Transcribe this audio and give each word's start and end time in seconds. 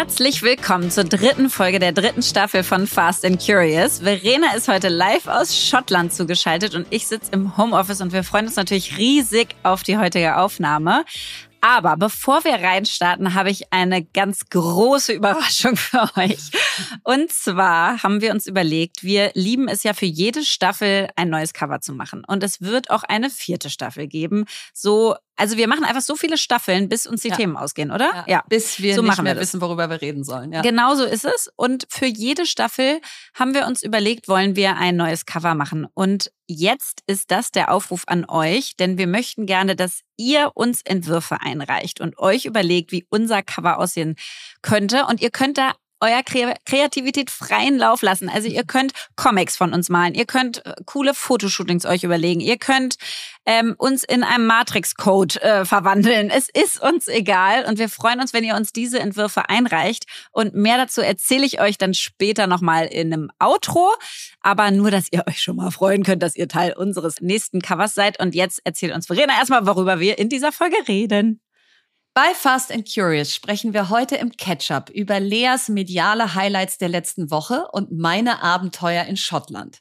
Herzlich 0.00 0.40
willkommen 0.40 0.90
zur 0.90 1.04
dritten 1.04 1.50
Folge 1.50 1.78
der 1.78 1.92
dritten 1.92 2.22
Staffel 2.22 2.62
von 2.62 2.86
Fast 2.86 3.22
and 3.22 3.38
Curious. 3.38 3.98
Verena 3.98 4.54
ist 4.56 4.66
heute 4.66 4.88
live 4.88 5.26
aus 5.26 5.54
Schottland 5.54 6.14
zugeschaltet 6.14 6.74
und 6.74 6.86
ich 6.88 7.06
sitze 7.06 7.30
im 7.32 7.58
Homeoffice 7.58 8.00
und 8.00 8.14
wir 8.14 8.24
freuen 8.24 8.46
uns 8.46 8.56
natürlich 8.56 8.96
riesig 8.96 9.48
auf 9.62 9.82
die 9.82 9.98
heutige 9.98 10.38
Aufnahme. 10.38 11.04
Aber 11.60 11.98
bevor 11.98 12.44
wir 12.44 12.54
reinstarten, 12.54 13.34
habe 13.34 13.50
ich 13.50 13.70
eine 13.74 14.02
ganz 14.02 14.48
große 14.48 15.12
Überraschung 15.12 15.76
für 15.76 16.08
euch. 16.16 16.50
Und 17.04 17.30
zwar 17.30 18.02
haben 18.02 18.22
wir 18.22 18.32
uns 18.32 18.46
überlegt, 18.46 19.02
wir 19.02 19.32
lieben 19.34 19.68
es 19.68 19.82
ja 19.82 19.92
für 19.92 20.06
jede 20.06 20.42
Staffel 20.42 21.08
ein 21.16 21.28
neues 21.28 21.52
Cover 21.52 21.82
zu 21.82 21.92
machen. 21.92 22.24
Und 22.26 22.42
es 22.42 22.62
wird 22.62 22.90
auch 22.90 23.02
eine 23.02 23.28
vierte 23.28 23.68
Staffel 23.68 24.06
geben. 24.06 24.46
So 24.72 25.16
also 25.40 25.56
wir 25.56 25.68
machen 25.68 25.84
einfach 25.84 26.02
so 26.02 26.16
viele 26.16 26.36
Staffeln, 26.36 26.88
bis 26.90 27.06
uns 27.06 27.22
die 27.22 27.28
ja. 27.28 27.36
Themen 27.36 27.56
ausgehen, 27.56 27.90
oder? 27.90 28.10
Ja. 28.14 28.24
ja. 28.28 28.44
Bis 28.48 28.80
wir 28.80 28.94
so 28.94 29.02
nicht 29.02 29.22
mehr 29.22 29.34
wir 29.34 29.40
wissen, 29.40 29.60
worüber 29.62 29.88
wir 29.88 30.02
reden 30.02 30.22
sollen. 30.22 30.52
Ja. 30.52 30.60
Genau 30.60 30.94
so 30.94 31.04
ist 31.04 31.24
es. 31.24 31.50
Und 31.56 31.86
für 31.88 32.06
jede 32.06 32.44
Staffel 32.44 33.00
haben 33.34 33.54
wir 33.54 33.66
uns 33.66 33.82
überlegt, 33.82 34.28
wollen 34.28 34.54
wir 34.54 34.76
ein 34.76 34.96
neues 34.96 35.24
Cover 35.24 35.54
machen. 35.54 35.86
Und 35.94 36.30
jetzt 36.46 37.02
ist 37.06 37.30
das 37.30 37.52
der 37.52 37.72
Aufruf 37.72 38.02
an 38.06 38.26
euch, 38.28 38.76
denn 38.76 38.98
wir 38.98 39.06
möchten 39.06 39.46
gerne, 39.46 39.76
dass 39.76 40.02
ihr 40.18 40.50
uns 40.54 40.82
Entwürfe 40.82 41.40
einreicht 41.40 42.00
und 42.00 42.18
euch 42.18 42.44
überlegt, 42.44 42.92
wie 42.92 43.06
unser 43.08 43.42
Cover 43.42 43.78
aussehen 43.78 44.16
könnte. 44.60 45.06
Und 45.06 45.22
ihr 45.22 45.30
könnt 45.30 45.56
da 45.56 45.72
euer 46.00 46.22
Kreativität 46.22 47.30
freien 47.30 47.78
Lauf 47.78 48.02
lassen. 48.02 48.28
Also 48.28 48.48
ihr 48.48 48.64
könnt 48.64 48.92
Comics 49.16 49.56
von 49.56 49.72
uns 49.72 49.88
malen, 49.88 50.14
ihr 50.14 50.26
könnt 50.26 50.64
äh, 50.64 50.74
coole 50.86 51.14
Fotoshootings 51.14 51.86
euch 51.86 52.04
überlegen, 52.04 52.40
ihr 52.40 52.58
könnt 52.58 52.96
ähm, 53.46 53.74
uns 53.78 54.04
in 54.04 54.22
einem 54.22 54.46
Matrix-Code 54.46 55.42
äh, 55.42 55.64
verwandeln. 55.64 56.30
Es 56.30 56.48
ist 56.48 56.80
uns 56.82 57.08
egal 57.08 57.64
und 57.66 57.78
wir 57.78 57.88
freuen 57.88 58.20
uns, 58.20 58.32
wenn 58.32 58.44
ihr 58.44 58.54
uns 58.54 58.72
diese 58.72 59.00
Entwürfe 59.00 59.48
einreicht. 59.48 60.04
Und 60.30 60.54
mehr 60.54 60.76
dazu 60.76 61.00
erzähle 61.00 61.46
ich 61.46 61.60
euch 61.60 61.78
dann 61.78 61.94
später 61.94 62.46
nochmal 62.46 62.86
in 62.86 63.12
einem 63.12 63.30
Outro. 63.38 63.92
Aber 64.40 64.70
nur, 64.70 64.90
dass 64.90 65.08
ihr 65.10 65.24
euch 65.26 65.42
schon 65.42 65.56
mal 65.56 65.70
freuen 65.70 66.02
könnt, 66.02 66.22
dass 66.22 66.36
ihr 66.36 66.48
Teil 66.48 66.74
unseres 66.74 67.20
nächsten 67.20 67.60
Covers 67.60 67.94
seid. 67.94 68.20
Und 68.20 68.34
jetzt 68.34 68.60
erzählt 68.64 68.94
uns 68.94 69.06
Verena 69.06 69.34
erstmal, 69.38 69.66
worüber 69.66 70.00
wir 70.00 70.18
in 70.18 70.28
dieser 70.28 70.52
Folge 70.52 70.76
reden. 70.86 71.40
Bei 72.22 72.34
Fast 72.34 72.70
and 72.70 72.86
Curious 72.86 73.34
sprechen 73.34 73.72
wir 73.72 73.88
heute 73.88 74.16
im 74.16 74.30
Catch-up 74.32 74.90
über 74.90 75.20
Leas 75.20 75.70
mediale 75.70 76.34
Highlights 76.34 76.76
der 76.76 76.90
letzten 76.90 77.30
Woche 77.30 77.66
und 77.72 77.92
meine 77.92 78.42
Abenteuer 78.42 79.04
in 79.04 79.16
Schottland. 79.16 79.78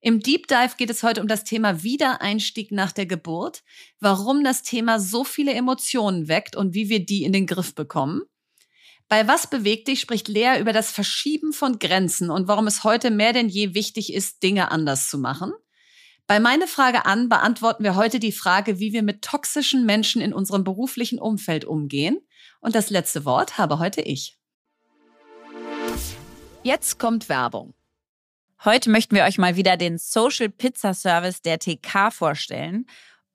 Im 0.00 0.20
Deep 0.20 0.46
Dive 0.46 0.76
geht 0.78 0.88
es 0.88 1.02
heute 1.02 1.20
um 1.20 1.28
das 1.28 1.44
Thema 1.44 1.82
Wiedereinstieg 1.82 2.72
nach 2.72 2.90
der 2.90 3.04
Geburt, 3.04 3.62
warum 4.00 4.42
das 4.42 4.62
Thema 4.62 4.98
so 4.98 5.24
viele 5.24 5.52
Emotionen 5.52 6.26
weckt 6.26 6.56
und 6.56 6.72
wie 6.72 6.88
wir 6.88 7.04
die 7.04 7.22
in 7.22 7.34
den 7.34 7.46
Griff 7.46 7.74
bekommen. 7.74 8.22
Bei 9.08 9.28
Was 9.28 9.50
bewegt 9.50 9.86
dich 9.88 10.00
spricht 10.00 10.28
Lea 10.28 10.58
über 10.58 10.72
das 10.72 10.90
Verschieben 10.90 11.52
von 11.52 11.78
Grenzen 11.78 12.30
und 12.30 12.48
warum 12.48 12.66
es 12.66 12.84
heute 12.84 13.10
mehr 13.10 13.34
denn 13.34 13.50
je 13.50 13.74
wichtig 13.74 14.14
ist, 14.14 14.42
Dinge 14.42 14.70
anders 14.70 15.10
zu 15.10 15.18
machen. 15.18 15.52
Bei 16.26 16.40
meine 16.40 16.66
Frage 16.66 17.04
an 17.04 17.28
beantworten 17.28 17.84
wir 17.84 17.96
heute 17.96 18.18
die 18.18 18.32
Frage, 18.32 18.78
wie 18.78 18.94
wir 18.94 19.02
mit 19.02 19.20
toxischen 19.20 19.84
Menschen 19.84 20.22
in 20.22 20.32
unserem 20.32 20.64
beruflichen 20.64 21.18
Umfeld 21.18 21.66
umgehen. 21.66 22.18
Und 22.60 22.74
das 22.74 22.88
letzte 22.88 23.26
Wort 23.26 23.58
habe 23.58 23.78
heute 23.78 24.00
ich. 24.00 24.38
Jetzt 26.62 26.98
kommt 26.98 27.28
Werbung. 27.28 27.74
Heute 28.64 28.88
möchten 28.88 29.14
wir 29.14 29.24
euch 29.24 29.36
mal 29.36 29.56
wieder 29.56 29.76
den 29.76 29.98
Social 29.98 30.48
Pizza 30.48 30.94
Service 30.94 31.42
der 31.42 31.58
TK 31.58 32.10
vorstellen. 32.10 32.86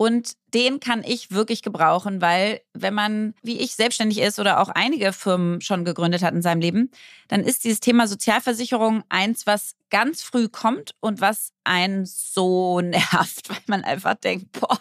Und 0.01 0.37
den 0.53 0.79
kann 0.79 1.03
ich 1.05 1.31
wirklich 1.31 1.61
gebrauchen, 1.61 2.21
weil 2.21 2.61
wenn 2.73 2.93
man, 2.93 3.33
wie 3.43 3.59
ich, 3.59 3.75
selbstständig 3.75 4.19
ist 4.19 4.39
oder 4.39 4.61
auch 4.61 4.69
einige 4.69 5.11
Firmen 5.11 5.59
schon 5.59 5.83
gegründet 5.83 6.23
hat 6.23 6.33
in 6.33 6.41
seinem 6.41 6.61
Leben, 6.61 6.89
dann 7.27 7.41
ist 7.43 7.65
dieses 7.65 7.81
Thema 7.81 8.07
Sozialversicherung 8.07 9.03
eins, 9.09 9.45
was 9.45 9.75
ganz 9.89 10.21
früh 10.21 10.47
kommt 10.47 10.95
und 11.01 11.19
was 11.19 11.51
einen 11.65 12.05
so 12.05 12.79
nervt, 12.81 13.49
weil 13.49 13.59
man 13.67 13.83
einfach 13.83 14.15
denkt, 14.15 14.53
boah, 14.53 14.79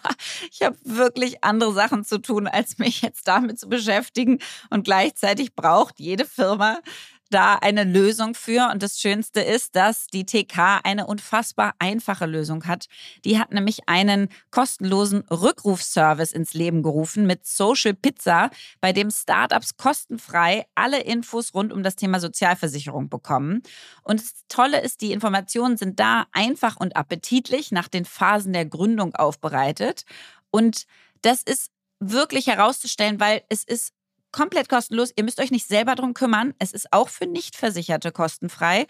ich 0.53 0.61
habe 0.61 0.77
wirklich 0.85 1.43
andere 1.43 1.73
Sachen 1.73 2.05
zu 2.05 2.19
tun, 2.19 2.47
als 2.47 2.77
mich 2.77 3.01
jetzt 3.01 3.27
damit 3.27 3.59
zu 3.59 3.67
beschäftigen. 3.67 4.39
Und 4.69 4.85
gleichzeitig 4.85 5.53
braucht 5.53 5.99
jede 5.99 6.23
Firma 6.23 6.79
da 7.29 7.55
eine 7.55 7.83
Lösung 7.83 8.35
für. 8.35 8.69
Und 8.71 8.83
das 8.83 8.99
Schönste 8.99 9.41
ist, 9.41 9.75
dass 9.75 10.07
die 10.07 10.25
TK 10.25 10.81
eine 10.83 11.07
unfassbar 11.07 11.73
einfache 11.79 12.25
Lösung 12.25 12.65
hat. 12.65 12.87
Die 13.25 13.39
hat 13.39 13.51
nämlich 13.51 13.87
einen 13.87 14.29
kostenlosen 14.51 15.21
Rückrufservice 15.29 16.31
ins 16.31 16.53
Leben 16.53 16.83
gerufen 16.83 17.25
mit 17.25 17.45
Social 17.45 17.93
Pizza, 17.93 18.49
bei 18.81 18.93
dem 18.93 19.11
Startups 19.11 19.77
kostenfrei 19.77 20.65
alle 20.75 21.01
Infos 21.01 21.53
rund 21.53 21.71
um 21.73 21.83
das 21.83 21.95
Thema 21.95 22.19
Sozialversicherung 22.19 23.09
bekommen. 23.09 23.61
Und 24.03 24.21
das 24.21 24.33
Tolle 24.47 24.81
ist, 24.81 25.01
die 25.01 25.11
Informationen 25.11 25.77
sind 25.77 25.99
da 25.99 26.27
einfach 26.31 26.77
und 26.77 26.95
appetitlich 26.95 27.71
nach 27.71 27.87
den 27.87 28.05
Phasen 28.05 28.53
der 28.53 28.65
Gründung 28.65 29.15
aufbereitet. 29.15 30.05
Und 30.51 30.85
das 31.21 31.43
ist 31.43 31.71
wirklich 31.99 32.47
herauszustellen, 32.47 33.19
weil 33.19 33.43
es 33.49 33.63
ist 33.63 33.93
komplett 34.31 34.69
kostenlos. 34.69 35.11
Ihr 35.15 35.23
müsst 35.23 35.39
euch 35.39 35.51
nicht 35.51 35.67
selber 35.67 35.95
drum 35.95 36.13
kümmern. 36.13 36.53
Es 36.59 36.71
ist 36.71 36.91
auch 36.91 37.09
für 37.09 37.25
Nichtversicherte 37.25 38.11
kostenfrei. 38.11 38.87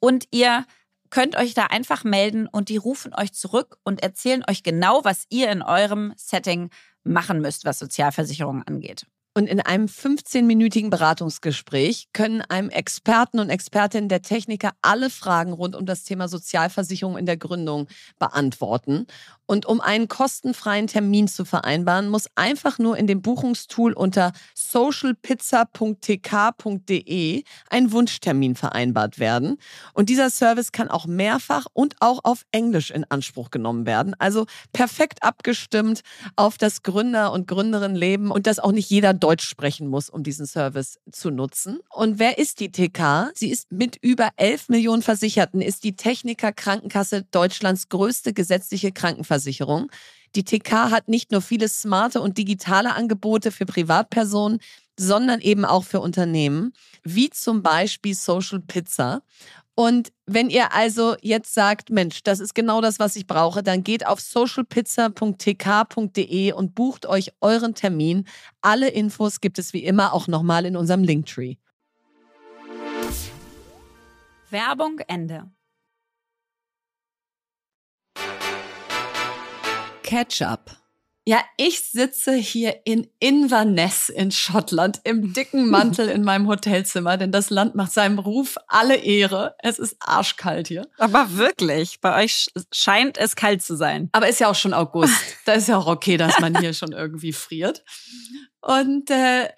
Und 0.00 0.26
ihr 0.30 0.66
könnt 1.10 1.36
euch 1.36 1.54
da 1.54 1.66
einfach 1.66 2.04
melden 2.04 2.48
und 2.48 2.68
die 2.68 2.76
rufen 2.76 3.14
euch 3.14 3.32
zurück 3.32 3.78
und 3.84 4.02
erzählen 4.02 4.44
euch 4.48 4.62
genau, 4.62 5.04
was 5.04 5.26
ihr 5.30 5.50
in 5.50 5.62
eurem 5.62 6.12
Setting 6.16 6.70
machen 7.04 7.40
müsst, 7.40 7.64
was 7.64 7.78
Sozialversicherungen 7.78 8.66
angeht. 8.66 9.06
Und 9.36 9.48
in 9.48 9.60
einem 9.60 9.86
15-minütigen 9.86 10.90
Beratungsgespräch 10.90 12.06
können 12.12 12.40
einem 12.42 12.70
Experten 12.70 13.40
und 13.40 13.50
Expertinnen 13.50 14.08
der 14.08 14.22
Techniker 14.22 14.70
alle 14.80 15.10
Fragen 15.10 15.52
rund 15.52 15.74
um 15.74 15.86
das 15.86 16.04
Thema 16.04 16.28
Sozialversicherung 16.28 17.18
in 17.18 17.26
der 17.26 17.36
Gründung 17.36 17.88
beantworten. 18.20 19.08
Und 19.46 19.66
um 19.66 19.80
einen 19.80 20.08
kostenfreien 20.08 20.86
Termin 20.86 21.28
zu 21.28 21.44
vereinbaren, 21.44 22.08
muss 22.08 22.28
einfach 22.34 22.78
nur 22.78 22.96
in 22.96 23.06
dem 23.06 23.20
Buchungstool 23.20 23.92
unter 23.92 24.32
socialpizza.tk.de 24.54 27.44
ein 27.68 27.92
Wunschtermin 27.92 28.54
vereinbart 28.54 29.18
werden. 29.18 29.58
Und 29.92 30.08
dieser 30.08 30.30
Service 30.30 30.72
kann 30.72 30.88
auch 30.88 31.04
mehrfach 31.06 31.66
und 31.74 31.96
auch 32.00 32.20
auf 32.22 32.46
Englisch 32.52 32.90
in 32.90 33.04
Anspruch 33.10 33.50
genommen 33.50 33.84
werden. 33.84 34.16
Also 34.18 34.46
perfekt 34.72 35.22
abgestimmt 35.22 36.00
auf 36.36 36.56
das 36.56 36.82
Gründer- 36.82 37.32
und 37.32 37.46
Gründerinnenleben 37.46 38.30
und 38.30 38.46
dass 38.46 38.60
auch 38.60 38.72
nicht 38.72 38.88
jeder 38.88 39.12
Deutsch 39.24 39.48
sprechen 39.48 39.88
muss, 39.88 40.08
um 40.10 40.22
diesen 40.22 40.46
Service 40.46 41.00
zu 41.10 41.30
nutzen. 41.30 41.80
Und 41.90 42.18
wer 42.18 42.38
ist 42.38 42.60
die 42.60 42.70
TK? 42.70 43.30
Sie 43.34 43.50
ist 43.50 43.72
mit 43.72 43.96
über 44.02 44.28
11 44.36 44.68
Millionen 44.68 45.02
Versicherten, 45.02 45.60
ist 45.60 45.84
die 45.84 45.96
Techniker 45.96 46.52
Krankenkasse 46.52 47.24
Deutschlands 47.30 47.88
größte 47.88 48.32
gesetzliche 48.32 48.92
Krankenversicherung. 48.92 49.14
Krankenversicherung. 49.24 49.90
Die 50.36 50.44
TK 50.44 50.90
hat 50.90 51.08
nicht 51.08 51.30
nur 51.30 51.40
viele 51.40 51.68
smarte 51.68 52.20
und 52.20 52.38
digitale 52.38 52.94
Angebote 52.94 53.52
für 53.52 53.66
Privatpersonen, 53.66 54.58
sondern 54.98 55.40
eben 55.40 55.64
auch 55.64 55.84
für 55.84 56.00
Unternehmen, 56.00 56.72
wie 57.04 57.30
zum 57.30 57.62
Beispiel 57.62 58.14
Social 58.14 58.60
Pizza. 58.60 59.22
Und 59.76 60.12
wenn 60.26 60.50
ihr 60.50 60.72
also 60.72 61.16
jetzt 61.20 61.52
sagt, 61.52 61.90
Mensch, 61.90 62.22
das 62.22 62.38
ist 62.38 62.54
genau 62.54 62.80
das, 62.80 63.00
was 63.00 63.16
ich 63.16 63.26
brauche, 63.26 63.64
dann 63.64 63.82
geht 63.82 64.06
auf 64.06 64.20
socialpizza.tk.de 64.20 66.52
und 66.52 66.76
bucht 66.76 67.06
euch 67.06 67.32
euren 67.40 67.74
Termin. 67.74 68.28
Alle 68.60 68.88
Infos 68.88 69.40
gibt 69.40 69.58
es 69.58 69.72
wie 69.72 69.82
immer 69.84 70.12
auch 70.12 70.28
nochmal 70.28 70.64
in 70.64 70.76
unserem 70.76 71.02
Linktree. 71.02 71.56
Werbung 74.50 75.00
Ende. 75.08 75.50
Ketchup. 80.04 80.83
Ja, 81.26 81.42
ich 81.56 81.80
sitze 81.90 82.34
hier 82.34 82.82
in 82.84 83.08
Inverness 83.18 84.10
in 84.10 84.30
Schottland 84.30 85.00
im 85.04 85.32
dicken 85.32 85.70
Mantel 85.70 86.10
in 86.10 86.22
meinem 86.22 86.46
Hotelzimmer, 86.48 87.16
denn 87.16 87.32
das 87.32 87.48
Land 87.48 87.74
macht 87.74 87.92
seinem 87.92 88.18
Ruf 88.18 88.56
alle 88.68 88.96
Ehre. 88.96 89.56
Es 89.62 89.78
ist 89.78 89.96
arschkalt 90.00 90.68
hier. 90.68 90.86
Aber 90.98 91.38
wirklich, 91.38 92.02
bei 92.02 92.22
euch 92.22 92.48
scheint 92.72 93.16
es 93.16 93.36
kalt 93.36 93.62
zu 93.62 93.74
sein. 93.74 94.10
Aber 94.12 94.28
ist 94.28 94.40
ja 94.40 94.50
auch 94.50 94.54
schon 94.54 94.74
August. 94.74 95.14
da 95.46 95.54
ist 95.54 95.68
ja 95.68 95.78
auch 95.78 95.86
okay, 95.86 96.18
dass 96.18 96.40
man 96.40 96.58
hier 96.60 96.74
schon 96.74 96.92
irgendwie 96.92 97.32
friert. 97.32 97.84
Und 98.60 99.10
äh, 99.10 99.48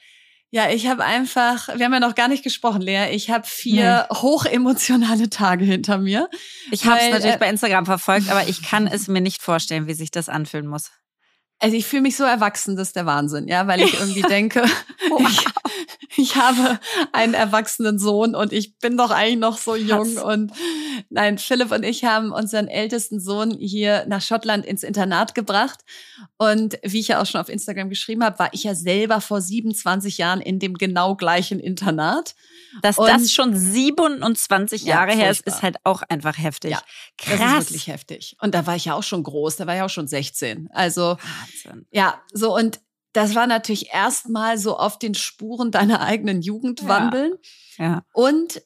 ja, 0.50 0.70
ich 0.70 0.86
habe 0.86 1.04
einfach, 1.04 1.66
wir 1.76 1.84
haben 1.84 1.92
ja 1.92 2.00
noch 2.00 2.14
gar 2.14 2.28
nicht 2.28 2.44
gesprochen, 2.44 2.80
Lea. 2.80 3.10
Ich 3.10 3.30
habe 3.30 3.44
vier 3.44 4.06
nee. 4.08 4.16
hochemotionale 4.16 5.30
Tage 5.30 5.64
hinter 5.64 5.98
mir. 5.98 6.30
Ich 6.70 6.86
habe 6.86 7.00
es 7.00 7.10
natürlich 7.10 7.34
äh, 7.34 7.38
bei 7.38 7.50
Instagram 7.50 7.86
verfolgt, 7.86 8.30
aber 8.30 8.48
ich 8.48 8.62
kann 8.62 8.86
es 8.86 9.08
mir 9.08 9.20
nicht 9.20 9.42
vorstellen, 9.42 9.88
wie 9.88 9.94
sich 9.94 10.12
das 10.12 10.28
anfühlen 10.28 10.68
muss. 10.68 10.92
Also 11.58 11.74
ich 11.74 11.86
fühle 11.86 12.02
mich 12.02 12.16
so 12.16 12.24
erwachsen, 12.24 12.76
das 12.76 12.88
ist 12.88 12.96
der 12.96 13.06
Wahnsinn, 13.06 13.48
ja, 13.48 13.66
weil 13.66 13.80
ich 13.80 13.94
irgendwie 13.94 14.22
denke, 14.28 14.64
ich, 15.18 15.46
ich 16.18 16.36
habe 16.36 16.78
einen 17.12 17.32
erwachsenen 17.32 17.98
Sohn 17.98 18.34
und 18.34 18.52
ich 18.52 18.78
bin 18.78 18.98
doch 18.98 19.10
eigentlich 19.10 19.38
noch 19.38 19.56
so 19.56 19.74
jung. 19.74 20.18
Und 20.18 20.52
nein, 21.08 21.38
Philipp 21.38 21.72
und 21.72 21.82
ich 21.82 22.04
haben 22.04 22.30
unseren 22.30 22.68
ältesten 22.68 23.20
Sohn 23.20 23.56
hier 23.58 24.04
nach 24.06 24.20
Schottland 24.20 24.66
ins 24.66 24.82
Internat 24.82 25.34
gebracht. 25.34 25.80
Und 26.36 26.78
wie 26.82 27.00
ich 27.00 27.08
ja 27.08 27.22
auch 27.22 27.26
schon 27.26 27.40
auf 27.40 27.48
Instagram 27.48 27.88
geschrieben 27.88 28.22
habe, 28.22 28.38
war 28.38 28.50
ich 28.52 28.64
ja 28.64 28.74
selber 28.74 29.22
vor 29.22 29.40
27 29.40 30.18
Jahren 30.18 30.42
in 30.42 30.58
dem 30.58 30.74
genau 30.74 31.16
gleichen 31.16 31.58
Internat. 31.58 32.34
Dass 32.82 32.98
und 32.98 33.08
das 33.08 33.32
schon 33.32 33.56
27 33.56 34.84
Jahre 34.84 35.12
ja, 35.12 35.16
her 35.16 35.30
ist, 35.30 35.46
ist 35.46 35.62
halt 35.62 35.76
auch 35.84 36.02
einfach 36.02 36.36
heftig. 36.36 36.72
Ja, 36.72 36.82
Krass. 37.16 37.38
Das 37.38 37.64
ist 37.64 37.70
wirklich 37.70 37.86
heftig. 37.86 38.36
Und 38.40 38.54
da 38.54 38.66
war 38.66 38.76
ich 38.76 38.86
ja 38.86 38.94
auch 38.94 39.02
schon 39.02 39.22
groß, 39.22 39.56
da 39.56 39.66
war 39.66 39.76
ich 39.76 39.82
auch 39.82 39.90
schon 39.90 40.06
16. 40.06 40.68
Also, 40.72 41.16
Wahnsinn. 41.64 41.86
ja, 41.90 42.20
so 42.32 42.54
und 42.54 42.80
das 43.12 43.34
war 43.34 43.46
natürlich 43.46 43.92
erstmal 43.94 44.58
so 44.58 44.76
auf 44.76 44.98
den 44.98 45.14
Spuren 45.14 45.70
deiner 45.70 46.02
eigenen 46.02 46.42
Jugend 46.42 46.82
ja. 46.82 46.88
wandeln. 46.88 47.32
Ja. 47.78 48.04
Und 48.12 48.62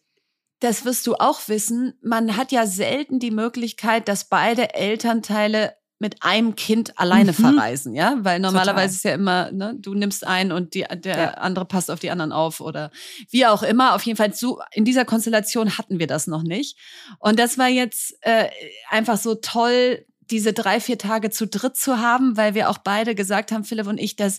das 0.58 0.84
wirst 0.84 1.06
du 1.06 1.14
auch 1.14 1.48
wissen, 1.48 1.94
man 2.02 2.36
hat 2.36 2.50
ja 2.50 2.66
selten 2.66 3.20
die 3.20 3.30
Möglichkeit, 3.30 4.08
dass 4.08 4.28
beide 4.28 4.74
Elternteile 4.74 5.74
mit 6.00 6.22
einem 6.22 6.56
Kind 6.56 6.98
alleine 6.98 7.32
mhm. 7.32 7.36
verreisen, 7.36 7.94
ja, 7.94 8.16
weil 8.20 8.40
normalerweise 8.40 8.96
Total. 8.96 8.96
ist 8.96 9.04
ja 9.04 9.14
immer, 9.14 9.52
ne, 9.52 9.76
du 9.78 9.94
nimmst 9.94 10.26
einen 10.26 10.50
und 10.50 10.72
die, 10.74 10.86
der 10.90 11.16
ja. 11.16 11.30
andere 11.34 11.66
passt 11.66 11.90
auf 11.90 12.00
die 12.00 12.10
anderen 12.10 12.32
auf 12.32 12.60
oder 12.60 12.90
wie 13.28 13.44
auch 13.44 13.62
immer. 13.62 13.94
Auf 13.94 14.02
jeden 14.02 14.16
Fall 14.16 14.32
so 14.32 14.60
in 14.72 14.86
dieser 14.86 15.04
Konstellation 15.04 15.76
hatten 15.76 15.98
wir 15.98 16.06
das 16.06 16.26
noch 16.26 16.42
nicht 16.42 16.78
und 17.18 17.38
das 17.38 17.58
war 17.58 17.68
jetzt 17.68 18.16
äh, 18.22 18.48
einfach 18.88 19.18
so 19.18 19.34
toll, 19.34 20.06
diese 20.30 20.52
drei, 20.52 20.80
vier 20.80 20.98
Tage 20.98 21.30
zu 21.30 21.46
dritt 21.46 21.76
zu 21.76 21.98
haben, 21.98 22.36
weil 22.36 22.54
wir 22.54 22.70
auch 22.70 22.78
beide 22.78 23.14
gesagt 23.14 23.52
haben, 23.52 23.64
Philipp 23.64 23.86
und 23.86 23.98
ich, 23.98 24.16
dass 24.16 24.38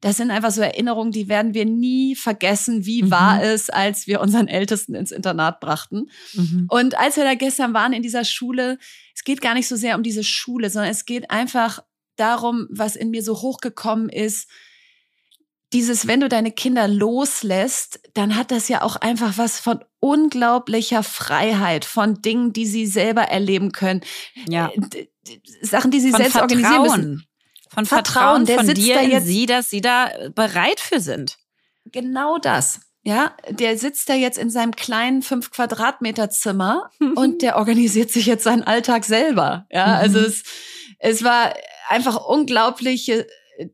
das 0.00 0.16
sind 0.16 0.30
einfach 0.30 0.52
so 0.52 0.60
Erinnerungen, 0.60 1.10
die 1.10 1.28
werden 1.28 1.52
wir 1.52 1.64
nie 1.64 2.14
vergessen, 2.14 2.86
wie 2.86 3.02
mhm. 3.02 3.10
war 3.10 3.42
es, 3.42 3.70
als 3.70 4.06
wir 4.06 4.20
unseren 4.20 4.46
Ältesten 4.46 4.94
ins 4.94 5.10
Internat 5.10 5.58
brachten. 5.60 6.10
Mhm. 6.34 6.66
Und 6.68 6.96
als 6.96 7.16
wir 7.16 7.24
da 7.24 7.34
gestern 7.34 7.74
waren 7.74 7.92
in 7.92 8.02
dieser 8.02 8.24
Schule, 8.24 8.78
es 9.14 9.24
geht 9.24 9.40
gar 9.40 9.54
nicht 9.54 9.66
so 9.66 9.76
sehr 9.76 9.96
um 9.96 10.02
diese 10.02 10.22
Schule, 10.22 10.70
sondern 10.70 10.92
es 10.92 11.06
geht 11.06 11.30
einfach 11.30 11.82
darum, 12.16 12.68
was 12.70 12.96
in 12.96 13.10
mir 13.10 13.22
so 13.22 13.42
hochgekommen 13.42 14.08
ist, 14.08 14.48
dieses, 15.72 16.06
wenn 16.06 16.20
du 16.20 16.28
deine 16.28 16.52
Kinder 16.52 16.88
loslässt, 16.88 18.00
dann 18.14 18.36
hat 18.36 18.50
das 18.50 18.68
ja 18.68 18.82
auch 18.82 18.96
einfach 18.96 19.38
was 19.38 19.60
von 19.60 19.84
unglaublicher 20.00 21.02
Freiheit, 21.02 21.84
von 21.84 22.22
Dingen, 22.22 22.52
die 22.52 22.66
sie 22.66 22.86
selber 22.86 23.22
erleben 23.22 23.72
können. 23.72 24.00
Ja. 24.48 24.70
Äh, 24.94 25.06
Sachen, 25.62 25.90
die 25.90 26.00
sie 26.00 26.10
von 26.10 26.18
selbst 26.18 26.32
Vertrauen. 26.32 26.60
organisieren 26.60 26.82
müssen. 26.82 27.26
Von 27.72 27.86
Vertrauen, 27.86 28.46
Vertrauen 28.46 28.66
von 28.66 28.74
dir 28.74 28.94
da 28.96 29.00
in 29.02 29.22
sie, 29.22 29.46
dass 29.46 29.70
sie 29.70 29.80
da 29.80 30.10
bereit 30.34 30.80
für 30.80 31.00
sind. 31.00 31.38
Genau 31.84 32.38
das. 32.38 32.80
Ja, 33.02 33.34
der 33.48 33.78
sitzt 33.78 34.10
da 34.10 34.14
jetzt 34.14 34.36
in 34.36 34.50
seinem 34.50 34.76
kleinen 34.76 35.22
fünf 35.22 35.50
Quadratmeter 35.50 36.28
Zimmer 36.28 36.90
und 37.14 37.42
der 37.42 37.56
organisiert 37.56 38.10
sich 38.10 38.26
jetzt 38.26 38.44
seinen 38.44 38.62
Alltag 38.62 39.04
selber. 39.04 39.66
Ja, 39.70 39.96
also 39.96 40.18
mhm. 40.18 40.26
es, 40.26 40.42
es 40.98 41.24
war 41.24 41.54
einfach 41.88 42.16
unglaublich, 42.26 43.10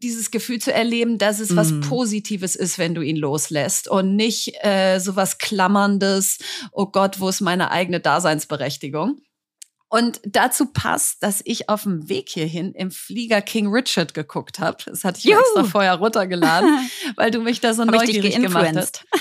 dieses 0.03 0.31
Gefühl 0.31 0.61
zu 0.61 0.73
erleben, 0.73 1.19
dass 1.19 1.41
es 1.41 1.51
mhm. 1.51 1.57
was 1.57 1.81
Positives 1.81 2.57
ist, 2.57 2.79
wenn 2.79 2.95
du 2.95 3.03
ihn 3.03 3.17
loslässt 3.17 3.89
und 3.89 4.17
nicht 4.17 4.55
äh, 4.63 4.99
so 4.99 5.17
was 5.17 5.39
Klammerndes, 5.39 6.39
oh 6.73 6.87
Gott, 6.87 7.21
wo 7.21 7.29
ist 7.29 7.41
meine 7.41 7.71
eigene 7.71 8.01
Daseinsberechtigung? 8.01 9.21
Und 9.89 10.21
dazu 10.25 10.67
passt, 10.67 11.23
dass 11.23 11.41
ich 11.45 11.69
auf 11.69 11.85
dem 11.85 12.09
Weg 12.09 12.29
hierhin 12.29 12.73
im 12.73 12.91
Flieger 12.91 13.41
King 13.41 13.69
Richard 13.69 14.15
geguckt 14.15 14.59
habe. 14.59 14.79
Das 14.85 15.05
hatte 15.05 15.19
ich 15.19 15.25
Juhu. 15.25 15.39
extra 15.39 15.65
vorher 15.65 15.95
runtergeladen, 15.95 16.91
weil 17.17 17.31
du 17.31 17.41
mich 17.41 17.61
da 17.61 17.73
so 17.73 17.85
neugierig 17.85 18.35
gemacht 18.37 18.75
hast. 18.75 19.05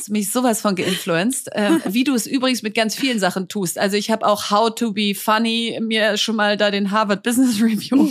hast 0.00 0.08
mich 0.08 0.32
sowas 0.32 0.60
von 0.62 0.74
geinfluenced, 0.74 1.52
äh, 1.52 1.78
wie 1.84 2.04
du 2.04 2.14
es 2.14 2.26
übrigens 2.26 2.62
mit 2.62 2.74
ganz 2.74 2.96
vielen 2.96 3.18
Sachen 3.18 3.48
tust. 3.48 3.78
Also 3.78 3.96
ich 3.96 4.10
habe 4.10 4.26
auch 4.26 4.50
How 4.50 4.74
to 4.74 4.92
be 4.92 5.14
Funny 5.14 5.78
mir 5.82 6.16
schon 6.16 6.36
mal 6.36 6.56
da 6.56 6.70
den 6.70 6.90
Harvard 6.90 7.22
Business 7.22 7.60
Review 7.62 8.08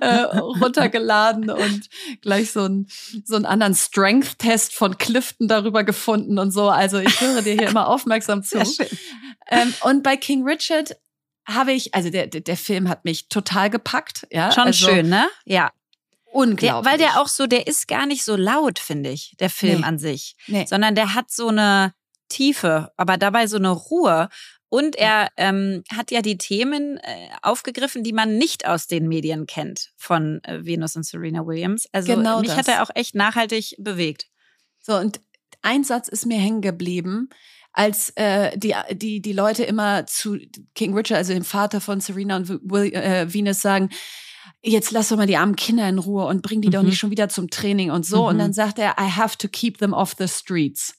äh, 0.00 0.22
runtergeladen 0.36 1.50
und 1.50 1.88
gleich 2.20 2.52
so, 2.52 2.64
ein, 2.64 2.86
so 3.24 3.36
einen 3.36 3.46
anderen 3.46 3.74
Strength-Test 3.74 4.74
von 4.74 4.98
Clifton 4.98 5.48
darüber 5.48 5.82
gefunden 5.82 6.38
und 6.38 6.52
so. 6.52 6.68
Also 6.68 6.98
ich 6.98 7.20
höre 7.20 7.42
dir 7.42 7.54
hier 7.54 7.68
immer 7.68 7.88
aufmerksam 7.88 8.42
zu. 8.42 8.58
Ähm, 9.48 9.74
und 9.82 10.02
bei 10.02 10.16
King 10.16 10.44
Richard 10.44 10.96
habe 11.54 11.72
ich, 11.72 11.94
also 11.94 12.10
der, 12.10 12.26
der 12.26 12.56
Film 12.56 12.88
hat 12.88 13.04
mich 13.04 13.28
total 13.28 13.70
gepackt. 13.70 14.26
Ja, 14.30 14.52
Schon 14.52 14.64
also, 14.64 14.88
schön, 14.88 15.08
ne? 15.08 15.28
Ja. 15.44 15.72
Unglaublich. 16.32 16.60
Der, 16.60 16.84
weil 16.84 16.98
der 16.98 17.20
auch 17.20 17.28
so, 17.28 17.46
der 17.46 17.66
ist 17.66 17.88
gar 17.88 18.06
nicht 18.06 18.24
so 18.24 18.36
laut, 18.36 18.78
finde 18.78 19.10
ich, 19.10 19.34
der 19.40 19.50
Film 19.50 19.80
nee. 19.80 19.86
an 19.86 19.98
sich. 19.98 20.36
Nee. 20.46 20.64
Sondern 20.66 20.94
der 20.94 21.14
hat 21.14 21.30
so 21.30 21.48
eine 21.48 21.92
Tiefe, 22.28 22.92
aber 22.96 23.16
dabei 23.16 23.46
so 23.46 23.56
eine 23.56 23.70
Ruhe. 23.70 24.28
Und 24.68 24.94
er 24.94 25.28
ähm, 25.36 25.82
hat 25.92 26.12
ja 26.12 26.22
die 26.22 26.38
Themen 26.38 26.98
äh, 26.98 27.28
aufgegriffen, 27.42 28.04
die 28.04 28.12
man 28.12 28.38
nicht 28.38 28.66
aus 28.68 28.86
den 28.86 29.08
Medien 29.08 29.46
kennt 29.46 29.90
von 29.96 30.40
äh, 30.44 30.64
Venus 30.64 30.94
und 30.94 31.04
Serena 31.04 31.44
Williams. 31.44 31.88
Also 31.90 32.14
genau 32.14 32.38
mich 32.38 32.50
das. 32.50 32.58
hat 32.58 32.68
er 32.68 32.82
auch 32.84 32.90
echt 32.94 33.16
nachhaltig 33.16 33.74
bewegt. 33.78 34.28
So, 34.80 34.94
und 34.94 35.20
ein 35.62 35.82
Satz 35.82 36.06
ist 36.06 36.26
mir 36.26 36.38
hängen 36.38 36.62
geblieben 36.62 37.30
als 37.72 38.10
äh, 38.16 38.56
die, 38.58 38.74
die, 38.92 39.22
die 39.22 39.32
Leute 39.32 39.64
immer 39.64 40.06
zu 40.06 40.38
King 40.74 40.94
Richard, 40.94 41.18
also 41.18 41.32
dem 41.32 41.44
Vater 41.44 41.80
von 41.80 42.00
Serena 42.00 42.36
und 42.36 42.48
Will, 42.48 42.92
äh, 42.92 43.32
Venus, 43.32 43.62
sagen, 43.62 43.90
jetzt 44.62 44.90
lass 44.90 45.08
doch 45.08 45.16
mal 45.16 45.26
die 45.26 45.36
armen 45.36 45.56
Kinder 45.56 45.88
in 45.88 45.98
Ruhe 45.98 46.26
und 46.26 46.42
bring 46.42 46.60
die 46.60 46.68
mhm. 46.68 46.72
doch 46.72 46.82
nicht 46.82 46.98
schon 46.98 47.10
wieder 47.10 47.28
zum 47.28 47.50
Training 47.50 47.90
und 47.90 48.04
so. 48.04 48.22
Mhm. 48.22 48.28
Und 48.28 48.38
dann 48.38 48.52
sagt 48.52 48.78
er, 48.78 48.96
I 48.98 49.10
have 49.10 49.38
to 49.38 49.48
keep 49.48 49.78
them 49.78 49.92
off 49.92 50.14
the 50.18 50.28
streets. 50.28 50.94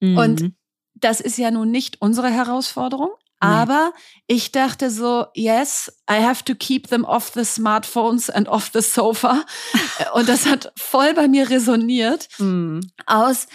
Mhm. 0.00 0.18
Und 0.18 0.52
das 0.94 1.20
ist 1.20 1.38
ja 1.38 1.50
nun 1.50 1.70
nicht 1.70 2.00
unsere 2.00 2.30
Herausforderung. 2.30 3.10
Aber 3.40 3.92
ich 4.26 4.52
dachte 4.52 4.90
so, 4.90 5.26
yes, 5.34 5.92
I 6.10 6.14
have 6.14 6.44
to 6.44 6.54
keep 6.54 6.88
them 6.88 7.04
off 7.04 7.32
the 7.34 7.44
smartphones 7.44 8.30
and 8.30 8.48
off 8.48 8.70
the 8.72 8.80
sofa. 8.80 9.44
Und 10.14 10.30
das 10.30 10.46
hat 10.46 10.72
voll 10.78 11.12
bei 11.12 11.28
mir 11.28 11.50
resoniert. 11.50 12.28
Mhm. 12.38 12.80
Aus, 13.04 13.46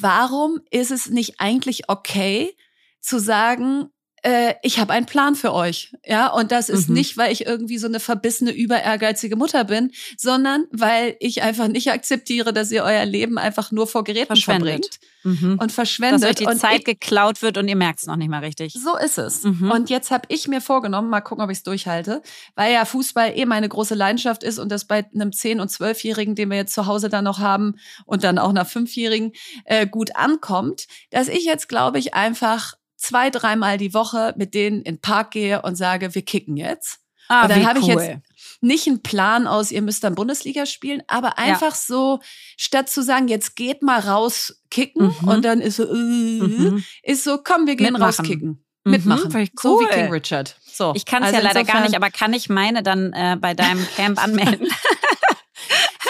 warum 0.00 0.60
ist 0.70 0.90
es 0.90 1.08
nicht 1.10 1.40
eigentlich 1.40 1.88
okay 1.88 2.56
zu 3.00 3.18
sagen, 3.18 3.90
äh, 4.24 4.54
ich 4.62 4.78
habe 4.78 4.92
einen 4.92 5.04
Plan 5.04 5.34
für 5.34 5.52
euch. 5.52 5.92
Ja, 6.04 6.28
und 6.28 6.50
das 6.50 6.70
ist 6.70 6.88
mhm. 6.88 6.94
nicht, 6.94 7.16
weil 7.18 7.30
ich 7.30 7.44
irgendwie 7.46 7.76
so 7.76 7.86
eine 7.86 8.00
verbissene, 8.00 8.52
über 8.52 8.80
ehrgeizige 8.80 9.36
Mutter 9.36 9.64
bin, 9.64 9.92
sondern 10.16 10.64
weil 10.70 11.16
ich 11.20 11.42
einfach 11.42 11.68
nicht 11.68 11.92
akzeptiere, 11.92 12.54
dass 12.54 12.72
ihr 12.72 12.84
euer 12.84 13.04
Leben 13.04 13.36
einfach 13.36 13.70
nur 13.70 13.86
vor 13.86 14.02
Geräten 14.02 14.36
verbringt 14.36 14.98
mhm. 15.24 15.58
und 15.60 15.72
verschwendet. 15.72 16.22
Dass 16.22 16.30
euch 16.30 16.36
die 16.36 16.46
und 16.46 16.58
Zeit 16.58 16.78
ich, 16.80 16.84
geklaut 16.84 17.42
wird 17.42 17.58
und 17.58 17.68
ihr 17.68 17.76
merkt 17.76 17.98
es 18.00 18.06
noch 18.06 18.16
nicht 18.16 18.30
mal 18.30 18.38
richtig. 18.38 18.72
So 18.72 18.96
ist 18.96 19.18
es. 19.18 19.44
Mhm. 19.44 19.70
Und 19.70 19.90
jetzt 19.90 20.10
habe 20.10 20.24
ich 20.28 20.48
mir 20.48 20.62
vorgenommen, 20.62 21.10
mal 21.10 21.20
gucken, 21.20 21.44
ob 21.44 21.50
ich 21.50 21.58
es 21.58 21.62
durchhalte, 21.62 22.22
weil 22.54 22.72
ja 22.72 22.86
Fußball 22.86 23.36
eh 23.36 23.44
meine 23.44 23.68
große 23.68 23.94
Leidenschaft 23.94 24.42
ist 24.42 24.58
und 24.58 24.72
das 24.72 24.86
bei 24.86 25.04
einem 25.14 25.30
10- 25.30 25.60
und 25.60 25.70
12-Jährigen, 25.70 26.34
den 26.34 26.48
wir 26.48 26.56
jetzt 26.56 26.72
zu 26.72 26.86
Hause 26.86 27.10
dann 27.10 27.24
noch 27.24 27.40
haben 27.40 27.74
und 28.06 28.24
dann 28.24 28.38
auch 28.38 28.48
einer 28.48 28.64
Fünfjährigen 28.64 29.32
äh, 29.66 29.86
gut 29.86 30.16
ankommt, 30.16 30.86
dass 31.10 31.28
ich 31.28 31.44
jetzt, 31.44 31.68
glaube 31.68 31.98
ich, 31.98 32.14
einfach 32.14 32.74
zwei, 33.04 33.30
dreimal 33.30 33.78
die 33.78 33.94
Woche 33.94 34.34
mit 34.36 34.54
denen 34.54 34.78
in 34.78 34.96
den 34.96 35.00
Park 35.00 35.32
gehe 35.32 35.62
und 35.62 35.76
sage, 35.76 36.14
wir 36.14 36.22
kicken 36.22 36.56
jetzt. 36.56 37.00
Ah, 37.28 37.42
und 37.42 37.50
dann 37.50 37.66
habe 37.66 37.80
cool. 37.80 37.88
ich 37.88 37.94
jetzt 37.94 38.18
nicht 38.60 38.86
einen 38.86 39.02
Plan 39.02 39.46
aus, 39.46 39.70
ihr 39.70 39.82
müsst 39.82 40.04
dann 40.04 40.14
Bundesliga 40.14 40.66
spielen, 40.66 41.02
aber 41.06 41.38
einfach 41.38 41.72
ja. 41.72 41.78
so, 41.86 42.20
statt 42.56 42.88
zu 42.88 43.02
sagen, 43.02 43.28
jetzt 43.28 43.56
geht 43.56 43.82
mal 43.82 44.00
raus 44.00 44.60
kicken 44.70 45.14
mhm. 45.20 45.28
und 45.28 45.44
dann 45.44 45.60
ist 45.60 45.76
so, 45.76 45.84
äh, 45.84 45.94
mhm. 45.94 46.84
ist 47.02 47.24
so, 47.24 47.38
komm, 47.42 47.66
wir 47.66 47.76
gehen 47.76 47.92
Mitmachen. 47.92 48.04
raus 48.04 48.18
kicken. 48.18 48.64
Mhm. 48.84 48.90
Mitmachen. 48.90 49.32
Cool. 49.34 49.48
So 49.60 49.80
wie 49.80 49.86
King 49.86 50.10
Richard. 50.10 50.56
So. 50.62 50.92
Ich 50.94 51.06
kann 51.06 51.22
es 51.22 51.28
also 51.28 51.38
ja 51.38 51.44
leider 51.44 51.64
gar 51.64 51.82
nicht, 51.82 51.96
aber 51.96 52.10
kann 52.10 52.34
ich 52.34 52.50
meine 52.50 52.82
dann 52.82 53.12
äh, 53.14 53.36
bei 53.40 53.54
deinem 53.54 53.86
Camp 53.96 54.18
anmelden? 54.22 54.68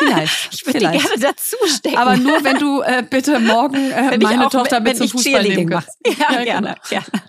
Vielleicht. 0.07 0.49
Ich 0.53 0.67
würde 0.67 0.79
gerne 0.79 1.19
dazu 1.19 1.57
stecken. 1.67 1.97
Aber 1.97 2.17
nur, 2.17 2.43
wenn 2.45 2.59
du 2.59 2.83
äh, 2.83 3.05
bitte 3.09 3.39
morgen 3.41 3.91
äh, 3.91 4.19
meine 4.19 4.47
auch, 4.47 4.51
Tochter 4.51 4.81
mit 4.81 4.97
zum 4.97 5.09
Fußball 5.09 5.43
nehmen 5.43 5.69
kannst. 5.69 5.99
Ja, 6.07 6.33
ja, 6.33 6.45
gerne. 6.45 6.67
Genau. 6.69 7.03
gerne. 7.03 7.23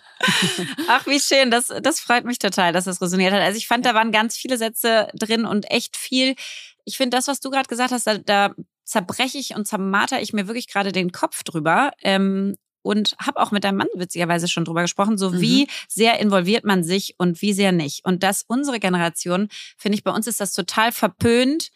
Ach, 0.87 1.05
wie 1.07 1.19
schön. 1.19 1.51
Das, 1.51 1.71
das 1.81 1.99
freut 1.99 2.25
mich 2.25 2.39
total, 2.39 2.73
dass 2.73 2.85
das 2.85 3.01
resoniert 3.01 3.33
hat. 3.33 3.41
Also 3.41 3.57
ich 3.57 3.67
fand, 3.67 3.85
da 3.85 3.93
waren 3.93 4.11
ganz 4.11 4.37
viele 4.37 4.57
Sätze 4.57 5.07
drin 5.13 5.45
und 5.45 5.69
echt 5.69 5.97
viel. 5.97 6.35
Ich 6.85 6.97
finde, 6.97 7.17
das, 7.17 7.27
was 7.27 7.39
du 7.39 7.49
gerade 7.49 7.67
gesagt 7.67 7.91
hast, 7.91 8.07
da, 8.07 8.17
da 8.17 8.53
zerbreche 8.83 9.37
ich 9.37 9.55
und 9.55 9.67
zermarter 9.67 10.21
ich 10.21 10.33
mir 10.33 10.47
wirklich 10.47 10.67
gerade 10.67 10.91
den 10.91 11.11
Kopf 11.11 11.43
drüber. 11.43 11.91
Ähm, 12.01 12.55
und 12.85 13.15
habe 13.19 13.39
auch 13.39 13.49
mit 13.49 13.63
deinem 13.63 13.77
Mann 13.77 13.87
witzigerweise 13.95 14.47
schon 14.47 14.63
drüber 14.63 14.83
gesprochen, 14.83 15.17
so 15.17 15.31
mhm. 15.31 15.41
wie 15.41 15.67
sehr 15.87 16.19
involviert 16.19 16.65
man 16.65 16.83
sich 16.83 17.15
und 17.17 17.41
wie 17.41 17.51
sehr 17.51 17.71
nicht. 17.71 18.05
Und 18.05 18.21
dass 18.21 18.43
unsere 18.47 18.79
Generation, 18.79 19.49
finde 19.75 19.97
ich, 19.97 20.03
bei 20.03 20.11
uns 20.11 20.27
ist 20.27 20.39
das 20.39 20.53
total 20.53 20.91
verpönt, 20.91 21.71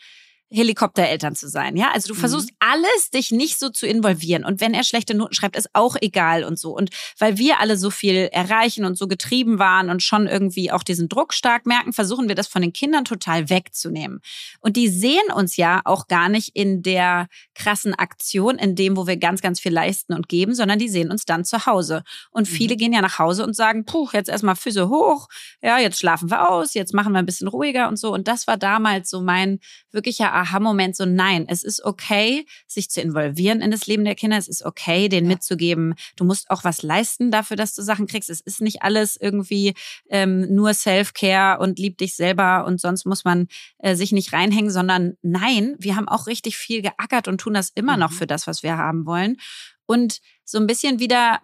Helikoptereltern 0.51 1.35
zu 1.35 1.47
sein, 1.47 1.77
ja? 1.77 1.91
Also 1.93 2.07
du 2.07 2.15
mhm. 2.15 2.19
versuchst 2.19 2.49
alles, 2.57 3.11
dich 3.13 3.31
nicht 3.31 3.59
so 3.59 3.69
zu 3.69 3.85
involvieren. 3.85 4.43
Und 4.43 4.61
wenn 4.61 4.73
er 4.73 4.83
schlechte 4.83 5.13
Noten 5.13 5.33
schreibt, 5.33 5.55
ist 5.55 5.69
auch 5.73 5.95
egal 6.01 6.43
und 6.43 6.57
so. 6.57 6.75
Und 6.75 6.89
weil 7.19 7.37
wir 7.37 7.59
alle 7.59 7.77
so 7.77 7.91
viel 7.91 8.29
erreichen 8.31 8.83
und 8.83 8.97
so 8.97 9.07
getrieben 9.07 9.59
waren 9.59 9.91
und 9.91 10.01
schon 10.01 10.25
irgendwie 10.25 10.71
auch 10.71 10.81
diesen 10.81 11.07
Druck 11.07 11.33
stark 11.33 11.67
merken, 11.67 11.93
versuchen 11.93 12.27
wir 12.27 12.35
das 12.35 12.47
von 12.47 12.63
den 12.63 12.73
Kindern 12.73 13.05
total 13.05 13.49
wegzunehmen. 13.49 14.21
Und 14.59 14.75
die 14.75 14.87
sehen 14.87 15.31
uns 15.35 15.55
ja 15.55 15.81
auch 15.85 16.07
gar 16.07 16.29
nicht 16.29 16.55
in 16.55 16.81
der 16.81 17.27
krassen 17.53 17.93
Aktion, 17.93 18.57
in 18.57 18.75
dem, 18.75 18.97
wo 18.97 19.05
wir 19.05 19.17
ganz, 19.17 19.41
ganz 19.41 19.59
viel 19.59 19.73
leisten 19.73 20.13
und 20.13 20.29
geben, 20.29 20.55
sondern 20.55 20.79
die 20.79 20.89
sehen 20.89 21.11
uns 21.11 21.25
dann 21.25 21.45
zu 21.45 21.67
Hause. 21.67 22.01
Und 22.31 22.49
mhm. 22.49 22.53
viele 22.55 22.75
gehen 22.75 22.93
ja 22.93 23.01
nach 23.01 23.19
Hause 23.19 23.45
und 23.45 23.55
sagen, 23.55 23.85
puh, 23.85 24.09
jetzt 24.13 24.29
erstmal 24.29 24.55
Füße 24.55 24.89
hoch, 24.89 25.27
ja, 25.61 25.77
jetzt 25.77 25.99
schlafen 25.99 26.31
wir 26.31 26.49
aus, 26.49 26.73
jetzt 26.73 26.95
machen 26.95 27.13
wir 27.13 27.19
ein 27.19 27.27
bisschen 27.27 27.47
ruhiger 27.47 27.87
und 27.87 27.97
so. 27.97 28.11
Und 28.11 28.27
das 28.27 28.47
war 28.47 28.57
damals 28.57 29.11
so 29.11 29.21
mein 29.21 29.59
wirklicher 29.91 30.38
Aha-Moment, 30.39 30.95
so 30.95 31.05
nein, 31.05 31.45
es 31.47 31.63
ist 31.63 31.83
okay, 31.83 32.45
sich 32.67 32.89
zu 32.89 33.01
involvieren 33.01 33.61
in 33.61 33.71
das 33.71 33.87
Leben 33.87 34.05
der 34.05 34.15
Kinder. 34.15 34.37
Es 34.37 34.47
ist 34.47 34.63
okay, 34.63 35.09
denen 35.09 35.29
ja. 35.29 35.35
mitzugeben, 35.35 35.95
du 36.15 36.23
musst 36.23 36.49
auch 36.49 36.63
was 36.63 36.81
leisten 36.81 37.31
dafür, 37.31 37.57
dass 37.57 37.75
du 37.75 37.81
Sachen 37.81 38.07
kriegst. 38.07 38.29
Es 38.29 38.41
ist 38.41 38.61
nicht 38.61 38.81
alles 38.81 39.17
irgendwie 39.19 39.73
ähm, 40.09 40.53
nur 40.53 40.73
Self-Care 40.73 41.59
und 41.59 41.79
lieb 41.79 41.97
dich 41.97 42.15
selber 42.15 42.65
und 42.65 42.79
sonst 42.79 43.05
muss 43.05 43.23
man 43.23 43.47
äh, 43.79 43.95
sich 43.95 44.11
nicht 44.11 44.33
reinhängen, 44.33 44.71
sondern 44.71 45.17
nein, 45.21 45.75
wir 45.79 45.95
haben 45.95 46.07
auch 46.07 46.27
richtig 46.27 46.57
viel 46.57 46.81
geackert 46.81 47.27
und 47.27 47.39
tun 47.39 47.53
das 47.53 47.69
immer 47.69 47.93
mhm. 47.93 47.99
noch 47.99 48.11
für 48.11 48.27
das, 48.27 48.47
was 48.47 48.63
wir 48.63 48.77
haben 48.77 49.05
wollen. 49.05 49.37
Und 49.85 50.19
so 50.45 50.57
ein 50.57 50.67
bisschen 50.67 50.99
wieder 50.99 51.41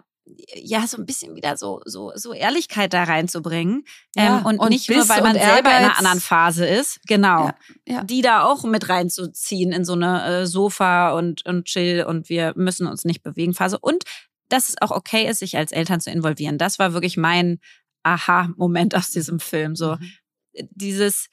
ja, 0.56 0.88
so 0.88 0.98
ein 0.98 1.06
bisschen 1.06 1.36
wieder 1.36 1.56
so, 1.56 1.82
so, 1.86 2.12
so 2.16 2.34
Ehrlichkeit 2.34 2.94
da 2.94 3.04
reinzubringen. 3.04 3.86
Ja, 4.16 4.40
ähm, 4.40 4.46
und, 4.46 4.60
und, 4.60 4.70
nicht 4.70 4.90
nur, 4.90 5.08
weil 5.08 5.22
man 5.22 5.36
selber 5.36 5.70
in 5.70 5.76
einer 5.76 5.98
anderen 5.98 6.20
Phase 6.20 6.66
ist, 6.66 7.00
genau. 7.08 7.48
Ja, 7.48 7.56
ja. 7.88 8.04
Die 8.04 8.22
da 8.22 8.44
auch 8.44 8.64
mit 8.64 8.90
reinzuziehen 8.90 9.72
in 9.72 9.86
so 9.86 9.94
eine 9.94 10.42
äh, 10.42 10.46
Sofa 10.48 11.12
und, 11.12 11.46
und 11.46 11.66
Chill 11.66 12.04
und 12.04 12.30
wir 12.30 12.54
müssen 12.56 12.88
uns 12.88 13.06
nicht 13.06 13.22
bewegen 13.22 13.54
Phase. 13.54 13.78
Und 13.80 14.04
dass 14.50 14.70
es 14.70 14.82
auch 14.82 14.92
okay 14.92 15.28
ist, 15.28 15.40
sich 15.40 15.58
als 15.58 15.72
Eltern 15.72 16.00
zu 16.00 16.10
involvieren. 16.12 16.58
Das 16.58 16.80
war 16.80 16.94
wirklich 16.94 17.18
mein 17.18 17.60
Aha-Moment 18.04 18.96
aus 18.96 19.10
diesem 19.10 19.40
Film. 19.40 19.76
So 19.76 19.96
mhm. 19.96 20.12
dieses, 20.72 21.28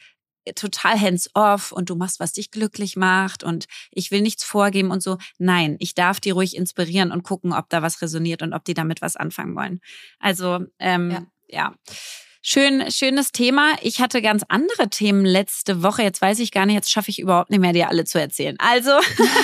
total 0.55 1.01
hands-off 1.01 1.73
und 1.73 1.91
du 1.91 1.95
machst, 1.95 2.21
was 2.21 2.33
dich 2.33 2.51
glücklich 2.51 2.97
macht 2.97 3.45
und 3.45 3.67
ich 3.91 4.11
will 4.11 4.23
nichts 4.23 4.45
vorgeben 4.45 4.91
und 4.91 5.03
so. 5.03 5.19
Nein, 5.39 5.77
ich 5.79 5.95
darf 5.95 6.21
die 6.21 6.31
ruhig 6.31 6.57
inspirieren 6.57 7.13
und 7.13 7.23
gucken, 7.23 7.53
ob 7.53 7.69
da 7.69 7.83
was 7.83 8.03
resoniert 8.03 8.43
und 8.43 8.53
ob 8.53 8.65
die 8.65 8.75
damit 8.75 9.03
was 9.03 9.17
anfangen 9.17 9.55
wollen. 9.55 9.81
Also, 10.19 10.61
ähm, 10.79 11.11
ja. 11.11 11.27
ja. 11.49 11.75
Schön, 12.45 12.91
schönes 12.91 13.31
Thema. 13.31 13.77
Ich 13.83 14.01
hatte 14.01 14.21
ganz 14.21 14.43
andere 14.49 14.91
Themen 14.91 15.25
letzte 15.25 15.85
Woche. 15.85 16.03
Jetzt 16.03 16.21
weiß 16.21 16.41
ich 16.41 16.51
gar 16.51 16.67
nicht, 16.67 16.75
jetzt 16.75 16.91
schaffe 16.91 17.11
ich 17.11 17.21
überhaupt 17.21 17.51
nicht 17.51 17.61
mehr, 17.61 17.73
dir 17.73 17.89
alle 17.89 18.05
zu 18.05 18.21
erzählen. 18.21 18.57
Also, 18.59 18.91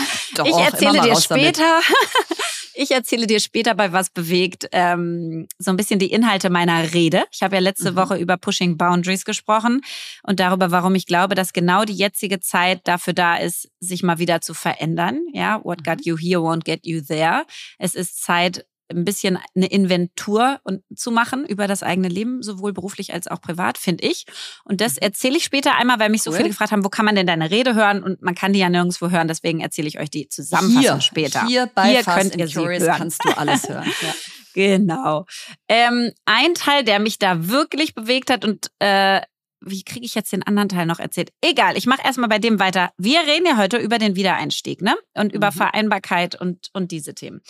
Doch, 0.35 0.45
ich 0.45 0.57
erzähle 0.57 1.01
dir 1.03 1.15
später. 1.15 1.81
Ich 2.81 2.93
erzähle 2.93 3.27
dir 3.27 3.41
später 3.41 3.75
bei 3.75 3.93
Was 3.93 4.09
bewegt 4.09 4.69
ähm, 4.71 5.49
so 5.59 5.73
ein 5.73 5.77
bisschen 5.77 5.99
die 5.99 6.13
Inhalte 6.13 6.49
meiner 6.49 6.95
Rede. 6.95 7.25
Ich 7.33 7.43
habe 7.43 7.57
ja 7.57 7.61
letzte 7.61 7.91
mhm. 7.91 7.97
Woche 7.97 8.17
über 8.17 8.37
Pushing 8.37 8.77
Boundaries 8.77 9.25
gesprochen 9.25 9.81
und 10.23 10.39
darüber, 10.39 10.71
warum 10.71 10.95
ich 10.95 11.05
glaube, 11.05 11.35
dass 11.35 11.53
genau 11.53 11.85
die 11.85 11.97
jetzige 11.97 12.39
Zeit 12.39 12.83
dafür 12.85 13.15
da 13.15 13.35
ist, 13.35 13.69
sich 13.81 14.05
mal 14.05 14.21
wieder 14.21 14.41
zu 14.43 14.55
verändern. 14.55 15.23
Ja, 15.33 15.61
what 15.65 15.83
got 15.83 15.97
mhm. 15.97 16.03
you 16.05 16.17
here 16.17 16.39
won't 16.39 16.63
get 16.63 16.87
you 16.87 17.01
there. 17.01 17.47
Es 17.79 17.97
ist 17.97 18.23
Zeit, 18.23 18.65
ein 18.91 19.05
bisschen 19.05 19.39
eine 19.55 19.67
Inventur 19.67 20.61
und, 20.65 20.83
zu 20.95 21.11
machen 21.11 21.45
über 21.45 21.67
das 21.67 21.83
eigene 21.83 22.09
Leben, 22.09 22.43
sowohl 22.43 22.73
beruflich 22.73 23.13
als 23.13 23.29
auch 23.29 23.41
privat, 23.41 23.79
finde 23.79 24.05
ich. 24.05 24.27
Und 24.65 24.81
das 24.81 24.95
mhm. 24.95 25.03
erzähle 25.03 25.37
ich 25.37 25.45
später 25.45 25.77
einmal, 25.77 25.99
weil 25.99 26.11
mich 26.11 26.23
so 26.23 26.31
cool. 26.31 26.37
viele 26.37 26.49
gefragt 26.49 26.73
haben, 26.73 26.85
wo 26.85 26.89
kann 26.89 27.05
man 27.05 27.15
denn 27.15 27.27
deine 27.27 27.51
Rede 27.51 27.75
hören? 27.75 28.03
Und 28.03 28.23
man 28.23 28.35
kann 28.35 28.53
die 28.53 28.61
ja 28.61 28.69
nirgendwo 28.69 29.11
hören, 29.11 29.29
deswegen 29.29 29.61
erzähle 29.61 29.89
ich 29.89 29.99
euch 29.99 30.11
die 30.11 30.29
Zusammenfassung 30.29 30.81
hier, 30.81 31.01
später. 31.01 31.47
Hier 31.47 31.71
bei 31.75 31.91
hier 31.91 32.05
Fast 32.05 32.19
könnt 32.19 32.37
ihr 32.37 32.49
Curious 32.49 32.83
hören. 32.83 32.97
kannst 32.97 33.25
du 33.25 33.31
alles 33.37 33.69
hören. 33.69 33.93
Ja. 34.03 34.15
Genau. 34.55 35.27
Ähm, 35.69 36.13
ein 36.25 36.55
Teil, 36.55 36.85
der 36.85 36.99
mich 36.99 37.19
da 37.19 37.49
wirklich 37.49 37.95
bewegt 37.95 38.31
hat 38.31 38.45
und 38.45 38.71
äh, 38.79 39.21
wie 39.61 39.83
kriege 39.83 40.07
ich 40.07 40.15
jetzt 40.15 40.33
den 40.33 40.43
anderen 40.45 40.69
Teil 40.69 40.87
noch 40.87 40.99
erzählt? 41.01 41.33
Egal, 41.41 41.77
ich 41.77 41.87
mache 41.87 42.03
erstmal 42.05 42.29
bei 42.29 42.39
dem 42.39 42.61
weiter. 42.61 42.91
Wir 42.97 43.21
reden 43.21 43.47
ja 43.47 43.57
heute 43.57 43.77
über 43.77 43.99
den 43.99 44.17
Wiedereinstieg, 44.17 44.83
ne? 44.83 44.97
Und 45.15 45.33
über 45.33 45.51
mhm. 45.51 45.57
Vereinbarkeit 45.57 46.41
und, 46.41 46.71
und 46.73 46.93
diese 46.93 47.15
Themen. 47.15 47.43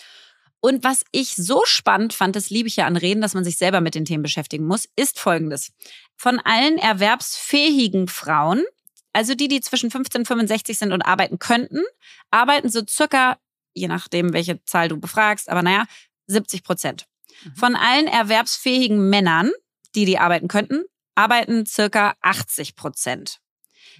Und 0.60 0.82
was 0.82 1.04
ich 1.12 1.36
so 1.36 1.62
spannend 1.64 2.12
fand, 2.12 2.34
das 2.34 2.50
liebe 2.50 2.68
ich 2.68 2.76
ja 2.76 2.86
an 2.86 2.96
Reden, 2.96 3.20
dass 3.20 3.34
man 3.34 3.44
sich 3.44 3.58
selber 3.58 3.80
mit 3.80 3.94
den 3.94 4.04
Themen 4.04 4.22
beschäftigen 4.22 4.66
muss, 4.66 4.88
ist 4.96 5.20
folgendes. 5.20 5.72
Von 6.16 6.40
allen 6.40 6.78
erwerbsfähigen 6.78 8.08
Frauen, 8.08 8.64
also 9.12 9.34
die, 9.34 9.48
die 9.48 9.60
zwischen 9.60 9.90
15 9.90 10.22
und 10.22 10.26
65 10.26 10.76
sind 10.76 10.92
und 10.92 11.02
arbeiten 11.02 11.38
könnten, 11.38 11.82
arbeiten 12.30 12.68
so 12.68 12.82
circa, 12.88 13.38
je 13.74 13.88
nachdem, 13.88 14.32
welche 14.32 14.62
Zahl 14.64 14.88
du 14.88 14.98
befragst, 14.98 15.48
aber 15.48 15.62
naja, 15.62 15.86
70 16.26 16.64
Prozent. 16.64 17.06
Mhm. 17.44 17.54
Von 17.54 17.76
allen 17.76 18.08
erwerbsfähigen 18.08 19.08
Männern, 19.08 19.52
die 19.94 20.04
die 20.04 20.18
arbeiten 20.18 20.48
könnten, 20.48 20.84
arbeiten 21.14 21.66
circa 21.66 22.14
80 22.20 22.74
Prozent. 22.74 23.38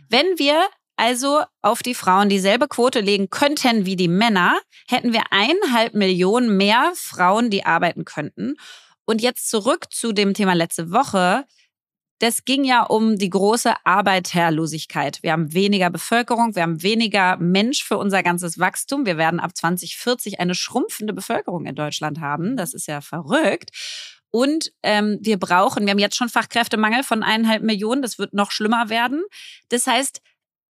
Wenn 0.09 0.27
wir 0.39 0.69
also 0.99 1.43
auf 1.63 1.83
die 1.83 1.95
Frauen 1.95 2.29
dieselbe 2.29 2.67
Quote 2.69 3.01
legen 3.01 3.31
könnten 3.31 3.87
wie 3.87 3.97
die 3.97 4.09
Männer, 4.09 4.59
hätten 4.89 5.13
wir 5.13 5.23
eineinhalb 5.31 5.95
Millionen 5.95 6.57
mehr 6.57 6.93
Frauen, 6.95 7.51
die 7.51 7.65
arbeiten 7.65 8.05
könnten. 8.05 8.57
Und 9.05 9.23
jetzt 9.23 9.49
zurück 9.49 9.87
zu 9.91 10.13
dem 10.13 10.35
Thema 10.35 10.55
letzte 10.55 10.91
Woche. 10.91 11.45
Das 12.19 12.45
ging 12.45 12.65
ja 12.65 12.83
um 12.83 13.17
die 13.17 13.31
große 13.31 13.73
Arbeiterlosigkeit. 13.85 15.23
Wir 15.23 15.33
haben 15.33 15.55
weniger 15.55 15.89
Bevölkerung, 15.89 16.57
wir 16.57 16.63
haben 16.63 16.83
weniger 16.83 17.37
Mensch 17.37 17.85
für 17.85 17.97
unser 17.97 18.25
ganzes 18.25 18.59
Wachstum. 18.59 19.07
Wir 19.07 19.17
werden 19.17 19.39
ab 19.39 19.57
2040 19.57 20.41
eine 20.41 20.57
schrumpfende 20.57 21.13
Bevölkerung 21.13 21.67
in 21.67 21.77
Deutschland 21.77 22.21
haben. 22.21 22.57
Das 22.57 22.75
ist 22.75 22.89
ja 22.89 23.01
verrückt. 23.01 23.71
Und 24.31 24.73
ähm, 24.83 25.19
wir 25.23 25.39
brauchen, 25.39 25.87
wir 25.87 25.93
haben 25.93 25.99
jetzt 25.99 26.17
schon 26.17 26.29
Fachkräftemangel 26.29 27.03
von 27.03 27.23
eineinhalb 27.23 27.63
Millionen, 27.63 28.03
das 28.03 28.19
wird 28.19 28.35
noch 28.35 28.51
schlimmer 28.51 28.91
werden. 28.91 29.23
Das 29.69 29.87
heißt, 29.87 30.21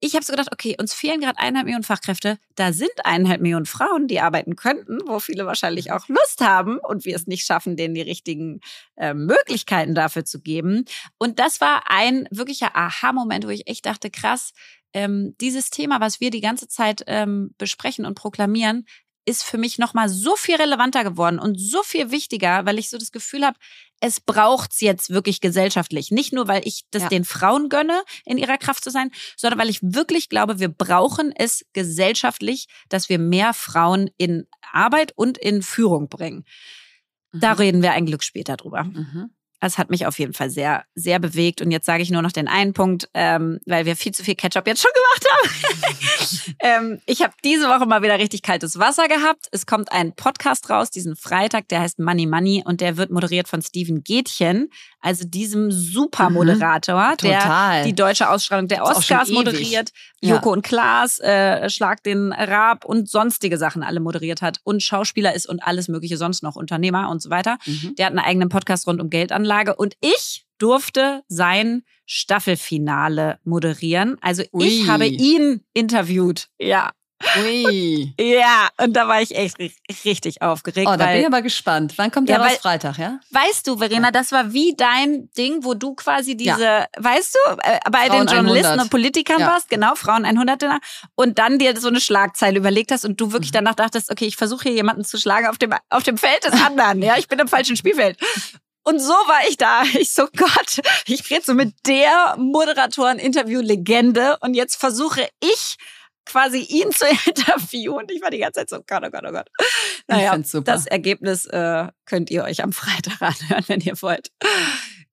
ich 0.01 0.15
habe 0.15 0.25
so 0.25 0.33
gedacht, 0.33 0.53
okay, 0.53 0.77
uns 0.79 0.95
fehlen 0.95 1.21
gerade 1.21 1.39
eineinhalb 1.39 1.65
Millionen 1.65 1.85
Fachkräfte. 1.85 2.39
Da 2.55 2.73
sind 2.73 2.93
eineinhalb 3.05 3.41
Millionen 3.41 3.67
Frauen, 3.67 4.07
die 4.07 4.21
arbeiten 4.21 4.55
könnten, 4.55 5.01
wo 5.07 5.19
viele 5.19 5.45
wahrscheinlich 5.47 5.87
mhm. 5.87 5.93
auch 5.93 6.09
Lust 6.09 6.41
haben 6.41 6.79
und 6.79 7.05
wir 7.05 7.17
es 7.17 7.27
nicht 7.27 7.45
schaffen, 7.45 7.77
denen 7.77 7.95
die 7.95 8.03
richtigen 8.03 8.61
äh, 8.97 9.15
Möglichkeiten 9.15 9.95
dafür 9.95 10.25
zu 10.25 10.41
geben. 10.41 10.85
Und 11.19 11.39
das 11.39 11.61
war 11.61 11.91
ein 11.91 12.29
wirklicher 12.31 12.77
Aha-Moment, 12.77 13.45
wo 13.45 13.51
ich 13.51 13.67
echt 13.67 13.87
dachte, 13.87 14.11
krass, 14.11 14.53
ähm, 14.95 15.35
dieses 15.41 15.71
Thema, 15.71 16.01
was 16.01 16.21
wir 16.21 16.31
die 16.31 16.41
ganze 16.41 16.69
Zeit 16.69 17.03
ähm, 17.07 17.55
besprechen 17.59 18.07
und 18.07 18.15
proklamieren, 18.15 18.87
ist 19.29 19.45
für 19.45 19.59
mich 19.59 19.79
nochmal 19.79 20.09
so 20.09 20.37
viel 20.37 20.57
relevanter 20.57 21.05
geworden 21.05 21.39
und 21.39 21.61
so 21.61 21.83
viel 21.83 22.11
wichtiger, 22.11 22.65
weil 22.65 22.79
ich 22.79 22.89
so 22.89 22.97
das 22.97 23.13
Gefühl 23.13 23.45
habe, 23.45 23.59
es 24.01 24.21
braucht's 24.21 24.81
jetzt 24.81 25.11
wirklich 25.11 25.41
gesellschaftlich. 25.41 26.11
Nicht 26.11 26.33
nur, 26.33 26.49
weil 26.49 26.67
ich 26.67 26.85
das 26.91 27.03
ja. 27.03 27.09
den 27.09 27.25
Frauen 27.25 27.69
gönne, 27.69 28.03
in 28.25 28.39
ihrer 28.39 28.57
Kraft 28.57 28.83
zu 28.83 28.91
sein, 28.91 29.11
sondern 29.37 29.61
weil 29.61 29.69
ich 29.69 29.81
wirklich 29.83 30.31
glaube, 30.31 30.61
wir 30.61 30.69
brauchen 30.69 31.33
es 31.37 31.67
gesellschaftlich, 31.75 32.69
dass 32.89 33.09
wir 33.11 33.19
mehr 33.19 33.53
Frauen 33.53 34.11
in 34.17 34.47
Arbeit 34.73 35.13
und 35.15 35.37
in 35.37 35.63
Führung 35.63 36.09
bringen. 36.09 36.45
Mhm. 37.33 37.41
Da 37.41 37.53
reden 37.53 37.83
wir 37.83 37.93
ein 37.93 38.07
Glück 38.07 38.25
später 38.25 38.57
drüber. 38.57 38.85
Mhm. 38.85 39.31
Es 39.61 39.77
hat 39.77 39.91
mich 39.91 40.07
auf 40.07 40.19
jeden 40.19 40.35
Fall 40.35 40.51
sehr, 40.51 40.85
sehr 40.95 41.19
bewegt. 41.19 41.61
Und 41.61 41.71
jetzt 41.73 41.87
sage 41.87 42.03
ich 42.03 42.11
nur 42.11 42.23
noch 42.23 42.33
den 42.33 42.47
einen 42.49 42.73
Punkt, 42.73 43.11
ähm, 43.13 43.59
weil 43.67 43.87
wir 43.87 43.97
viel 43.97 44.13
zu 44.13 44.23
viel 44.23 44.37
Ketchup 44.37 44.67
jetzt 44.67 44.81
schon 44.81 44.93
gemacht 44.95 45.27
haben. 45.31 45.97
ähm, 46.61 47.01
ich 47.07 47.23
habe 47.23 47.33
diese 47.45 47.69
Woche 47.69 47.87
mal 47.87 48.03
wieder 48.03 48.19
richtig 48.19 48.43
kaltes 48.43 48.79
Wasser 48.79 49.09
gehabt. 49.09 49.47
Es 49.53 49.67
kommt 49.67 49.93
ein 49.93 50.15
Podcast 50.15 50.71
raus 50.71 50.91
diesen 50.91 51.17
Freitag, 51.17 51.69
der 51.69 51.81
heißt 51.81 51.99
Money 51.99 52.27
Money 52.27 52.63
und 52.65 52.81
der 52.81 52.97
wird 52.97 53.11
moderiert 53.11 53.49
von 53.49 53.63
Steven 53.63 54.03
Gätchen, 54.03 54.71
also 55.01 55.25
diesem 55.27 55.71
Supermoderator, 55.71 57.13
mhm, 57.13 57.17
der 57.19 57.85
die 57.85 57.95
deutsche 57.95 58.29
Ausstrahlung 58.29 58.69
der 58.69 58.85
Oscars 58.85 59.31
moderiert, 59.31 59.91
ja. 60.21 60.35
Joko 60.35 60.53
und 60.53 60.63
Klaas, 60.63 61.19
äh, 61.21 61.69
Schlag 61.71 62.03
den 62.03 62.33
Raab 62.33 62.85
und 62.85 63.09
sonstige 63.09 63.59
Sachen 63.59 63.83
alle 63.83 64.01
moderiert 64.01 64.43
hat 64.43 64.59
und 64.65 64.83
Schauspieler 64.83 65.35
ist 65.35 65.49
und 65.49 65.63
alles 65.63 65.89
mögliche 65.89 66.17
sonst 66.17 66.43
noch, 66.43 66.57
Unternehmer 66.57 67.09
und 67.11 67.23
so 67.23 67.31
weiter. 67.31 67.59
Mhm. 67.67 67.95
Der 67.97 68.07
hat 68.07 68.13
einen 68.13 68.25
eigenen 68.25 68.49
Podcast 68.49 68.87
rund 68.87 69.01
um 69.01 69.11
Geldanlage 69.11 69.75
und 69.77 69.95
ich 70.01 70.45
durfte 70.59 71.23
sein 71.29 71.83
Staffelfinale 72.11 73.39
moderieren. 73.45 74.17
Also 74.23 74.43
Ui. 74.53 74.67
ich 74.67 74.89
habe 74.89 75.07
ihn 75.07 75.63
interviewt. 75.75 76.49
Ja. 76.59 76.91
Ui. 77.43 78.15
ja, 78.21 78.69
und 78.81 78.95
da 78.95 79.09
war 79.09 79.21
ich 79.21 79.37
echt 79.37 79.59
richtig 80.05 80.41
aufgeregt. 80.41 80.89
Oh, 80.89 80.97
da 80.97 81.07
weil, 81.07 81.13
bin 81.15 81.21
ich 81.21 81.27
aber 81.27 81.43
gespannt. 81.43 81.95
Wann 81.97 82.11
kommt 82.11 82.31
der 82.31 82.37
ja, 82.37 82.43
raus? 82.43 82.53
Weil, 82.53 82.59
Freitag, 82.59 82.97
ja? 82.97 83.21
Weißt 83.31 83.67
du, 83.67 83.77
Verena, 83.77 84.11
das 84.11 84.33
war 84.33 84.55
wie 84.55 84.75
dein 84.75 85.29
Ding, 85.37 85.65
wo 85.65 85.75
du 85.75 85.95
quasi 85.95 86.37
diese, 86.37 86.63
ja. 86.63 86.87
weißt 86.97 87.35
du, 87.35 87.53
äh, 87.63 87.81
bei 87.91 88.07
Frauen 88.07 88.27
den 88.27 88.35
Journalisten 88.35 88.67
100. 88.67 88.85
und 88.85 88.91
Politikern 88.91 89.41
ja. 89.41 89.47
warst, 89.49 89.69
genau, 89.69 89.95
Frauen 89.95 90.25
100 90.25 90.65
und 91.15 91.39
dann 91.39 91.59
dir 91.59 91.79
so 91.79 91.89
eine 91.89 92.01
Schlagzeile 92.01 92.57
überlegt 92.57 92.91
hast 92.91 93.05
und 93.05 93.21
du 93.21 93.33
wirklich 93.33 93.51
mhm. 93.51 93.57
danach 93.57 93.75
dachtest, 93.75 94.11
okay, 94.11 94.27
ich 94.27 94.37
versuche 94.37 94.63
hier 94.65 94.73
jemanden 94.73 95.05
zu 95.05 95.19
schlagen 95.19 95.49
auf 95.49 95.59
dem, 95.59 95.75
auf 95.91 96.05
dem 96.05 96.17
Feld 96.17 96.45
des 96.45 96.53
anderen, 96.63 97.03
ja, 97.03 97.19
ich 97.19 97.29
bin 97.29 97.39
im 97.39 97.49
falschen 97.49 97.77
Spielfeld. 97.77 98.17
Und 98.85 99.01
so 99.01 99.13
war 99.13 99.49
ich 99.49 99.57
da. 99.57 99.83
Ich 99.99 100.13
so, 100.13 100.29
Gott, 100.37 100.81
ich 101.07 101.29
rede 101.31 101.43
so 101.45 101.55
mit 101.55 101.75
der 101.87 102.37
Moderatoren-Interview-Legende 102.39 104.37
und 104.41 104.55
jetzt 104.55 104.77
versuche 104.77 105.29
ich 105.41 105.77
quasi 106.29 106.59
ihn 106.59 106.93
zu 106.93 107.07
interviewen. 107.27 108.07
Ich 108.11 108.23
war 108.23 108.31
die 108.31 108.39
ganze 108.39 108.61
Zeit 108.61 108.71
so, 108.71 108.83
Gott, 108.87 109.03
oh 109.05 109.11
Gott, 109.11 109.25
oh 109.27 109.33
Gott. 109.33 109.49
Naja, 110.07 110.39
das 110.39 110.87
Ergebnis 110.87 111.47
äh, 111.47 111.89
könnt 112.05 112.31
ihr 112.31 112.45
euch 112.45 112.63
am 112.63 112.73
Freitag 112.73 113.21
anhören, 113.41 113.65
wenn 113.67 113.81
ihr 113.81 114.01
wollt. 114.01 114.31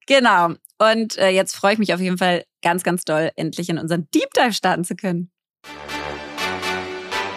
Genau. 0.08 0.54
Und 0.78 1.18
äh, 1.18 1.30
jetzt 1.30 1.56
freue 1.56 1.74
ich 1.74 1.80
mich 1.80 1.94
auf 1.94 2.00
jeden 2.00 2.18
Fall 2.18 2.44
ganz, 2.62 2.84
ganz 2.84 3.06
doll, 3.06 3.32
endlich 3.36 3.70
in 3.70 3.80
unseren 3.80 4.08
Deep 4.14 4.30
Dive 4.36 4.54
starten 4.54 4.84
zu 4.84 4.96
können. 4.96 5.32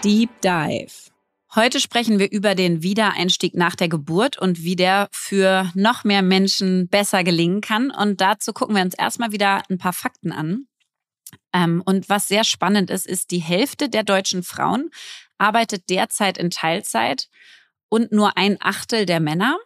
Deep 0.04 0.30
Dive. 0.42 1.07
Heute 1.54 1.80
sprechen 1.80 2.18
wir 2.18 2.30
über 2.30 2.54
den 2.54 2.82
Wiedereinstieg 2.82 3.54
nach 3.54 3.74
der 3.74 3.88
Geburt 3.88 4.38
und 4.38 4.62
wie 4.62 4.76
der 4.76 5.08
für 5.12 5.70
noch 5.74 6.04
mehr 6.04 6.20
Menschen 6.20 6.88
besser 6.88 7.24
gelingen 7.24 7.62
kann. 7.62 7.90
Und 7.90 8.20
dazu 8.20 8.52
gucken 8.52 8.76
wir 8.76 8.82
uns 8.82 8.94
erstmal 8.94 9.32
wieder 9.32 9.62
ein 9.70 9.78
paar 9.78 9.94
Fakten 9.94 10.30
an. 10.30 10.66
Ähm, 11.54 11.82
und 11.84 12.08
was 12.10 12.28
sehr 12.28 12.44
spannend 12.44 12.90
ist, 12.90 13.06
ist, 13.06 13.30
die 13.30 13.38
Hälfte 13.38 13.88
der 13.88 14.04
deutschen 14.04 14.42
Frauen 14.42 14.90
arbeitet 15.38 15.88
derzeit 15.88 16.36
in 16.36 16.50
Teilzeit 16.50 17.28
und 17.88 18.12
nur 18.12 18.36
ein 18.36 18.58
Achtel 18.60 19.06
der 19.06 19.20
Männer. 19.20 19.56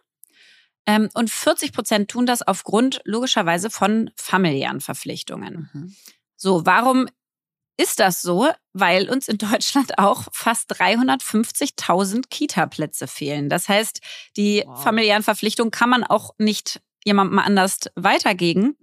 Ähm, 0.85 1.09
und 1.13 1.29
40 1.29 1.73
Prozent 1.73 2.09
tun 2.09 2.25
das 2.25 2.41
aufgrund 2.41 3.01
logischerweise 3.03 3.69
von 3.69 4.09
familiären 4.15 4.79
Verpflichtungen. 4.79 5.69
Mhm. 5.73 5.95
So, 6.35 6.65
warum 6.65 7.07
ist 7.77 7.99
das 7.99 8.21
so, 8.21 8.49
weil 8.73 9.09
uns 9.09 9.27
in 9.27 9.37
Deutschland 9.37 9.93
auch 9.97 10.27
fast 10.31 10.71
350.000 10.73 12.25
Kita-Plätze 12.29 13.07
fehlen. 13.07 13.49
Das 13.49 13.69
heißt, 13.69 13.99
die 14.37 14.63
wow. 14.65 14.83
familiären 14.83 15.23
Verpflichtungen 15.23 15.71
kann 15.71 15.89
man 15.89 16.03
auch 16.03 16.31
nicht 16.37 16.81
jemandem 17.05 17.39
anders 17.39 17.79
weitergeben. 17.95 18.75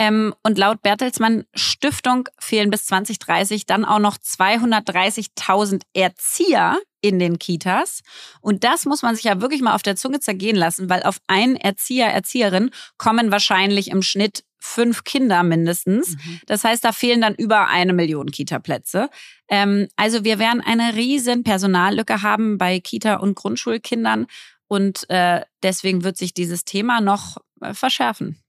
Ähm, 0.00 0.32
und 0.44 0.58
laut 0.58 0.80
Bertelsmann 0.82 1.44
Stiftung 1.54 2.28
fehlen 2.38 2.70
bis 2.70 2.86
2030 2.86 3.66
dann 3.66 3.84
auch 3.84 3.98
noch 3.98 4.16
230.000 4.16 5.82
Erzieher 5.92 6.78
in 7.00 7.18
den 7.18 7.38
Kitas. 7.40 8.02
Und 8.40 8.62
das 8.62 8.84
muss 8.84 9.02
man 9.02 9.16
sich 9.16 9.24
ja 9.24 9.40
wirklich 9.40 9.60
mal 9.60 9.74
auf 9.74 9.82
der 9.82 9.96
Zunge 9.96 10.20
zergehen 10.20 10.56
lassen, 10.56 10.88
weil 10.88 11.02
auf 11.02 11.18
einen 11.26 11.56
Erzieher, 11.56 12.06
Erzieherin 12.06 12.70
kommen 12.96 13.32
wahrscheinlich 13.32 13.90
im 13.90 14.02
Schnitt 14.02 14.44
fünf 14.58 15.04
Kinder 15.04 15.42
mindestens. 15.42 16.16
Mhm. 16.16 16.40
Das 16.46 16.64
heißt, 16.64 16.84
da 16.84 16.92
fehlen 16.92 17.20
dann 17.20 17.34
über 17.34 17.68
eine 17.68 17.92
Million 17.92 18.30
Kita-Plätze. 18.30 19.08
Ähm, 19.48 19.88
also 19.96 20.24
wir 20.24 20.38
werden 20.38 20.60
eine 20.60 20.94
riesen 20.94 21.44
Personallücke 21.44 22.22
haben 22.22 22.58
bei 22.58 22.80
Kita- 22.80 23.16
und 23.16 23.34
Grundschulkindern. 23.34 24.26
Und 24.66 25.08
äh, 25.08 25.42
deswegen 25.62 26.04
wird 26.04 26.16
sich 26.16 26.34
dieses 26.34 26.64
Thema 26.64 27.00
noch 27.00 27.38
äh, 27.60 27.72
verschärfen. 27.72 28.42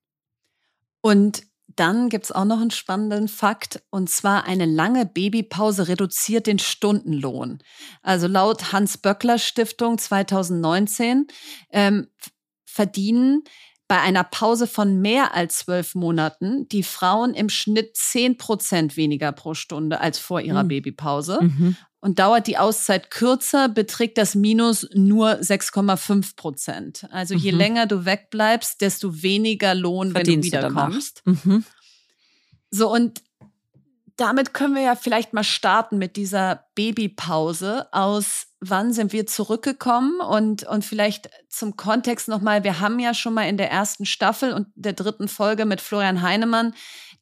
Und 1.02 1.44
dann 1.76 2.10
gibt's 2.10 2.32
auch 2.32 2.46
noch 2.46 2.60
einen 2.60 2.72
spannenden 2.72 3.28
Fakt, 3.28 3.82
und 3.90 4.10
zwar 4.10 4.44
eine 4.44 4.66
lange 4.66 5.06
Babypause 5.06 5.88
reduziert 5.88 6.48
den 6.48 6.60
Stundenlohn. 6.60 7.60
Also 8.02 8.28
laut 8.28 8.74
Hans-Böckler-Stiftung 8.74 9.98
2019 9.98 11.28
ähm, 11.72 12.08
verdienen 12.66 13.44
bei 13.90 14.00
einer 14.00 14.24
Pause 14.24 14.68
von 14.68 15.02
mehr 15.02 15.34
als 15.34 15.58
zwölf 15.58 15.96
Monaten 15.96 16.70
die 16.70 16.84
Frauen 16.84 17.34
im 17.34 17.50
Schnitt 17.50 17.98
zehn 17.98 18.38
Prozent 18.38 18.96
weniger 18.96 19.32
pro 19.32 19.56
Stunde 19.56 20.00
als 20.00 20.20
vor 20.20 20.42
ihrer 20.42 20.64
mhm. 20.64 20.68
Babypause. 20.70 21.40
Mhm. 21.42 21.76
Und 22.00 22.20
dauert 22.20 22.48
die 22.48 22.58
Auszeit 22.58 23.12
kürzer, 23.12 23.68
beträgt 23.68 24.18
das 24.20 24.36
Minus 24.36 24.88
nur 24.94 25.32
6,5 25.32 26.38
Prozent. 26.38 27.08
Also 27.12 27.34
mhm. 27.34 27.42
je 27.42 27.52
länger 27.52 27.88
du 27.88 28.06
wegbleibst, 28.06 28.80
desto 28.80 29.22
weniger 29.22 29.76
Lohn, 29.76 30.12
Verdienst 30.12 30.54
wenn 30.54 30.62
du 30.62 30.68
wiederkommst. 30.68 31.24
Mhm. 31.26 31.66
So, 32.70 32.94
und 32.94 33.24
damit 34.20 34.54
können 34.54 34.76
wir 34.76 34.82
ja 34.82 34.96
vielleicht 34.96 35.34
mal 35.34 35.44
starten 35.44 35.98
mit 35.98 36.18
dieser 36.18 36.66
Babypause. 36.76 37.88
Aus 37.94 38.48
wann 38.60 38.92
sind 38.92 39.14
wir 39.14 39.26
zurückgekommen? 39.26 40.20
Und, 40.20 40.64
und 40.64 40.84
vielleicht 40.84 41.30
zum 41.48 41.78
Kontext 41.78 42.28
nochmal, 42.28 42.64
wir 42.64 42.82
haben 42.82 43.00
ja 43.00 43.14
schon 43.14 43.34
mal 43.34 43.48
in 43.48 43.58
der 43.58 43.72
ersten 43.72 44.06
Staffel 44.06 44.54
und 44.54 44.68
der 44.76 44.94
dritten 44.94 45.30
Folge 45.30 45.66
mit 45.66 45.80
Florian 45.80 46.22
Heinemann 46.22 46.74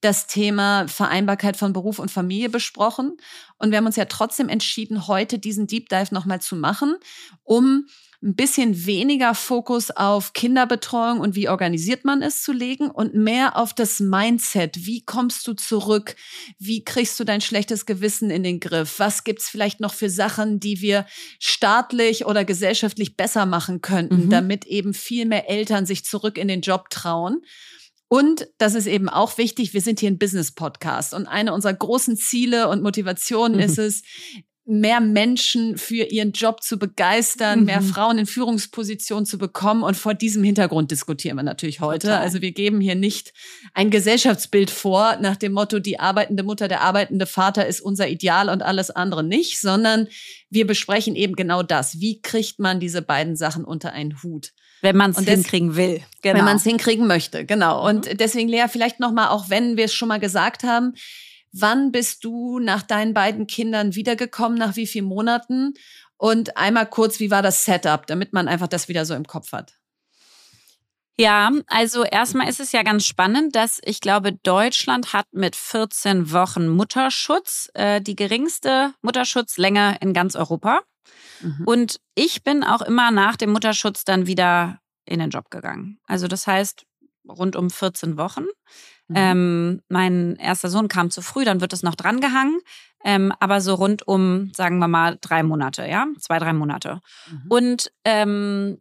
das 0.02 0.28
Thema 0.28 0.88
Vereinbarkeit 0.88 1.58
von 1.58 1.74
Beruf 1.74 2.00
und 2.00 2.12
Familie 2.12 2.50
besprochen. 2.50 3.18
Und 3.58 3.72
wir 3.72 3.78
haben 3.78 3.86
uns 3.86 3.96
ja 3.96 4.06
trotzdem 4.06 4.50
entschieden, 4.50 5.08
heute 5.08 5.40
diesen 5.40 5.68
Deep 5.68 5.90
Dive 5.90 6.14
nochmal 6.14 6.42
zu 6.42 6.56
machen, 6.56 6.96
um 7.44 7.88
ein 8.24 8.36
bisschen 8.36 8.88
weniger 8.88 9.36
Fokus 9.36 9.92
auf 9.92 10.34
Kinderbetreuung 10.34 11.20
und 11.20 11.36
wie 11.36 11.50
organisiert 11.50 12.04
man 12.04 12.24
es 12.24 12.42
zu 12.42 12.52
legen 12.52 12.90
und 12.90 13.14
mehr 13.14 13.56
auf 13.56 13.74
das 13.74 14.00
Mindset. 14.00 14.88
Wie 14.88 15.06
kommst 15.06 15.46
du 15.46 15.54
zurück? 15.54 16.16
Wie 16.58 16.84
kriegst 16.84 17.20
du 17.20 17.24
dein 17.24 17.42
schlechtes 17.42 17.86
Gewissen 17.86 18.32
in 18.32 18.42
den 18.42 18.60
Griff? 18.60 18.98
Was 18.98 19.24
gibt's 19.24 19.50
vielleicht 19.50 19.80
noch 19.80 19.94
für 19.94 20.10
Sachen, 20.10 20.60
die 20.60 20.82
wir 20.82 21.06
staatlich 21.40 22.26
oder 22.26 22.44
gesellschaftlich 22.44 23.18
besser 23.18 23.46
machen 23.46 23.82
könnten, 23.82 24.26
mhm. 24.26 24.30
damit 24.32 24.66
eben 24.66 24.96
viel 24.96 25.28
mehr 25.28 25.48
Eltern 25.48 25.86
sich 25.86 26.04
zurück 26.04 26.40
in 26.40 26.48
den 26.48 26.62
Job 26.62 26.90
trauen? 26.90 27.44
Und 28.10 28.48
das 28.58 28.74
ist 28.74 28.88
eben 28.88 29.10
auch 29.10 29.38
wichtig, 29.38 29.74
wir 29.74 29.82
sind 29.82 30.00
hier 30.00 30.10
ein 30.10 30.18
Business-Podcast 30.18 31.14
und 31.14 31.28
eine 31.28 31.54
unserer 31.54 31.74
großen 31.74 32.16
Ziele 32.16 32.70
und 32.70 32.82
Motivationen 32.82 33.58
mhm. 33.58 33.64
ist 33.64 33.78
es, 33.78 34.02
mehr 34.70 35.00
Menschen 35.00 35.78
für 35.78 36.04
ihren 36.04 36.34
Job 36.34 36.62
zu 36.62 36.78
begeistern, 36.78 37.62
mhm. 37.62 37.66
mehr 37.66 37.82
Frauen 37.82 38.18
in 38.18 38.26
Führungspositionen 38.26 39.26
zu 39.26 39.38
bekommen. 39.38 39.82
Und 39.82 39.96
vor 39.96 40.14
diesem 40.14 40.44
Hintergrund 40.44 40.92
diskutieren 40.92 41.38
wir 41.38 41.44
natürlich 41.44 41.80
heute. 41.80 42.08
Total. 42.08 42.22
Also 42.22 42.42
wir 42.42 42.52
geben 42.52 42.82
hier 42.82 42.96
nicht 42.96 43.32
ein 43.74 43.90
Gesellschaftsbild 43.90 44.70
vor 44.70 45.18
nach 45.22 45.38
dem 45.38 45.54
Motto, 45.54 45.80
die 45.80 46.00
arbeitende 46.00 46.44
Mutter, 46.44 46.68
der 46.68 46.82
arbeitende 46.82 47.26
Vater 47.26 47.66
ist 47.66 47.80
unser 47.80 48.10
Ideal 48.10 48.50
und 48.50 48.62
alles 48.62 48.92
andere 48.92 49.24
nicht, 49.24 49.62
sondern 49.62 50.10
wir 50.50 50.68
besprechen 50.68 51.16
eben 51.16 51.36
genau 51.36 51.64
das. 51.64 52.02
Wie 52.02 52.22
kriegt 52.22 52.60
man 52.60 52.82
diese 52.82 53.02
beiden 53.02 53.38
Sachen 53.38 53.64
unter 53.64 53.94
einen 53.94 54.22
Hut? 54.22 54.52
Wenn 54.82 54.98
man 54.98 55.12
es 55.12 55.20
hinkriegen 55.20 55.76
will. 55.78 56.02
Genau. 56.22 56.38
Wenn 56.38 56.46
man 56.46 56.58
es 56.58 56.64
hinkriegen 56.64 57.08
möchte, 57.08 57.46
genau. 57.46 57.82
Mhm. 57.82 57.88
Und 57.88 58.20
deswegen, 58.20 58.50
Lea, 58.50 58.66
vielleicht 58.70 59.00
nochmal, 59.00 59.30
auch 59.30 59.50
wenn 59.50 59.78
wir 59.78 59.86
es 59.86 59.94
schon 59.94 60.10
mal 60.10 60.20
gesagt 60.20 60.64
haben, 60.64 60.94
Wann 61.60 61.92
bist 61.92 62.24
du 62.24 62.60
nach 62.60 62.82
deinen 62.82 63.14
beiden 63.14 63.48
Kindern 63.48 63.96
wiedergekommen, 63.96 64.58
nach 64.58 64.76
wie 64.76 64.88
vielen 64.88 65.06
Monaten? 65.06 65.74
Und 66.18 66.58
einmal 66.58 66.90
kurz, 66.90 67.20
wie 67.20 67.32
war 67.32 67.42
das 67.42 67.66
Setup, 67.66 68.08
damit 68.08 68.34
man 68.34 68.48
einfach 68.48 68.68
das 68.68 68.88
wieder 68.88 69.06
so 69.06 69.14
im 69.14 69.26
Kopf 69.26 69.52
hat? 69.52 69.74
Ja, 71.20 71.52
also 71.66 72.04
erstmal 72.04 72.48
ist 72.48 72.60
es 72.60 72.72
ja 72.72 72.84
ganz 72.84 73.06
spannend, 73.06 73.56
dass 73.56 73.80
ich 73.84 74.02
glaube, 74.02 74.34
Deutschland 74.34 75.14
hat 75.14 75.26
mit 75.32 75.56
14 75.56 76.32
Wochen 76.32 76.68
Mutterschutz 76.68 77.72
äh, 77.74 78.02
die 78.02 78.16
geringste 78.16 78.94
Mutterschutzlänge 79.02 79.98
in 80.00 80.14
ganz 80.14 80.36
Europa. 80.36 80.82
Mhm. 81.42 81.64
Und 81.66 82.00
ich 82.14 82.44
bin 82.44 82.64
auch 82.64 82.84
immer 82.84 83.10
nach 83.10 83.36
dem 83.36 83.52
Mutterschutz 83.52 84.06
dann 84.06 84.28
wieder 84.28 84.80
in 85.06 85.20
den 85.20 85.32
Job 85.32 85.50
gegangen. 85.50 86.00
Also 86.06 86.28
das 86.28 86.46
heißt 86.46 86.86
rund 87.28 87.56
um 87.56 87.72
14 87.72 88.18
Wochen. 88.18 88.46
Mhm. 89.08 89.16
Ähm, 89.16 89.82
mein 89.90 90.36
erster 90.36 90.70
Sohn 90.70 90.88
kam 90.88 91.10
zu 91.10 91.22
früh, 91.22 91.46
dann 91.46 91.62
wird 91.62 91.74
es 91.74 91.84
noch 91.84 91.96
drangehangen. 91.96 92.60
Ähm, 93.04 93.32
aber 93.40 93.62
so 93.62 93.76
rund 93.76 94.08
um, 94.08 94.52
sagen 94.56 94.80
wir 94.80 94.88
mal, 94.88 95.18
drei 95.22 95.44
Monate, 95.44 95.88
ja, 95.88 96.08
zwei, 96.20 96.40
drei 96.40 96.54
Monate. 96.54 97.00
Mhm. 97.30 97.46
Und 97.50 97.92
ähm, 98.04 98.80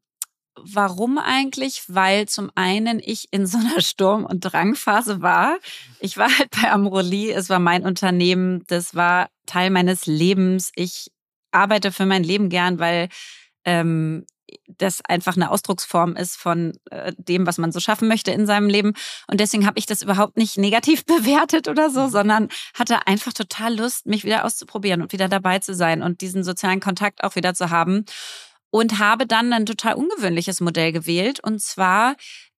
Warum 0.58 1.18
eigentlich? 1.18 1.82
Weil 1.88 2.26
zum 2.28 2.50
einen 2.54 2.98
ich 2.98 3.28
in 3.30 3.46
so 3.46 3.58
einer 3.58 3.80
Sturm- 3.80 4.24
und 4.24 4.40
Drangphase 4.40 5.20
war. 5.20 5.58
Ich 6.00 6.16
war 6.16 6.28
halt 6.38 6.50
bei 6.50 6.70
Amroli, 6.70 7.30
es 7.30 7.50
war 7.50 7.58
mein 7.58 7.84
Unternehmen, 7.84 8.64
das 8.66 8.94
war 8.94 9.28
Teil 9.44 9.70
meines 9.70 10.06
Lebens. 10.06 10.72
Ich 10.74 11.12
arbeite 11.52 11.92
für 11.92 12.06
mein 12.06 12.24
Leben 12.24 12.48
gern, 12.48 12.78
weil 12.78 13.08
ähm, 13.64 14.24
das 14.68 15.04
einfach 15.04 15.36
eine 15.36 15.50
Ausdrucksform 15.50 16.16
ist 16.16 16.36
von 16.36 16.78
äh, 16.90 17.12
dem, 17.16 17.46
was 17.46 17.58
man 17.58 17.72
so 17.72 17.80
schaffen 17.80 18.08
möchte 18.08 18.30
in 18.30 18.46
seinem 18.46 18.68
Leben. 18.68 18.92
Und 19.26 19.40
deswegen 19.40 19.66
habe 19.66 19.78
ich 19.78 19.86
das 19.86 20.02
überhaupt 20.02 20.36
nicht 20.36 20.58
negativ 20.58 21.04
bewertet 21.06 21.68
oder 21.68 21.90
so, 21.90 22.02
mhm. 22.02 22.10
sondern 22.10 22.48
hatte 22.74 23.06
einfach 23.06 23.32
total 23.32 23.76
Lust, 23.76 24.06
mich 24.06 24.24
wieder 24.24 24.44
auszuprobieren 24.44 25.02
und 25.02 25.12
wieder 25.12 25.28
dabei 25.28 25.58
zu 25.58 25.74
sein 25.74 26.02
und 26.02 26.20
diesen 26.20 26.44
sozialen 26.44 26.80
Kontakt 26.80 27.24
auch 27.24 27.36
wieder 27.36 27.54
zu 27.54 27.70
haben. 27.70 28.04
Und 28.70 28.98
habe 28.98 29.26
dann 29.26 29.52
ein 29.52 29.64
total 29.64 29.94
ungewöhnliches 29.94 30.60
Modell 30.60 30.92
gewählt. 30.92 31.40
Und 31.40 31.62
zwar, 31.62 32.16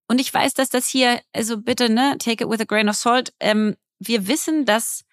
und 0.08 0.20
ich 0.20 0.32
weiß, 0.32 0.54
dass 0.54 0.70
das 0.70 0.88
hier, 0.88 1.20
also 1.32 1.58
bitte, 1.58 1.90
ne, 1.90 2.16
take 2.18 2.42
it 2.44 2.50
with 2.50 2.60
a 2.60 2.64
grain 2.64 2.88
of 2.88 2.96
salt. 2.96 3.32
Ähm, 3.40 3.76
wir 4.00 4.26
wissen, 4.26 4.64
dass 4.64 5.04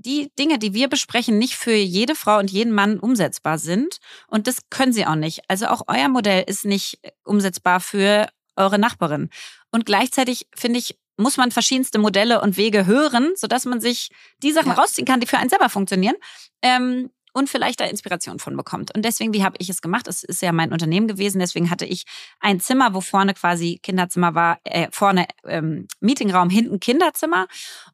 die 0.00 0.30
Dinge, 0.38 0.58
die 0.58 0.74
wir 0.74 0.88
besprechen, 0.88 1.38
nicht 1.38 1.56
für 1.56 1.74
jede 1.74 2.14
Frau 2.14 2.38
und 2.38 2.50
jeden 2.50 2.72
Mann 2.72 2.98
umsetzbar 2.98 3.58
sind. 3.58 3.98
Und 4.26 4.46
das 4.46 4.58
können 4.70 4.92
sie 4.92 5.06
auch 5.06 5.14
nicht. 5.14 5.40
Also 5.48 5.66
auch 5.66 5.82
euer 5.86 6.08
Modell 6.08 6.44
ist 6.46 6.64
nicht 6.64 7.00
umsetzbar 7.24 7.80
für 7.80 8.28
eure 8.56 8.78
Nachbarin. 8.78 9.30
Und 9.70 9.86
gleichzeitig 9.86 10.46
finde 10.54 10.78
ich, 10.78 10.98
muss 11.16 11.36
man 11.36 11.50
verschiedenste 11.50 11.98
Modelle 11.98 12.40
und 12.40 12.56
Wege 12.56 12.86
hören, 12.86 13.32
sodass 13.34 13.64
man 13.64 13.80
sich 13.80 14.10
die 14.42 14.52
Sachen 14.52 14.70
ja. 14.70 14.74
rausziehen 14.74 15.06
kann, 15.06 15.20
die 15.20 15.26
für 15.26 15.38
einen 15.38 15.50
selber 15.50 15.68
funktionieren. 15.68 16.14
Ähm, 16.62 17.10
und 17.32 17.48
vielleicht 17.48 17.80
da 17.80 17.84
Inspiration 17.84 18.38
von 18.38 18.56
bekommt. 18.56 18.94
Und 18.94 19.04
deswegen, 19.04 19.32
wie 19.32 19.44
habe 19.44 19.56
ich 19.58 19.68
es 19.68 19.80
gemacht? 19.80 20.08
Es 20.08 20.24
ist 20.24 20.42
ja 20.42 20.52
mein 20.52 20.72
Unternehmen 20.72 21.06
gewesen. 21.06 21.38
Deswegen 21.38 21.70
hatte 21.70 21.84
ich 21.84 22.04
ein 22.40 22.60
Zimmer, 22.60 22.94
wo 22.94 23.00
vorne 23.00 23.34
quasi 23.34 23.78
Kinderzimmer 23.82 24.34
war, 24.34 24.58
äh, 24.64 24.88
vorne 24.90 25.26
ähm, 25.44 25.86
Meetingraum, 26.00 26.50
hinten 26.50 26.80
Kinderzimmer 26.80 27.46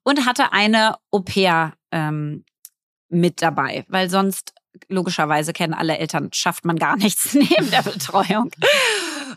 und 0.02 0.24
hatte 0.24 0.52
eine 0.52 0.96
Au-pair 1.10 1.74
ähm, 1.94 2.44
mit 3.08 3.40
dabei, 3.40 3.86
weil 3.88 4.10
sonst 4.10 4.52
logischerweise 4.88 5.52
kennen 5.52 5.72
alle 5.72 5.98
Eltern, 5.98 6.30
schafft 6.32 6.64
man 6.64 6.76
gar 6.76 6.96
nichts 6.96 7.32
neben 7.34 7.70
der 7.70 7.82
Betreuung. 7.82 8.50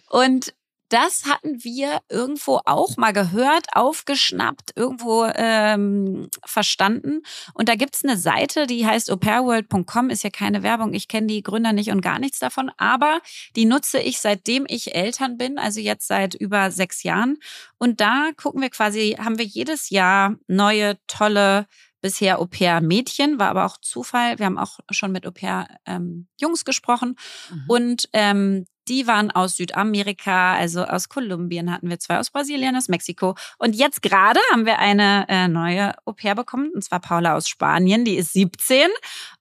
Und 0.09 0.53
das 0.89 1.25
hatten 1.25 1.63
wir 1.65 1.99
irgendwo 2.09 2.61
auch 2.63 2.95
mal 2.95 3.11
gehört, 3.11 3.65
aufgeschnappt, 3.73 4.71
irgendwo 4.75 5.25
ähm, 5.35 6.29
verstanden. 6.45 7.23
Und 7.53 7.67
da 7.67 7.75
gibt's 7.75 8.05
eine 8.05 8.15
Seite, 8.15 8.67
die 8.67 8.85
heißt 8.85 9.11
aupairworld.com, 9.11 10.09
ist 10.09 10.23
ja 10.23 10.29
keine 10.29 10.63
Werbung, 10.63 10.93
ich 10.93 11.09
kenne 11.09 11.27
die 11.27 11.43
Gründer 11.43 11.73
nicht 11.73 11.91
und 11.91 12.01
gar 12.01 12.19
nichts 12.19 12.39
davon, 12.39 12.71
aber 12.77 13.19
die 13.57 13.65
nutze 13.65 13.99
ich 13.99 14.19
seitdem 14.19 14.65
ich 14.69 14.95
Eltern 14.95 15.37
bin, 15.37 15.57
also 15.57 15.81
jetzt 15.81 16.07
seit 16.07 16.35
über 16.35 16.71
sechs 16.71 17.03
Jahren. 17.03 17.37
Und 17.77 17.99
da 17.99 18.29
gucken 18.37 18.61
wir 18.61 18.69
quasi, 18.69 19.17
haben 19.19 19.37
wir 19.37 19.45
jedes 19.45 19.89
Jahr 19.89 20.35
neue, 20.47 20.97
tolle 21.07 21.67
bisher 22.01 22.39
Au-pair-Mädchen, 22.39 23.39
war 23.39 23.49
aber 23.49 23.65
auch 23.65 23.77
Zufall. 23.77 24.39
Wir 24.39 24.45
haben 24.45 24.57
auch 24.57 24.79
schon 24.89 25.11
mit 25.11 25.25
Au-pair-Jungs 25.25 26.59
ähm, 26.61 26.65
gesprochen. 26.65 27.15
Mhm. 27.49 27.63
Und 27.67 28.09
ähm, 28.13 28.65
die 28.87 29.07
waren 29.07 29.31
aus 29.31 29.57
Südamerika, 29.57 30.55
also 30.55 30.83
aus 30.83 31.09
Kolumbien 31.09 31.71
hatten 31.71 31.89
wir 31.89 31.99
zwei, 31.99 32.19
aus 32.19 32.31
Brasilien, 32.31 32.75
aus 32.75 32.87
Mexiko. 32.87 33.35
Und 33.57 33.75
jetzt 33.75 34.01
gerade 34.01 34.39
haben 34.51 34.65
wir 34.65 34.79
eine 34.79 35.25
äh, 35.27 35.47
neue 35.47 35.93
Au-pair 36.05 36.35
bekommen, 36.35 36.71
und 36.73 36.83
zwar 36.83 36.99
Paula 36.99 37.35
aus 37.35 37.47
Spanien, 37.47 38.05
die 38.05 38.15
ist 38.15 38.33
17 38.33 38.87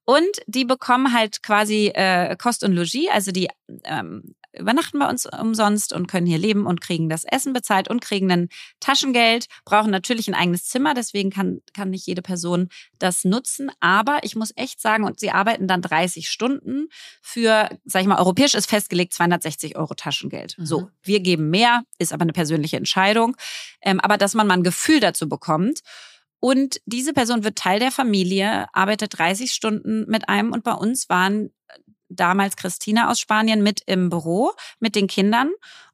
und 0.04 0.26
die 0.46 0.64
bekommen 0.64 1.12
halt 1.12 1.42
quasi 1.42 1.92
äh, 1.94 2.36
Kost 2.36 2.64
und 2.64 2.72
Logis, 2.72 3.08
also 3.10 3.30
die 3.30 3.48
ähm, 3.84 4.34
übernachten 4.58 4.98
bei 4.98 5.08
uns 5.08 5.26
umsonst 5.26 5.92
und 5.92 6.06
können 6.06 6.26
hier 6.26 6.38
leben 6.38 6.66
und 6.66 6.80
kriegen 6.80 7.08
das 7.08 7.24
Essen 7.24 7.52
bezahlt 7.52 7.88
und 7.88 8.00
kriegen 8.00 8.30
ein 8.30 8.48
Taschengeld, 8.80 9.46
brauchen 9.64 9.90
natürlich 9.90 10.28
ein 10.28 10.34
eigenes 10.34 10.64
Zimmer, 10.64 10.94
deswegen 10.94 11.30
kann, 11.30 11.60
kann 11.74 11.90
nicht 11.90 12.06
jede 12.06 12.22
Person 12.22 12.68
das 12.98 13.24
nutzen. 13.24 13.70
Aber 13.80 14.18
ich 14.22 14.36
muss 14.36 14.52
echt 14.56 14.80
sagen, 14.80 15.04
und 15.04 15.20
sie 15.20 15.30
arbeiten 15.30 15.68
dann 15.68 15.82
30 15.82 16.28
Stunden 16.28 16.88
für, 17.22 17.68
sag 17.84 18.02
ich 18.02 18.08
mal, 18.08 18.18
europäisch 18.18 18.54
ist 18.54 18.68
festgelegt 18.68 19.12
260 19.12 19.76
Euro 19.76 19.94
Taschengeld. 19.94 20.56
Mhm. 20.58 20.66
So, 20.66 20.90
wir 21.02 21.20
geben 21.20 21.50
mehr, 21.50 21.82
ist 21.98 22.12
aber 22.12 22.22
eine 22.22 22.32
persönliche 22.32 22.76
Entscheidung. 22.76 23.36
Ähm, 23.82 24.00
aber 24.00 24.16
dass 24.16 24.34
man 24.34 24.46
mal 24.46 24.54
ein 24.54 24.62
Gefühl 24.62 25.00
dazu 25.00 25.28
bekommt. 25.28 25.80
Und 26.38 26.80
diese 26.84 27.12
Person 27.12 27.44
wird 27.44 27.56
Teil 27.56 27.80
der 27.80 27.90
Familie, 27.90 28.66
arbeitet 28.72 29.18
30 29.18 29.52
Stunden 29.52 30.04
mit 30.08 30.28
einem 30.28 30.52
und 30.52 30.64
bei 30.64 30.74
uns 30.74 31.08
waren 31.08 31.50
damals 32.08 32.56
Christina 32.56 33.10
aus 33.10 33.20
Spanien 33.20 33.62
mit 33.62 33.82
im 33.86 34.08
Büro 34.10 34.52
mit 34.80 34.94
den 34.94 35.06
Kindern 35.06 35.50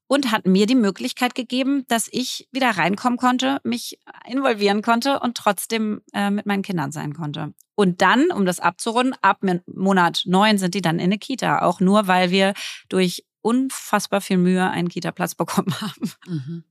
und 0.07 0.31
hat 0.31 0.47
mir 0.47 0.67
die 0.67 0.75
Möglichkeit 0.75 1.35
gegeben, 1.35 1.85
dass 1.89 2.09
ich 2.11 2.47
wieder 2.53 2.71
reinkommen 2.71 3.19
konnte, 3.19 3.61
mich 3.65 3.99
involvieren 4.29 4.83
konnte 4.83 5.21
und 5.21 5.37
trotzdem 5.37 6.03
äh, 6.13 6.31
mit 6.31 6.45
meinen 6.45 6.63
Kindern 6.63 6.93
sein 6.93 7.15
konnte. 7.15 7.55
Und 7.75 8.03
dann, 8.03 8.31
um 8.31 8.45
das 8.45 8.61
abzurunden, 8.61 9.15
ab 9.23 9.41
Monat 9.67 10.25
neun 10.27 10.59
sind 10.59 10.75
die 10.75 10.83
dann 10.83 10.99
in 10.99 11.05
eine 11.05 11.19
Kita, 11.19 11.63
auch 11.63 11.81
nur 11.81 12.09
weil 12.09 12.31
wir 12.31 12.53
durch 12.91 13.25
unfassbar 13.41 14.21
viel 14.21 14.37
Mühe 14.37 14.69
einen 14.69 14.89
Kita-Platz 14.89 15.35
bekommen 15.37 15.75
haben. 15.81 16.13
Mhm. 16.27 16.65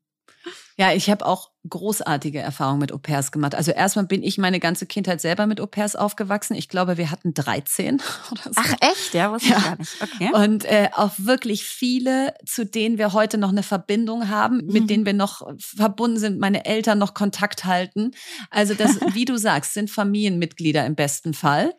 Ja, 0.82 0.91
ich 0.94 1.12
habe 1.12 1.28
auch 1.28 1.52
großartige 1.70 2.39
Erfahrungen 2.39 2.80
mit 2.80 2.91
Au-pairs 2.91 3.32
gemacht. 3.32 3.54
Also 3.54 3.70
erstmal 3.70 4.08
bin 4.08 4.24
ich 4.24 4.39
meine 4.39 4.60
ganze 4.60 4.88
Kindheit 4.88 5.22
selber 5.22 5.46
mit 5.46 5.62
Au-pairs 5.62 5.96
aufgewachsen. 5.96 6.56
Ich 6.56 6.70
glaube, 6.70 6.98
wir 6.98 7.12
hatten 7.12 7.36
13 7.36 8.02
oder 8.32 8.41
so. 8.46 8.52
Ach 8.56 8.74
echt? 8.82 9.13
Ja, 9.13 9.32
wusste 9.32 9.50
ja. 9.50 9.58
ich 9.60 9.63
gar 9.63 9.78
nicht. 9.78 9.91
Okay. 10.02 10.32
Und 10.34 10.65
äh, 10.65 10.89
auch 10.96 11.12
wirklich 11.17 11.65
viele, 11.65 12.34
zu 12.48 12.65
denen 12.65 12.98
wir 12.98 13.13
heute 13.13 13.38
noch 13.38 13.50
eine 13.50 13.62
Verbindung 13.62 14.28
haben, 14.28 14.58
mhm. 14.65 14.74
mit 14.74 14.89
denen 14.89 15.06
wir 15.06 15.13
noch 15.13 15.48
verbunden 15.60 16.17
sind, 16.17 16.39
meine 16.39 16.65
Eltern 16.65 16.98
noch 16.98 17.13
Kontakt 17.13 17.65
halten. 17.65 18.13
Also 18.50 18.74
das, 18.74 19.00
wie 19.13 19.26
du 19.26 19.38
sagst, 19.38 19.76
sind 19.76 19.91
Familienmitglieder 19.91 20.84
im 20.88 20.96
besten 20.96 21.36
Fall. 21.36 21.76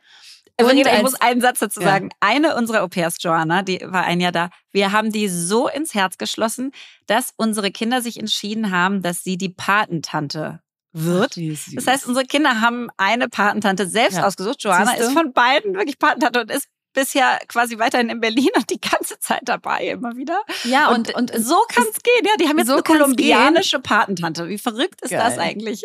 Und 0.64 0.76
ich 0.76 0.86
als, 0.86 1.02
muss 1.02 1.14
einen 1.14 1.40
Satz 1.40 1.58
dazu 1.60 1.80
ja. 1.80 1.86
sagen. 1.86 2.10
Eine 2.20 2.56
unserer 2.56 2.82
Au-pairs, 2.82 3.16
Joanna, 3.20 3.62
die 3.62 3.80
war 3.84 4.04
ein 4.04 4.20
Jahr 4.20 4.32
da, 4.32 4.50
wir 4.72 4.92
haben 4.92 5.12
die 5.12 5.28
so 5.28 5.68
ins 5.68 5.94
Herz 5.94 6.18
geschlossen, 6.18 6.72
dass 7.06 7.32
unsere 7.36 7.70
Kinder 7.70 8.02
sich 8.02 8.18
entschieden 8.18 8.70
haben, 8.70 9.02
dass 9.02 9.22
sie 9.22 9.36
die 9.36 9.50
Patentante 9.50 10.60
wird. 10.92 11.38
Ach, 11.38 11.72
das 11.74 11.86
heißt, 11.86 12.06
unsere 12.06 12.26
Kinder 12.26 12.60
haben 12.60 12.88
eine 12.96 13.28
Patentante 13.28 13.86
selbst 13.86 14.18
ja. 14.18 14.26
ausgesucht. 14.26 14.62
Joanna 14.62 14.94
ist 14.94 15.12
von 15.12 15.32
beiden 15.32 15.74
wirklich 15.74 15.98
Patentante 15.98 16.40
und 16.40 16.50
ist 16.50 16.68
bisher 16.92 17.40
quasi 17.48 17.78
weiterhin 17.78 18.10
in 18.10 18.20
Berlin 18.20 18.50
und 18.54 18.68
die 18.70 18.80
ganze 18.80 19.18
Zeit 19.18 19.42
dabei 19.44 19.86
immer 19.86 20.16
wieder. 20.16 20.42
Ja, 20.64 20.90
und, 20.90 21.14
und, 21.14 21.34
und 21.34 21.44
so 21.44 21.58
kann 21.68 21.84
es 21.90 22.02
gehen. 22.02 22.24
Ja, 22.24 22.36
die 22.38 22.48
haben 22.48 22.58
jetzt 22.58 22.68
so 22.68 22.74
eine 22.74 22.82
kolumbianische 22.82 23.76
gehen. 23.76 23.82
Patentante. 23.82 24.48
Wie 24.48 24.58
verrückt 24.58 25.00
ist 25.02 25.10
Geil. 25.10 25.18
das 25.18 25.38
eigentlich? 25.38 25.84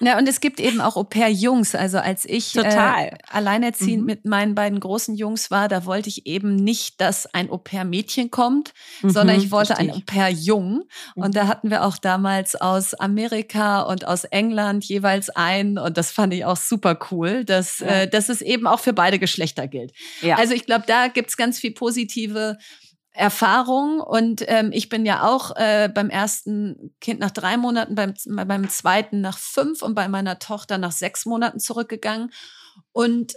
Ja, 0.00 0.16
und 0.18 0.28
es 0.28 0.40
gibt 0.40 0.60
eben 0.60 0.80
auch 0.80 0.96
Au-pair-Jungs. 0.96 1.74
Also 1.74 1.98
als 1.98 2.24
ich 2.24 2.56
äh, 2.56 3.10
alleinerziehend 3.30 4.02
mhm. 4.02 4.06
mit 4.06 4.24
meinen 4.24 4.54
beiden 4.54 4.78
großen 4.78 5.16
Jungs 5.16 5.50
war, 5.50 5.68
da 5.68 5.84
wollte 5.84 6.08
ich 6.08 6.26
eben 6.26 6.54
nicht, 6.54 7.00
dass 7.00 7.32
ein 7.34 7.50
Au-pair-Mädchen 7.50 8.30
kommt, 8.30 8.72
mhm, 9.02 9.10
sondern 9.10 9.36
ich 9.36 9.50
wollte 9.50 9.76
ein 9.76 9.90
Au-pair-Jung. 9.90 10.84
Mhm. 11.16 11.22
Und 11.22 11.36
da 11.36 11.46
hatten 11.46 11.70
wir 11.70 11.84
auch 11.84 11.98
damals 11.98 12.54
aus 12.54 12.94
Amerika 12.94 13.82
und 13.82 14.06
aus 14.06 14.24
England 14.24 14.84
jeweils 14.84 15.30
einen. 15.30 15.78
Und 15.78 15.96
das 15.96 16.12
fand 16.12 16.32
ich 16.32 16.44
auch 16.44 16.56
super 16.56 16.98
cool, 17.10 17.44
dass, 17.44 17.80
ja. 17.80 17.86
äh, 17.86 18.08
dass 18.08 18.28
es 18.28 18.40
eben 18.40 18.66
auch 18.66 18.80
für 18.80 18.92
beide 18.92 19.18
Geschlechter 19.18 19.66
gilt. 19.66 19.92
Ja. 20.20 20.36
Also 20.36 20.54
ich 20.54 20.64
glaube, 20.64 20.84
da 20.86 21.08
gibt's 21.08 21.36
ganz 21.36 21.58
viel 21.58 21.72
positive 21.72 22.58
Erfahrung 23.18 24.00
und 24.00 24.44
ähm, 24.46 24.70
ich 24.72 24.88
bin 24.88 25.04
ja 25.04 25.28
auch 25.28 25.56
äh, 25.56 25.90
beim 25.92 26.08
ersten 26.08 26.94
Kind 27.00 27.18
nach 27.18 27.32
drei 27.32 27.56
Monaten, 27.56 27.96
beim, 27.96 28.14
beim 28.24 28.68
zweiten 28.68 29.20
nach 29.20 29.38
fünf 29.38 29.82
und 29.82 29.94
bei 29.94 30.08
meiner 30.08 30.38
Tochter 30.38 30.78
nach 30.78 30.92
sechs 30.92 31.26
Monaten 31.26 31.58
zurückgegangen 31.58 32.30
und 32.92 33.34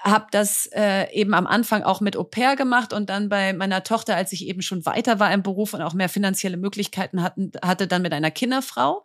habe 0.00 0.26
das 0.30 0.66
äh, 0.72 1.12
eben 1.12 1.34
am 1.34 1.46
Anfang 1.46 1.82
auch 1.82 2.00
mit 2.00 2.16
Au 2.16 2.22
pair 2.22 2.54
gemacht 2.54 2.92
und 2.92 3.10
dann 3.10 3.28
bei 3.28 3.52
meiner 3.52 3.82
Tochter, 3.82 4.14
als 4.14 4.32
ich 4.32 4.46
eben 4.46 4.62
schon 4.62 4.86
weiter 4.86 5.18
war 5.18 5.32
im 5.32 5.42
Beruf 5.42 5.74
und 5.74 5.82
auch 5.82 5.94
mehr 5.94 6.08
finanzielle 6.08 6.56
Möglichkeiten 6.56 7.22
hatten, 7.22 7.50
hatte, 7.64 7.88
dann 7.88 8.02
mit 8.02 8.12
einer 8.12 8.30
Kinderfrau. 8.30 9.02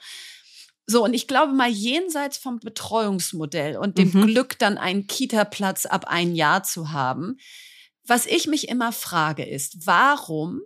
So, 0.85 1.03
und 1.03 1.13
ich 1.13 1.27
glaube 1.27 1.53
mal 1.53 1.69
jenseits 1.69 2.37
vom 2.37 2.59
Betreuungsmodell 2.59 3.77
und 3.77 3.97
dem 3.97 4.11
mhm. 4.11 4.27
Glück, 4.27 4.59
dann 4.59 4.77
einen 4.77 5.07
Kita-Platz 5.07 5.87
ab 5.87 6.05
ein 6.07 6.35
Jahr 6.35 6.63
zu 6.63 6.91
haben, 6.91 7.37
was 8.11 8.25
ich 8.25 8.45
mich 8.45 8.67
immer 8.67 8.91
frage, 8.91 9.45
ist, 9.45 9.87
warum 9.87 10.61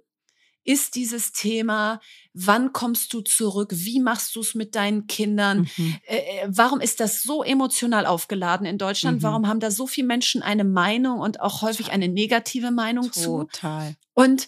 ist 0.64 0.96
dieses 0.96 1.32
Thema, 1.32 2.02
wann 2.34 2.74
kommst 2.74 3.14
du 3.14 3.22
zurück, 3.22 3.70
wie 3.72 4.00
machst 4.00 4.36
du 4.36 4.40
es 4.40 4.56
mit 4.56 4.74
deinen 4.74 5.06
Kindern, 5.06 5.70
mhm. 5.78 5.96
äh, 6.08 6.18
äh, 6.18 6.48
warum 6.48 6.82
ist 6.82 7.00
das 7.00 7.22
so 7.22 7.44
emotional 7.44 8.08
aufgeladen 8.08 8.66
in 8.66 8.80
Deutschland, 8.80 9.20
mhm. 9.20 9.24
warum 9.24 9.48
haben 9.48 9.60
da 9.60 9.70
so 9.70 9.86
viele 9.86 10.08
Menschen 10.08 10.42
eine 10.42 10.64
Meinung 10.64 11.20
und 11.20 11.40
auch 11.40 11.62
häufig 11.62 11.92
eine 11.92 12.08
negative 12.08 12.72
Meinung 12.72 13.12
Total. 13.12 13.24
zu? 13.24 13.44
Total. 13.44 13.96
Und 14.16 14.48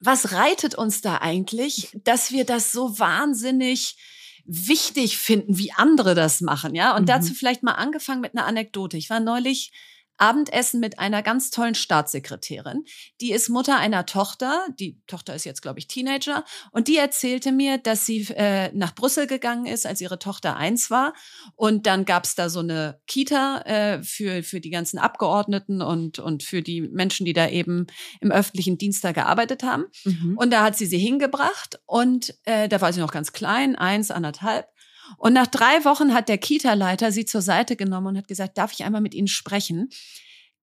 was 0.00 0.32
reitet 0.32 0.76
uns 0.76 1.02
da 1.02 1.18
eigentlich, 1.18 1.90
dass 2.04 2.32
wir 2.32 2.46
das 2.46 2.72
so 2.72 2.98
wahnsinnig 2.98 3.98
wichtig 4.46 5.18
finden, 5.18 5.58
wie 5.58 5.72
andere 5.72 6.14
das 6.14 6.40
machen, 6.40 6.74
ja? 6.74 6.96
Und 6.96 7.02
mhm. 7.02 7.06
dazu 7.06 7.34
vielleicht 7.34 7.62
mal 7.62 7.72
angefangen 7.72 8.22
mit 8.22 8.34
einer 8.34 8.46
Anekdote. 8.46 8.96
Ich 8.96 9.10
war 9.10 9.20
neulich 9.20 9.72
Abendessen 10.18 10.80
mit 10.80 10.98
einer 10.98 11.22
ganz 11.22 11.50
tollen 11.50 11.74
Staatssekretärin. 11.74 12.84
Die 13.20 13.32
ist 13.32 13.48
Mutter 13.48 13.78
einer 13.78 14.04
Tochter. 14.04 14.66
Die 14.78 15.00
Tochter 15.06 15.34
ist 15.34 15.44
jetzt, 15.44 15.62
glaube 15.62 15.78
ich, 15.78 15.86
Teenager. 15.86 16.44
Und 16.72 16.88
die 16.88 16.96
erzählte 16.96 17.52
mir, 17.52 17.78
dass 17.78 18.04
sie 18.04 18.26
äh, 18.30 18.70
nach 18.74 18.94
Brüssel 18.94 19.26
gegangen 19.26 19.66
ist, 19.66 19.86
als 19.86 20.00
ihre 20.00 20.18
Tochter 20.18 20.56
eins 20.56 20.90
war. 20.90 21.14
Und 21.54 21.86
dann 21.86 22.04
gab 22.04 22.24
es 22.24 22.34
da 22.34 22.50
so 22.50 22.60
eine 22.60 23.00
Kita 23.06 23.62
äh, 23.62 24.02
für, 24.02 24.42
für 24.42 24.60
die 24.60 24.70
ganzen 24.70 24.98
Abgeordneten 24.98 25.80
und, 25.80 26.18
und 26.18 26.42
für 26.42 26.62
die 26.62 26.82
Menschen, 26.82 27.24
die 27.24 27.32
da 27.32 27.48
eben 27.48 27.86
im 28.20 28.30
öffentlichen 28.30 28.78
Dienst 28.78 29.04
da 29.04 29.12
gearbeitet 29.12 29.62
haben. 29.62 29.86
Mhm. 30.04 30.36
Und 30.36 30.52
da 30.52 30.64
hat 30.64 30.76
sie 30.76 30.86
sie 30.86 30.98
hingebracht. 30.98 31.80
Und 31.86 32.34
äh, 32.44 32.68
da 32.68 32.80
war 32.80 32.92
sie 32.92 33.00
noch 33.00 33.12
ganz 33.12 33.32
klein, 33.32 33.76
eins, 33.76 34.10
anderthalb. 34.10 34.66
Und 35.16 35.32
nach 35.32 35.46
drei 35.46 35.84
Wochen 35.84 36.12
hat 36.12 36.28
der 36.28 36.38
Kita-Leiter 36.38 37.12
sie 37.12 37.24
zur 37.24 37.42
Seite 37.42 37.76
genommen 37.76 38.08
und 38.08 38.18
hat 38.18 38.28
gesagt, 38.28 38.58
darf 38.58 38.72
ich 38.72 38.84
einmal 38.84 39.00
mit 39.00 39.14
Ihnen 39.14 39.28
sprechen? 39.28 39.90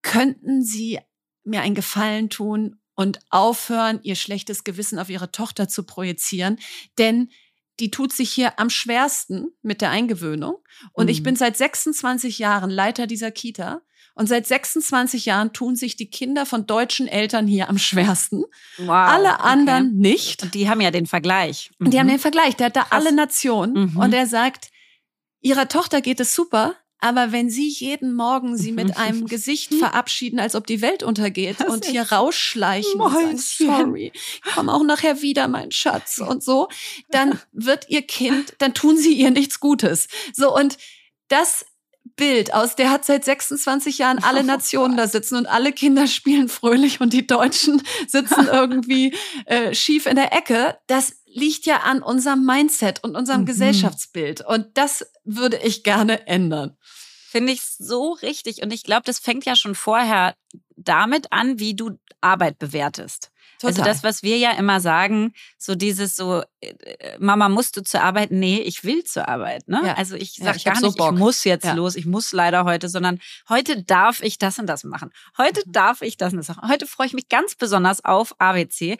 Könnten 0.01 0.63
Sie 0.63 0.99
mir 1.43 1.62
einen 1.62 1.75
Gefallen 1.75 2.29
tun 2.29 2.79
und 2.93 3.19
aufhören, 3.29 3.99
Ihr 4.03 4.15
schlechtes 4.15 4.63
Gewissen 4.63 4.99
auf 4.99 5.10
Ihre 5.10 5.31
Tochter 5.31 5.67
zu 5.67 5.84
projizieren? 5.84 6.60
Denn 6.97 7.29
die 7.79 7.91
tut 7.91 8.13
sich 8.13 8.31
hier 8.31 8.60
am 8.60 8.69
schwersten 8.69 9.51
mit 9.62 9.81
der 9.81 9.89
Eingewöhnung. 9.89 10.58
Und 10.93 11.05
mhm. 11.05 11.12
ich 11.12 11.23
bin 11.23 11.36
seit 11.36 11.58
26 11.58 12.39
Jahren 12.39 12.69
Leiter 12.69 13.08
dieser 13.08 13.31
Kita. 13.31 13.81
Und 14.15 14.28
seit 14.28 14.47
26 14.47 15.25
Jahren 15.25 15.51
tun 15.51 15.75
sich 15.75 15.97
die 15.97 16.10
Kinder 16.10 16.45
von 16.45 16.65
deutschen 16.65 17.08
Eltern 17.08 17.47
hier 17.47 17.69
am 17.69 17.78
schwersten. 17.78 18.43
Wow, 18.78 18.89
alle 18.89 19.41
anderen 19.41 19.88
okay. 19.88 19.95
nicht. 19.95 20.43
Und 20.43 20.56
die 20.56 20.69
haben 20.69 20.82
ja 20.82 20.89
den 20.89 21.06
Vergleich. 21.06 21.69
Mhm. 21.80 21.91
Die 21.91 21.99
haben 21.99 22.08
mhm. 22.08 22.12
den 22.12 22.19
Vergleich. 22.19 22.56
Der 22.56 22.67
hat 22.67 22.78
da 22.78 22.84
Krass. 22.84 22.91
alle 22.91 23.13
Nationen. 23.13 23.91
Mhm. 23.91 23.97
Und 23.97 24.13
er 24.13 24.25
sagt, 24.25 24.69
ihrer 25.41 25.67
Tochter 25.67 26.01
geht 26.01 26.21
es 26.21 26.34
super. 26.34 26.75
Aber 26.99 27.32
wenn 27.32 27.49
Sie 27.49 27.67
jeden 27.67 28.15
Morgen 28.15 28.58
Sie 28.58 28.71
mit 28.71 28.97
einem 28.97 29.25
Gesicht 29.28 29.73
verabschieden, 29.75 30.39
als 30.39 30.56
ob 30.56 30.65
die 30.65 30.82
Welt 30.82 31.04
untergeht 31.04 31.60
das 31.60 31.67
und 31.67 31.86
hier 31.86 32.12
rausschleichen 32.12 32.99
und 32.99 33.12
sagen, 33.12 33.38
sorry, 33.38 34.12
ich 34.15 34.54
komme 34.54 34.73
auch 34.73 34.84
nachher 34.84 35.21
wieder, 35.21 35.47
mein 35.47 35.71
Schatz 35.71 36.17
und 36.17 36.41
so, 36.41 36.69
dann 37.10 37.39
wird 37.51 37.89
Ihr 37.89 38.01
Kind, 38.01 38.56
dann 38.60 38.73
tun 38.73 38.97
Sie 38.97 39.13
ihr 39.13 39.30
nichts 39.30 39.60
Gutes. 39.60 40.08
So 40.34 40.56
und 40.56 40.78
das 41.28 41.65
Bild 42.15 42.54
aus, 42.54 42.75
der 42.75 42.91
hat 42.91 43.06
seit 43.06 43.25
26 43.25 43.97
Jahren 43.97 44.23
alle 44.23 44.43
Nationen 44.45 44.97
da 44.97 45.08
sitzen 45.08 45.36
und 45.36 45.45
alle 45.45 45.73
Kinder 45.73 46.08
spielen 46.08 46.49
fröhlich 46.49 47.01
und 47.01 47.13
die 47.13 47.28
Deutschen 47.28 47.82
sitzen 48.08 48.47
irgendwie 48.51 49.15
äh, 49.45 49.73
schief 49.73 50.06
in 50.06 50.15
der 50.15 50.34
Ecke. 50.34 50.78
Das 50.88 51.15
liegt 51.25 51.65
ja 51.65 51.82
an 51.82 52.01
unserem 52.01 52.45
Mindset 52.45 53.04
und 53.04 53.15
unserem 53.15 53.41
mhm. 53.41 53.45
Gesellschaftsbild. 53.45 54.41
Und 54.41 54.78
das 54.78 55.06
würde 55.23 55.58
ich 55.58 55.84
gerne 55.84 56.28
ändern. 56.28 56.78
Finde 57.30 57.51
ich 57.51 57.62
so 57.63 58.13
richtig. 58.13 58.63
Und 58.63 58.71
ich 58.71 58.84
glaube, 58.84 59.04
das 59.06 59.19
fängt 59.19 59.45
ja 59.45 59.58
schon 59.58 59.75
vorher 59.75 60.36
damit 60.78 61.34
an, 61.34 61.60
wie 61.60 61.75
du 61.75 61.99
Arbeit 62.21 62.58
bewertest. 62.60 63.32
Total. 63.60 63.70
Also 63.70 63.84
das, 63.84 64.04
was 64.04 64.24
wir 64.24 64.38
ja 64.38 64.52
immer 64.52 64.80
sagen, 64.82 65.34
so 65.58 65.76
dieses 65.76 66.15
so, 66.15 66.44
äh, 66.62 67.18
Mama, 67.20 67.50
musst 67.50 67.78
du 67.78 67.84
zur 67.84 68.02
Arbeit? 68.02 68.32
Nee, 68.32 68.60
ich 68.60 68.84
will 68.84 69.04
zur 69.04 69.28
Arbeit. 69.28 69.68
Ne? 69.68 69.82
Ja. 69.86 69.94
Also 69.94 70.15
ich 70.15 70.34
sage 70.34 70.58
ja, 70.60 70.74
gar 70.74 70.82
nicht, 70.82 70.98
so 70.98 71.06
ich 71.06 71.12
muss 71.18 71.44
jetzt 71.44 71.65
ja. 71.65 71.74
los, 71.74 71.96
ich 71.96 72.06
muss 72.06 72.32
leider 72.32 72.65
heute, 72.65 72.89
sondern 72.89 73.20
heute 73.50 73.84
darf 73.84 74.22
ich 74.22 74.38
das 74.38 74.60
und 74.60 74.68
das 74.68 74.84
machen. 74.84 75.12
Heute 75.38 75.62
mhm. 75.65 75.72
darf 75.72 76.02
ich 76.02 76.18
das 76.18 76.34
und 76.34 76.39
das 76.39 76.50
machen. 76.50 76.70
Heute 76.70 76.88
freue 76.88 77.08
ich 77.08 77.13
mich 77.13 77.30
ganz 77.30 77.56
besonders 77.56 78.04
auf 78.04 78.39
ABC. 78.39 78.98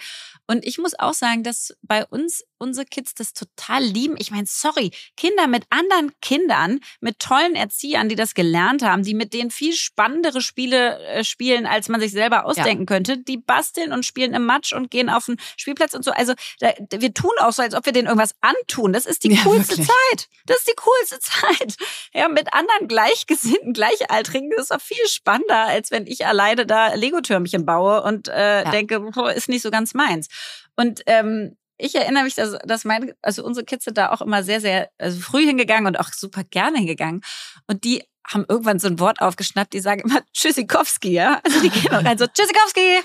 Und 0.48 0.66
ich 0.66 0.78
muss 0.78 0.98
auch 0.98 1.14
sagen, 1.14 1.44
dass 1.44 1.76
bei 1.82 2.06
uns 2.06 2.44
unsere 2.58 2.86
Kids 2.86 3.14
das 3.14 3.34
total 3.34 3.84
lieben. 3.84 4.16
Ich 4.18 4.32
meine, 4.32 4.46
sorry, 4.48 4.92
Kinder 5.18 5.48
mit 5.48 5.64
anderen 5.70 6.12
Kindern, 6.22 6.80
mit 7.02 7.20
tollen 7.20 7.56
Erziehern, 7.56 8.10
die 8.10 8.16
das 8.16 8.34
gelernt 8.34 8.84
haben, 8.84 9.04
die 9.04 9.14
mit 9.14 9.34
denen 9.34 9.52
viel 9.52 9.74
spannendere 9.74 10.42
Spiele 10.42 11.00
äh, 11.06 11.24
spielen, 11.24 11.66
als 11.66 11.90
man 11.90 12.00
sich 12.00 12.12
selber 12.12 12.46
ausdenken 12.46 12.84
ja. 12.84 12.86
könnte, 12.86 13.18
die 13.18 13.38
basteln 13.38 13.92
und 13.92 14.06
spielen 14.06 14.34
im 14.34 14.46
Matsch 14.46 14.74
und 14.74 14.90
gehen 14.92 15.10
auf 15.10 15.26
den 15.26 15.38
Spielplatz 15.58 15.94
und 15.94 16.04
so. 16.04 16.12
Also 16.12 16.34
da, 16.60 16.74
wir 16.92 17.14
tun 17.14 17.32
auch 17.40 17.52
so, 17.52 17.62
als 17.62 17.76
ob 17.76 17.86
wir 17.86 17.94
denen 17.94 18.08
irgendwas 18.08 18.36
antun. 18.42 18.94
Das 18.94 19.06
ist 19.06 19.24
die 19.24 19.34
ja, 19.34 19.42
coolste 19.44 19.78
wirklich. 19.78 19.88
Zeit. 19.88 20.30
Das 20.46 20.58
ist 20.58 20.68
die 20.68 20.76
coolste 20.76 21.20
Zeit. 21.20 21.76
Ja, 22.14 22.28
mit 22.30 22.54
anderen 22.54 22.88
Gleichgesinnten, 22.88 23.74
Gleichaltrigen, 23.74 24.50
das 24.52 24.64
ist 24.64 24.72
doch 24.72 24.82
viel 24.82 25.08
spannender, 25.08 25.66
als 25.66 25.92
wenn 25.92 26.08
ich 26.08 26.26
alleine 26.26 26.66
da 26.66 26.94
Lego-Türmchen 26.94 27.66
baue 27.66 28.04
und 28.04 28.28
äh, 28.28 28.64
ja. 28.64 28.72
denke, 28.72 29.04
ist 29.36 29.50
nicht 29.50 29.62
so 29.62 29.72
ganz 29.72 29.94
meins. 29.94 30.28
Und 30.76 31.02
ähm, 31.06 31.58
ich 31.78 31.96
erinnere 31.96 32.24
mich, 32.24 32.36
dass, 32.36 32.58
dass 32.66 32.86
meine, 32.86 33.16
also 33.22 33.44
unsere 33.44 33.66
Kids 33.66 33.86
sind 33.86 33.98
da 33.98 34.12
auch 34.12 34.22
immer 34.22 34.44
sehr, 34.44 34.62
sehr 34.62 34.90
also 34.98 35.20
früh 35.20 35.46
hingegangen 35.46 35.88
und 35.88 36.00
auch 36.00 36.12
super 36.14 36.44
gerne 36.44 36.78
hingegangen. 36.78 37.22
Und 37.68 37.84
die 37.84 38.04
haben 38.28 38.46
irgendwann 38.48 38.80
so 38.80 38.88
ein 38.88 39.00
Wort 39.00 39.22
aufgeschnappt, 39.22 39.74
die 39.74 39.80
sagen 39.80 40.02
immer 40.02 40.22
Tschüssikowski, 40.34 41.12
ja? 41.12 41.42
Also 41.44 41.60
die 41.62 41.70
gehen 41.70 41.94
auch 41.94 42.04
rein 42.04 42.18
so 42.18 42.26
Tschüssikowski. 42.26 43.02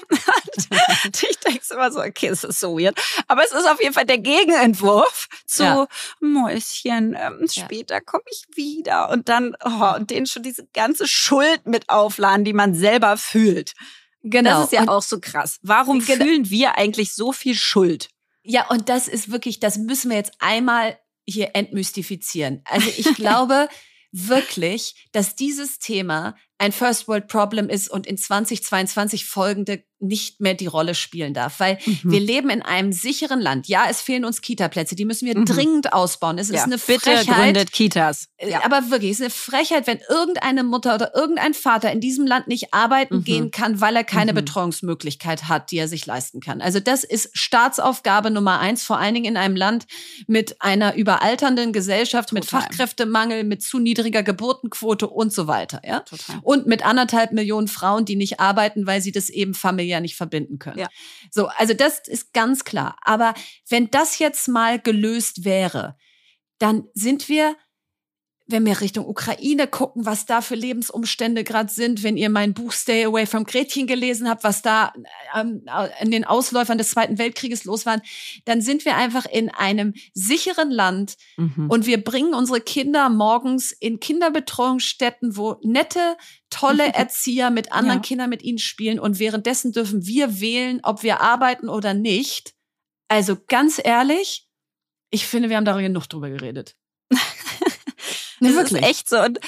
Und 1.05 1.23
ich 1.23 1.39
denke 1.41 1.61
immer 1.71 1.93
so, 1.93 2.01
okay, 2.01 2.29
das 2.29 2.45
ist 2.45 2.61
so 2.61 2.79
weird. 2.79 2.99
Aber 3.29 3.45
es 3.45 3.53
ist 3.53 3.69
auf 3.69 3.81
jeden 3.83 3.93
Fall 3.93 4.07
der 4.07 4.19
Gegenentwurf 4.19 5.29
zu 5.47 5.63
ja. 5.63 5.87
Mäuschen, 6.21 7.17
ähm, 7.21 7.47
später 7.51 7.97
ja. 7.97 8.01
komme 8.01 8.25
ich 8.31 8.45
wieder. 8.55 9.11
Und 9.11 9.29
dann, 9.29 9.55
oh, 9.65 9.95
und 9.97 10.11
denen 10.11 10.27
schon 10.27 10.43
diese 10.43 10.67
ganze 10.73 11.07
Schuld 11.07 11.67
mit 11.67 11.89
aufladen, 11.91 12.45
die 12.45 12.55
man 12.55 12.75
selber 12.75 13.17
fühlt. 13.17 13.75
Genau. 14.23 14.51
Das 14.51 14.65
ist 14.67 14.73
ja 14.73 14.83
und 14.83 14.89
auch 14.89 15.03
so 15.03 15.19
krass. 15.21 15.59
Warum 15.63 16.01
fühlen 16.01 16.49
wir 16.49 16.79
eigentlich 16.79 17.15
so 17.15 17.33
viel 17.33 17.55
Schuld? 17.55 18.09
Ja, 18.42 18.68
und 18.68 18.88
das 18.88 19.09
ist 19.09 19.31
wirklich, 19.31 19.61
das 19.61 19.79
müssen 19.79 20.11
wir 20.11 20.16
jetzt 20.16 20.33
einmal 20.38 20.98
hier 21.26 21.50
entmystifizieren. 21.55 22.62
Also 22.64 22.88
ich 22.96 23.14
glaube 23.14 23.68
wirklich, 24.12 25.09
dass 25.12 25.37
dieses 25.37 25.79
Thema 25.79 26.37
ein 26.59 26.72
First 26.72 27.09
World 27.09 27.29
Problem 27.29 27.68
ist 27.68 27.88
und 27.88 28.07
in 28.07 28.18
2022 28.18 29.24
folgende 29.24 29.85
nicht 30.01 30.41
mehr 30.41 30.55
die 30.55 30.67
Rolle 30.67 30.95
spielen 30.95 31.35
darf, 31.35 31.61
weil 31.61 31.79
mhm. 31.85 32.01
wir 32.05 32.21
leben 32.21 32.51
in 32.51 32.63
einem 32.63 32.93
sicheren 32.93 33.41
Land. 33.41 33.69
Ja, 33.69 33.85
es 33.89 34.01
fehlen 34.01 34.25
uns 34.25 34.41
Kita-Plätze, 34.41 34.97
die 34.97 35.05
müssen 35.05 35.27
wir 35.27 35.39
mhm. 35.39 35.45
dringend 35.45 35.93
ausbauen. 35.93 36.39
Es 36.39 36.49
ja, 36.49 36.57
ist 36.57 36.65
eine 36.65 36.79
bitte 36.79 37.01
Frechheit. 37.01 37.37
gründet 37.37 37.73
Kitas. 37.73 38.29
Äh, 38.37 38.51
ja. 38.51 38.65
Aber 38.65 38.91
wirklich, 38.91 39.13
es 39.13 39.21
ist 39.21 39.25
eine 39.25 39.31
Frechheit, 39.31 39.87
wenn 39.87 40.01
irgendeine 40.09 40.65
Mutter 40.65 40.95
oder 40.95 41.15
irgendein 41.15 41.55
Vater 41.55 41.93
in 41.93 42.01
diesem 42.01 42.27
Land 42.27 42.49
nicht 42.49 42.73
arbeiten 42.73 43.19
mhm. 43.19 43.25
gehen 43.25 43.51
kann, 43.51 43.81
weil 43.81 43.95
er 43.95 44.05
keine 44.05 44.33
mhm. 44.33 44.37
Betreuungsmöglichkeit 44.37 45.49
hat, 45.49 45.71
die 45.71 45.79
er 45.79 45.89
sich 45.89 46.07
leisten 46.07 46.41
kann. 46.41 46.63
Also 46.63 46.81
das 46.81 47.05
ist 47.05 47.31
Staatsaufgabe 47.35 48.31
Nummer 48.31 48.59
eins, 48.59 48.83
vor 48.83 48.99
allen 48.99 49.15
Dingen 49.15 49.27
in 49.27 49.37
einem 49.37 49.57
Land 49.57 49.87
mit 50.27 50.63
einer 50.63 50.95
überalternden 50.95 51.73
Gesellschaft, 51.73 52.31
Total. 52.31 52.41
mit 52.41 52.49
Fachkräftemangel, 52.49 53.45
mit 53.45 53.63
zu 53.63 53.79
niedriger 53.79 54.23
Geburtenquote 54.23 55.09
und 55.09 55.33
so 55.33 55.47
weiter. 55.47 55.83
Ja? 55.85 56.01
Total. 56.01 56.39
Und 56.43 56.67
mit 56.67 56.85
anderthalb 56.85 57.33
Millionen 57.33 57.69
Frauen, 57.69 58.07
die 58.07 58.17
nicht 58.17 58.41
arbeiten, 58.41 58.87
weil 58.87 59.03
sie 59.03 59.13
das 59.13 59.29
eben 59.29 59.53
familiär 59.53 59.89
ja 59.90 60.00
nicht 60.00 60.16
verbinden 60.16 60.59
können. 60.59 60.79
Ja. 60.79 60.88
So, 61.31 61.48
also 61.48 61.74
das 61.74 62.00
ist 62.07 62.33
ganz 62.33 62.64
klar. 62.64 62.96
Aber 63.03 63.35
wenn 63.68 63.90
das 63.90 64.18
jetzt 64.18 64.48
mal 64.48 64.79
gelöst 64.81 65.44
wäre, 65.44 65.96
dann 66.59 66.85
sind 66.94 67.29
wir 67.29 67.57
wenn 68.51 68.67
wir 68.67 68.81
Richtung 68.81 69.07
Ukraine 69.07 69.67
gucken, 69.67 70.07
was 70.07 70.27
da 70.27 70.41
für 70.41 70.55
Lebensumstände 70.55 71.45
gerade 71.45 71.73
sind, 71.73 72.03
wenn 72.03 72.17
ihr 72.17 72.31
mein 72.31 72.55
Buch 72.55 72.73
Stay 72.73 73.05
Away 73.05 73.27
from 73.27 73.45
Gretchen 73.45 73.87
gelesen 73.87 74.29
habt, 74.29 74.45
was 74.45 74.63
da 74.63 74.93
ähm, 75.35 75.63
in 76.01 76.11
den 76.11 76.25
Ausläufern 76.25 76.79
des 76.79 76.91
Zweiten 76.91 77.19
Weltkrieges 77.19 77.65
los 77.65 77.87
war, 77.87 78.01
dann 78.45 78.61
sind 78.61 78.85
wir 78.85 78.97
einfach 78.97 79.27
in 79.27 79.49
einem 79.51 79.95
sicheren 80.15 80.71
Land 80.71 81.17
mhm. 81.37 81.69
und 81.69 81.87
wir 81.87 82.03
bringen 82.03 82.35
unsere 82.35 82.61
Kinder 82.61 83.09
morgens 83.09 83.73
in 83.73 84.01
Kinderbetreuungsstätten, 84.01 85.37
wo 85.37 85.57
nette, 85.63 86.17
tolle 86.51 86.87
Erzieher 86.95 87.51
mit 87.51 87.73
anderen 87.73 87.99
ja. 87.99 88.03
Kindern 88.03 88.31
mit 88.31 88.43
ihnen 88.43 88.59
spielen 88.59 88.99
und 88.99 89.19
währenddessen 89.19 89.73
dürfen 89.73 90.07
wir 90.07 90.41
wählen, 90.41 90.81
ob 90.83 91.03
wir 91.03 91.21
arbeiten 91.21 91.69
oder 91.69 91.95
nicht. 91.95 92.55
Also 93.09 93.37
ganz 93.49 93.81
ehrlich, 93.83 94.47
ich 95.11 95.27
finde, 95.27 95.49
wir 95.49 95.57
haben 95.57 95.65
darüber 95.65 95.83
genug 95.83 96.07
drüber 96.07 96.31
geredet. 96.31 96.77
Das 98.40 98.55
wirklich. 98.55 98.83
ist 98.83 98.88
echt 98.88 99.09
so. 99.09 99.20
Und 99.20 99.38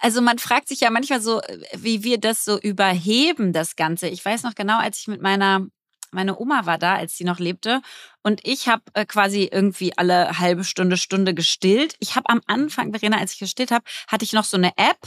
also 0.00 0.20
man 0.20 0.38
fragt 0.38 0.68
sich 0.68 0.80
ja 0.80 0.90
manchmal 0.90 1.20
so, 1.20 1.40
wie 1.74 2.02
wir 2.02 2.18
das 2.18 2.44
so 2.44 2.58
überheben, 2.58 3.52
das 3.52 3.76
Ganze. 3.76 4.08
Ich 4.08 4.24
weiß 4.24 4.42
noch 4.42 4.54
genau, 4.54 4.78
als 4.78 5.00
ich 5.00 5.08
mit 5.08 5.22
meiner 5.22 5.66
meine 6.10 6.38
Oma 6.38 6.64
war 6.66 6.78
da, 6.78 6.94
als 6.94 7.16
sie 7.16 7.24
noch 7.24 7.38
lebte. 7.38 7.82
Und 8.22 8.40
ich 8.44 8.68
habe 8.68 8.82
äh, 8.94 9.04
quasi 9.04 9.48
irgendwie 9.50 9.96
alle 9.96 10.38
halbe 10.38 10.64
Stunde, 10.64 10.96
Stunde 10.96 11.34
gestillt. 11.34 11.96
Ich 11.98 12.16
habe 12.16 12.30
am 12.30 12.40
Anfang, 12.46 12.92
Verena, 12.92 13.18
als 13.18 13.34
ich 13.34 13.38
gestillt 13.38 13.70
habe, 13.70 13.84
hatte 14.06 14.24
ich 14.24 14.32
noch 14.32 14.44
so 14.44 14.56
eine 14.56 14.72
App, 14.76 14.98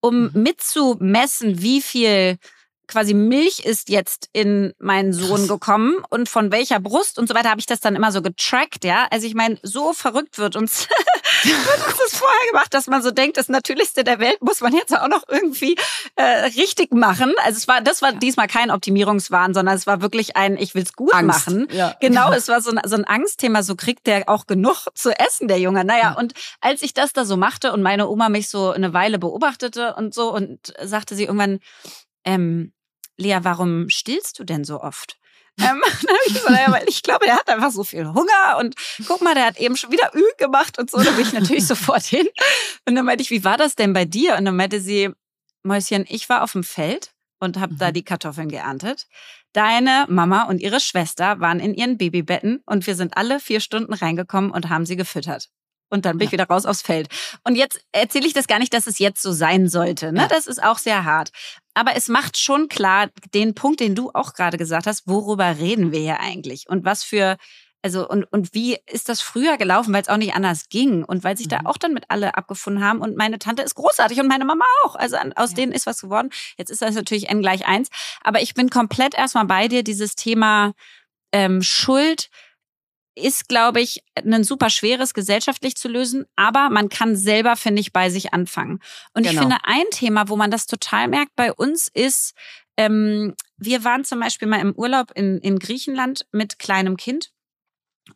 um 0.00 0.24
mhm. 0.24 0.42
mitzumessen, 0.42 1.62
wie 1.62 1.80
viel 1.80 2.38
quasi 2.88 3.14
Milch 3.14 3.60
ist 3.60 3.88
jetzt 3.88 4.28
in 4.32 4.74
meinen 4.78 5.12
Sohn 5.12 5.36
Krass. 5.36 5.48
gekommen 5.48 5.96
und 6.08 6.28
von 6.28 6.50
welcher 6.50 6.80
Brust 6.80 7.18
und 7.18 7.28
so 7.28 7.34
weiter 7.34 7.50
habe 7.50 7.60
ich 7.60 7.66
das 7.66 7.80
dann 7.80 7.94
immer 7.94 8.10
so 8.10 8.22
getrackt, 8.22 8.84
ja. 8.84 9.06
Also 9.10 9.26
ich 9.26 9.34
meine, 9.34 9.58
so 9.62 9.92
verrückt 9.92 10.38
wird 10.38 10.56
uns, 10.56 10.88
wird 11.44 11.86
uns 11.86 11.98
das 11.98 12.18
vorher 12.18 12.50
gemacht, 12.50 12.72
dass 12.72 12.86
man 12.86 13.02
so 13.02 13.10
denkt, 13.10 13.36
das 13.36 13.48
Natürlichste 13.48 14.04
der 14.04 14.18
Welt 14.18 14.42
muss 14.42 14.60
man 14.60 14.74
jetzt 14.74 14.96
auch 14.96 15.08
noch 15.08 15.22
irgendwie 15.28 15.76
äh, 16.16 16.22
richtig 16.56 16.92
machen. 16.92 17.34
Also 17.44 17.58
es 17.58 17.68
war, 17.68 17.80
das 17.82 18.02
war 18.02 18.12
ja. 18.12 18.18
diesmal 18.18 18.48
kein 18.48 18.70
Optimierungswahn, 18.70 19.54
sondern 19.54 19.76
es 19.76 19.86
war 19.86 20.00
wirklich 20.00 20.36
ein, 20.36 20.56
ich 20.56 20.74
will's 20.74 20.94
gut 20.94 21.12
Angst. 21.12 21.46
machen. 21.46 21.68
Ja. 21.70 21.94
Genau, 22.00 22.32
es 22.38 22.48
war 22.48 22.60
so 22.62 22.70
ein, 22.70 22.80
so 22.84 22.96
ein 22.96 23.04
Angstthema, 23.04 23.62
so 23.62 23.76
kriegt 23.76 24.06
der 24.06 24.28
auch 24.28 24.46
genug 24.46 24.86
zu 24.94 25.10
essen, 25.18 25.46
der 25.46 25.60
Junge. 25.60 25.84
Naja, 25.84 26.14
und 26.14 26.32
als 26.60 26.82
ich 26.82 26.94
das 26.94 27.12
da 27.12 27.24
so 27.24 27.36
machte 27.36 27.72
und 27.72 27.82
meine 27.82 28.08
Oma 28.08 28.30
mich 28.30 28.48
so 28.48 28.70
eine 28.70 28.94
Weile 28.94 29.18
beobachtete 29.18 29.94
und 29.94 30.14
so 30.14 30.32
und 30.32 30.72
sagte 30.82 31.14
sie 31.14 31.24
irgendwann, 31.24 31.60
ähm, 32.24 32.72
Lea, 33.18 33.38
warum 33.42 33.90
stillst 33.90 34.38
du 34.38 34.44
denn 34.44 34.64
so 34.64 34.80
oft? 34.80 35.18
ähm, 35.60 35.82
dann 36.02 36.10
habe 36.10 36.18
ich 36.26 36.34
gesagt, 36.34 36.58
ja, 36.66 36.72
weil 36.72 36.88
ich 36.88 37.02
glaube, 37.02 37.26
der 37.26 37.36
hat 37.36 37.48
einfach 37.48 37.72
so 37.72 37.82
viel 37.82 38.06
Hunger 38.06 38.58
und 38.60 38.76
guck 39.06 39.20
mal, 39.22 39.34
der 39.34 39.46
hat 39.46 39.58
eben 39.58 39.76
schon 39.76 39.90
wieder 39.90 40.10
Ü 40.14 40.22
gemacht 40.38 40.78
und 40.78 40.90
so. 40.90 40.98
Da 40.98 41.10
bin 41.10 41.22
ich 41.22 41.32
natürlich 41.32 41.66
sofort 41.66 42.04
hin. 42.04 42.28
Und 42.86 42.94
dann 42.94 43.04
meinte 43.04 43.22
ich, 43.22 43.30
wie 43.30 43.44
war 43.44 43.56
das 43.56 43.74
denn 43.74 43.92
bei 43.92 44.04
dir? 44.04 44.36
Und 44.36 44.44
dann 44.44 44.56
meinte 44.56 44.80
sie, 44.80 45.10
Mäuschen, 45.64 46.06
ich 46.08 46.28
war 46.28 46.42
auf 46.42 46.52
dem 46.52 46.62
Feld 46.62 47.12
und 47.40 47.58
habe 47.58 47.74
mhm. 47.74 47.78
da 47.78 47.92
die 47.92 48.04
Kartoffeln 48.04 48.48
geerntet. 48.48 49.08
Deine 49.52 50.06
Mama 50.08 50.44
und 50.44 50.60
ihre 50.60 50.78
Schwester 50.78 51.40
waren 51.40 51.58
in 51.58 51.74
ihren 51.74 51.98
Babybetten 51.98 52.62
und 52.66 52.86
wir 52.86 52.94
sind 52.94 53.16
alle 53.16 53.40
vier 53.40 53.60
Stunden 53.60 53.94
reingekommen 53.94 54.50
und 54.52 54.68
haben 54.68 54.86
sie 54.86 54.96
gefüttert. 54.96 55.48
Und 55.90 56.04
dann 56.04 56.18
bin 56.18 56.26
ja. 56.26 56.28
ich 56.28 56.32
wieder 56.32 56.46
raus 56.46 56.66
aufs 56.66 56.82
Feld. 56.82 57.08
Und 57.44 57.56
jetzt 57.56 57.80
erzähle 57.92 58.26
ich 58.26 58.32
das 58.32 58.46
gar 58.46 58.58
nicht, 58.58 58.74
dass 58.74 58.86
es 58.86 58.98
jetzt 58.98 59.22
so 59.22 59.32
sein 59.32 59.68
sollte. 59.68 60.12
Ne? 60.12 60.22
Ja. 60.22 60.28
Das 60.28 60.46
ist 60.46 60.62
auch 60.62 60.78
sehr 60.78 61.04
hart. 61.04 61.30
Aber 61.74 61.96
es 61.96 62.08
macht 62.08 62.36
schon 62.36 62.68
klar 62.68 63.08
den 63.34 63.54
Punkt, 63.54 63.80
den 63.80 63.94
du 63.94 64.10
auch 64.12 64.34
gerade 64.34 64.58
gesagt 64.58 64.86
hast, 64.86 65.06
worüber 65.06 65.58
reden 65.58 65.92
wir 65.92 66.00
hier 66.00 66.20
eigentlich? 66.20 66.68
Und 66.68 66.84
was 66.84 67.04
für, 67.04 67.36
also, 67.82 68.08
und, 68.08 68.24
und 68.24 68.52
wie 68.52 68.76
ist 68.86 69.08
das 69.08 69.20
früher 69.20 69.56
gelaufen, 69.56 69.92
weil 69.94 70.02
es 70.02 70.08
auch 70.08 70.16
nicht 70.16 70.34
anders 70.34 70.68
ging 70.68 71.04
und 71.04 71.22
weil 71.24 71.36
sich 71.36 71.46
mhm. 71.46 71.50
da 71.50 71.60
auch 71.64 71.78
dann 71.78 71.94
mit 71.94 72.04
alle 72.08 72.36
abgefunden 72.36 72.82
haben. 72.82 73.00
Und 73.00 73.16
meine 73.16 73.38
Tante 73.38 73.62
ist 73.62 73.76
großartig 73.76 74.20
und 74.20 74.26
meine 74.26 74.44
Mama 74.44 74.64
auch. 74.84 74.96
Also 74.96 75.16
aus 75.36 75.50
ja. 75.50 75.56
denen 75.56 75.72
ist 75.72 75.86
was 75.86 76.00
geworden. 76.00 76.30
Jetzt 76.56 76.70
ist 76.70 76.82
das 76.82 76.94
natürlich 76.94 77.28
n 77.28 77.40
gleich 77.40 77.66
eins. 77.66 77.88
Aber 78.22 78.42
ich 78.42 78.54
bin 78.54 78.70
komplett 78.70 79.14
erstmal 79.14 79.46
bei 79.46 79.68
dir, 79.68 79.84
dieses 79.84 80.16
Thema 80.16 80.72
ähm, 81.32 81.62
Schuld 81.62 82.28
ist, 83.18 83.48
glaube 83.48 83.80
ich, 83.80 84.02
ein 84.14 84.44
super 84.44 84.70
schweres 84.70 85.14
gesellschaftlich 85.14 85.76
zu 85.76 85.88
lösen, 85.88 86.26
aber 86.36 86.70
man 86.70 86.88
kann 86.88 87.16
selber, 87.16 87.56
finde 87.56 87.80
ich, 87.80 87.92
bei 87.92 88.10
sich 88.10 88.32
anfangen. 88.32 88.80
Und 89.14 89.24
genau. 89.24 89.32
ich 89.32 89.38
finde, 89.38 89.56
ein 89.64 89.84
Thema, 89.90 90.28
wo 90.28 90.36
man 90.36 90.50
das 90.50 90.66
total 90.66 91.08
merkt 91.08 91.34
bei 91.36 91.52
uns, 91.52 91.88
ist, 91.92 92.34
ähm, 92.76 93.34
wir 93.56 93.84
waren 93.84 94.04
zum 94.04 94.20
Beispiel 94.20 94.48
mal 94.48 94.60
im 94.60 94.74
Urlaub 94.74 95.10
in, 95.14 95.38
in 95.38 95.58
Griechenland 95.58 96.26
mit 96.32 96.58
kleinem 96.58 96.96
Kind 96.96 97.30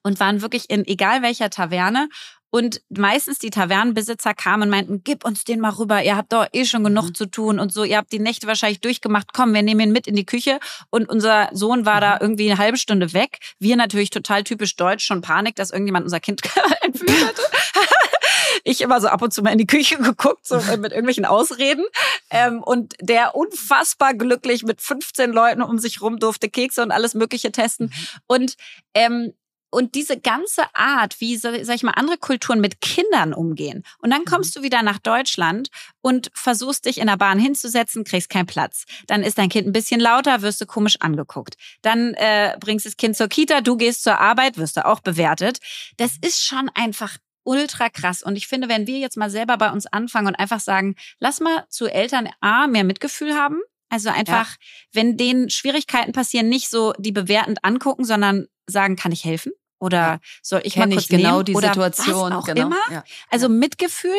und 0.02 0.20
waren 0.20 0.40
wirklich 0.40 0.70
in 0.70 0.86
egal 0.86 1.22
welcher 1.22 1.50
Taverne 1.50 2.08
Und 2.54 2.82
meistens 2.90 3.38
die 3.38 3.48
Tavernenbesitzer 3.48 4.34
kamen 4.34 4.64
und 4.64 4.68
meinten, 4.68 5.00
gib 5.02 5.24
uns 5.24 5.44
den 5.44 5.58
mal 5.58 5.70
rüber, 5.70 6.02
ihr 6.02 6.18
habt 6.18 6.34
doch 6.34 6.46
eh 6.52 6.66
schon 6.66 6.84
genug 6.84 7.06
mhm. 7.06 7.14
zu 7.14 7.24
tun 7.24 7.58
und 7.58 7.72
so, 7.72 7.82
ihr 7.82 7.96
habt 7.96 8.12
die 8.12 8.18
Nächte 8.18 8.46
wahrscheinlich 8.46 8.82
durchgemacht, 8.82 9.28
komm, 9.32 9.54
wir 9.54 9.62
nehmen 9.62 9.80
ihn 9.80 9.92
mit 9.92 10.06
in 10.06 10.14
die 10.14 10.26
Küche. 10.26 10.60
Und 10.90 11.08
unser 11.08 11.48
Sohn 11.52 11.86
war 11.86 12.02
da 12.02 12.16
mhm. 12.16 12.18
irgendwie 12.20 12.50
eine 12.50 12.58
halbe 12.58 12.76
Stunde 12.76 13.14
weg. 13.14 13.38
Wir 13.58 13.76
natürlich 13.76 14.10
total 14.10 14.44
typisch 14.44 14.76
deutsch, 14.76 15.06
schon 15.06 15.22
Panik, 15.22 15.56
dass 15.56 15.70
irgendjemand 15.70 16.04
unser 16.04 16.20
Kind 16.20 16.42
entführt 16.82 17.10
hatte. 17.26 17.42
ich 18.64 18.82
immer 18.82 19.00
so 19.00 19.08
ab 19.08 19.22
und 19.22 19.32
zu 19.32 19.42
mal 19.42 19.52
in 19.52 19.58
die 19.58 19.66
Küche 19.66 19.96
geguckt, 19.96 20.46
so 20.46 20.56
mit 20.56 20.92
irgendwelchen 20.92 21.24
Ausreden. 21.24 21.84
Ähm, 22.28 22.62
und 22.62 22.94
der 23.00 23.34
unfassbar 23.34 24.12
glücklich 24.12 24.62
mit 24.62 24.82
15 24.82 25.32
Leuten 25.32 25.62
um 25.62 25.78
sich 25.78 26.02
rum 26.02 26.18
durfte 26.18 26.50
Kekse 26.50 26.82
und 26.82 26.90
alles 26.90 27.14
Mögliche 27.14 27.50
testen. 27.50 27.86
Mhm. 27.86 28.20
Und 28.26 28.56
ähm, 28.94 29.32
und 29.72 29.94
diese 29.94 30.20
ganze 30.20 30.62
Art, 30.74 31.20
wie, 31.20 31.36
sag 31.36 31.54
ich 31.56 31.82
mal, 31.82 31.92
andere 31.92 32.18
Kulturen 32.18 32.60
mit 32.60 32.80
Kindern 32.80 33.32
umgehen. 33.32 33.82
Und 33.98 34.10
dann 34.10 34.26
kommst 34.26 34.54
mhm. 34.54 34.60
du 34.60 34.64
wieder 34.66 34.82
nach 34.82 34.98
Deutschland 34.98 35.70
und 36.02 36.30
versuchst 36.34 36.84
dich 36.84 36.98
in 36.98 37.06
der 37.06 37.16
Bahn 37.16 37.38
hinzusetzen, 37.38 38.04
kriegst 38.04 38.28
keinen 38.28 38.46
Platz. 38.46 38.84
Dann 39.06 39.22
ist 39.22 39.38
dein 39.38 39.48
Kind 39.48 39.66
ein 39.66 39.72
bisschen 39.72 39.98
lauter, 39.98 40.42
wirst 40.42 40.60
du 40.60 40.66
komisch 40.66 40.96
angeguckt. 41.00 41.56
Dann 41.80 42.12
äh, 42.14 42.56
bringst 42.60 42.84
das 42.84 42.98
Kind 42.98 43.16
zur 43.16 43.28
Kita, 43.28 43.62
du 43.62 43.76
gehst 43.76 44.02
zur 44.02 44.20
Arbeit, 44.20 44.58
wirst 44.58 44.76
du 44.76 44.84
auch 44.84 45.00
bewertet. 45.00 45.58
Das 45.96 46.16
ist 46.20 46.44
schon 46.44 46.68
einfach 46.74 47.16
ultra 47.44 47.88
krass. 47.88 48.22
Und 48.22 48.36
ich 48.36 48.48
finde, 48.48 48.68
wenn 48.68 48.86
wir 48.86 48.98
jetzt 48.98 49.16
mal 49.16 49.30
selber 49.30 49.56
bei 49.56 49.70
uns 49.72 49.86
anfangen 49.86 50.28
und 50.28 50.34
einfach 50.34 50.60
sagen, 50.60 50.96
lass 51.18 51.40
mal 51.40 51.64
zu 51.70 51.86
Eltern 51.86 52.28
A 52.40 52.66
mehr 52.66 52.84
Mitgefühl 52.84 53.34
haben. 53.34 53.60
Also 53.88 54.10
einfach, 54.10 54.50
ja. 54.50 54.56
wenn 54.92 55.16
denen 55.16 55.50
Schwierigkeiten 55.50 56.12
passieren, 56.12 56.48
nicht 56.48 56.70
so 56.70 56.92
die 56.98 57.12
bewertend 57.12 57.62
angucken, 57.62 58.04
sondern 58.04 58.46
sagen, 58.66 58.96
kann 58.96 59.12
ich 59.12 59.24
helfen? 59.24 59.52
Oder 59.82 60.20
soll 60.42 60.60
ich 60.62 60.74
Kenn 60.74 60.90
mal 60.90 60.94
kurz 60.94 61.02
ich 61.02 61.08
genau 61.08 61.32
nehmen? 61.32 61.44
die 61.46 61.54
Oder 61.56 61.68
Situation 61.68 62.30
was 62.32 62.38
auch 62.38 62.46
genau. 62.46 62.66
immer. 62.66 62.76
Ja. 62.88 63.02
Also 63.30 63.48
Mitgefühl 63.48 64.14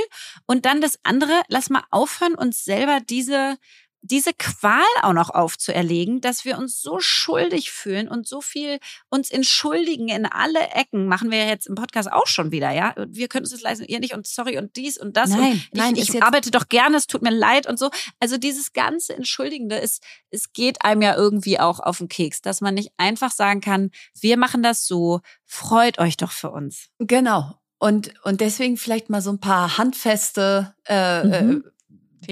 und 0.46 0.66
dann 0.66 0.82
das 0.82 1.00
andere, 1.04 1.32
lass 1.48 1.70
mal 1.70 1.84
aufhören, 1.90 2.36
uns 2.36 2.66
selber 2.66 3.00
diese 3.00 3.58
diese 4.04 4.34
Qual 4.34 4.84
auch 5.02 5.14
noch 5.14 5.30
aufzuerlegen, 5.30 6.20
dass 6.20 6.44
wir 6.44 6.58
uns 6.58 6.82
so 6.82 7.00
schuldig 7.00 7.72
fühlen 7.72 8.10
und 8.10 8.28
so 8.28 8.42
viel 8.42 8.80
uns 9.10 9.32
entschuldigen 9.32 10.10
in 10.10 10.26
alle 10.26 10.60
Ecken, 10.60 11.08
machen 11.08 11.32
wir 11.32 11.48
jetzt 11.48 11.68
im 11.68 11.76
Podcast 11.76 12.12
auch 12.12 12.28
schon 12.28 12.52
wieder, 12.52 12.72
ja. 12.72 12.94
Wir 13.08 13.30
können 13.30 13.46
uns 13.46 13.52
das 13.52 13.62
leisten, 13.62 13.86
ihr 13.86 14.02
nicht 14.02 14.14
und 14.14 14.28
sorry 14.28 14.58
und 14.58 14.76
dies 14.76 14.98
und 14.98 15.16
das. 15.16 15.30
Nein, 15.30 15.54
und 15.54 15.70
nein, 15.74 15.96
ich, 15.96 16.14
ich 16.14 16.22
arbeite 16.22 16.52
doch 16.52 16.68
gerne, 16.68 16.98
es 16.98 17.08
tut 17.08 17.22
mir 17.22 17.32
leid 17.32 17.66
und 17.66 17.80
so. 17.80 17.90
Also 18.20 18.38
dieses 18.38 18.74
ganze 18.74 19.16
Entschuldigende 19.16 19.78
ist, 19.78 20.04
es 20.30 20.52
geht 20.52 20.84
einem 20.84 21.02
ja 21.02 21.16
irgendwie 21.16 21.60
auch 21.60 21.80
auf 21.80 22.00
den 22.00 22.10
Keks, 22.10 22.42
dass 22.42 22.60
man 22.60 22.74
nicht 22.74 22.92
einfach 22.98 23.32
sagen 23.32 23.62
kann, 23.62 23.92
wir 24.20 24.38
machen 24.38 24.64
das 24.64 24.86
so, 24.86 25.22
freut 25.46 25.98
euch 25.98 26.18
doch 26.18 26.32
für 26.32 26.52
uns. 26.52 26.90
Genau. 27.00 27.58
Und, 27.80 28.14
und 28.24 28.42
deswegen 28.42 28.76
vielleicht 28.76 29.10
mal 29.10 29.22
so 29.22 29.32
ein 29.32 29.40
paar 29.40 29.78
handfeste 29.78 30.76
äh, 30.88 31.24
mhm. 31.24 31.64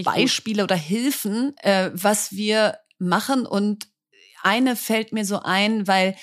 Beispiele 0.03 0.63
oder 0.63 0.75
Hilfen, 0.75 1.55
äh, 1.57 1.91
was 1.93 2.31
wir 2.33 2.77
machen. 2.97 3.45
Und 3.45 3.87
eine 4.43 4.75
fällt 4.75 5.11
mir 5.11 5.25
so 5.25 5.41
ein, 5.41 5.87
weil 5.87 6.15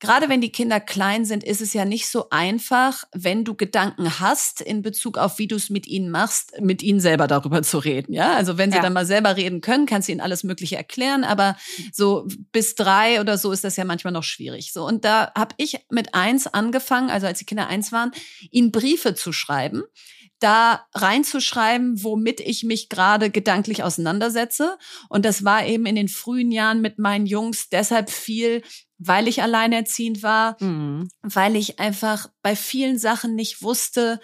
gerade 0.00 0.30
wenn 0.30 0.40
die 0.40 0.50
Kinder 0.50 0.80
klein 0.80 1.24
sind, 1.24 1.44
ist 1.44 1.60
es 1.60 1.74
ja 1.74 1.84
nicht 1.84 2.08
so 2.08 2.30
einfach, 2.30 3.04
wenn 3.12 3.44
du 3.44 3.54
Gedanken 3.54 4.18
hast 4.18 4.60
in 4.62 4.82
Bezug 4.82 5.18
auf, 5.18 5.38
wie 5.38 5.46
du 5.46 5.56
es 5.56 5.70
mit 5.70 5.86
ihnen 5.86 6.10
machst, 6.10 6.58
mit 6.60 6.82
ihnen 6.82 7.00
selber 7.00 7.28
darüber 7.28 7.62
zu 7.62 7.78
reden. 7.78 8.14
Ja, 8.14 8.34
also 8.34 8.58
wenn 8.58 8.70
sie 8.70 8.78
ja. 8.78 8.82
dann 8.82 8.94
mal 8.94 9.06
selber 9.06 9.36
reden 9.36 9.60
können, 9.60 9.86
kannst 9.86 10.08
du 10.08 10.12
ihnen 10.12 10.22
alles 10.22 10.42
Mögliche 10.42 10.76
erklären. 10.76 11.22
Aber 11.22 11.56
so 11.92 12.26
bis 12.50 12.74
drei 12.74 13.20
oder 13.20 13.36
so 13.38 13.52
ist 13.52 13.62
das 13.62 13.76
ja 13.76 13.84
manchmal 13.84 14.12
noch 14.12 14.24
schwierig. 14.24 14.72
So 14.72 14.86
und 14.86 15.04
da 15.04 15.32
habe 15.36 15.54
ich 15.58 15.78
mit 15.90 16.14
eins 16.14 16.46
angefangen, 16.46 17.10
also 17.10 17.26
als 17.26 17.38
die 17.38 17.44
Kinder 17.44 17.68
eins 17.68 17.92
waren, 17.92 18.12
ihnen 18.50 18.72
Briefe 18.72 19.14
zu 19.14 19.32
schreiben 19.32 19.82
da 20.40 20.86
reinzuschreiben, 20.94 22.02
womit 22.02 22.40
ich 22.40 22.64
mich 22.64 22.88
gerade 22.88 23.30
gedanklich 23.30 23.82
auseinandersetze. 23.82 24.78
Und 25.08 25.24
das 25.24 25.44
war 25.44 25.64
eben 25.66 25.86
in 25.86 25.94
den 25.94 26.08
frühen 26.08 26.50
Jahren 26.50 26.80
mit 26.80 26.98
meinen 26.98 27.26
Jungs 27.26 27.68
deshalb 27.68 28.10
viel, 28.10 28.62
weil 28.98 29.28
ich 29.28 29.42
alleinerziehend 29.42 30.22
war, 30.22 30.56
mhm. 30.62 31.08
weil 31.22 31.56
ich 31.56 31.78
einfach 31.78 32.28
bei 32.42 32.56
vielen 32.56 32.98
Sachen 32.98 33.34
nicht 33.34 33.62
wusste, 33.62 34.20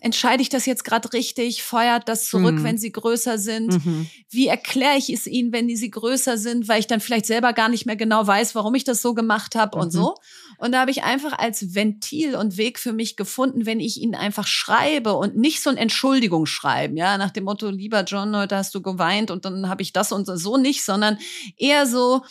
entscheide 0.00 0.42
ich 0.42 0.48
das 0.48 0.66
jetzt 0.66 0.84
gerade 0.84 1.12
richtig? 1.12 1.62
Feuert 1.62 2.08
das 2.08 2.26
zurück, 2.26 2.56
mhm. 2.56 2.64
wenn 2.64 2.78
sie 2.78 2.92
größer 2.92 3.38
sind? 3.38 3.84
Mhm. 3.84 4.08
Wie 4.28 4.48
erkläre 4.48 4.96
ich 4.96 5.10
es 5.10 5.26
ihnen, 5.26 5.52
wenn 5.52 5.68
die 5.68 5.76
sie 5.76 5.90
größer 5.90 6.38
sind, 6.38 6.68
weil 6.68 6.80
ich 6.80 6.86
dann 6.86 7.00
vielleicht 7.00 7.26
selber 7.26 7.52
gar 7.52 7.68
nicht 7.68 7.86
mehr 7.86 7.96
genau 7.96 8.26
weiß, 8.26 8.54
warum 8.54 8.74
ich 8.74 8.84
das 8.84 9.00
so 9.00 9.14
gemacht 9.14 9.54
habe 9.54 9.76
mhm. 9.76 9.82
und 9.82 9.90
so? 9.90 10.14
Und 10.58 10.72
da 10.72 10.80
habe 10.80 10.90
ich 10.90 11.02
einfach 11.02 11.38
als 11.38 11.74
Ventil 11.74 12.36
und 12.36 12.56
Weg 12.56 12.78
für 12.78 12.92
mich 12.92 13.16
gefunden, 13.16 13.66
wenn 13.66 13.80
ich 13.80 14.00
ihnen 14.00 14.14
einfach 14.14 14.46
schreibe 14.46 15.14
und 15.14 15.36
nicht 15.36 15.62
so 15.62 15.70
ein 15.70 15.76
Entschuldigung 15.76 16.46
schreiben, 16.46 16.96
ja, 16.96 17.18
nach 17.18 17.30
dem 17.30 17.44
Motto, 17.44 17.68
lieber 17.70 18.02
John, 18.04 18.36
heute 18.36 18.56
hast 18.56 18.74
du 18.74 18.82
geweint 18.82 19.30
und 19.30 19.44
dann 19.44 19.68
habe 19.68 19.82
ich 19.82 19.92
das 19.92 20.12
und 20.12 20.26
so 20.26 20.56
nicht, 20.56 20.84
sondern 20.84 21.18
eher 21.56 21.86
so, 21.86 22.22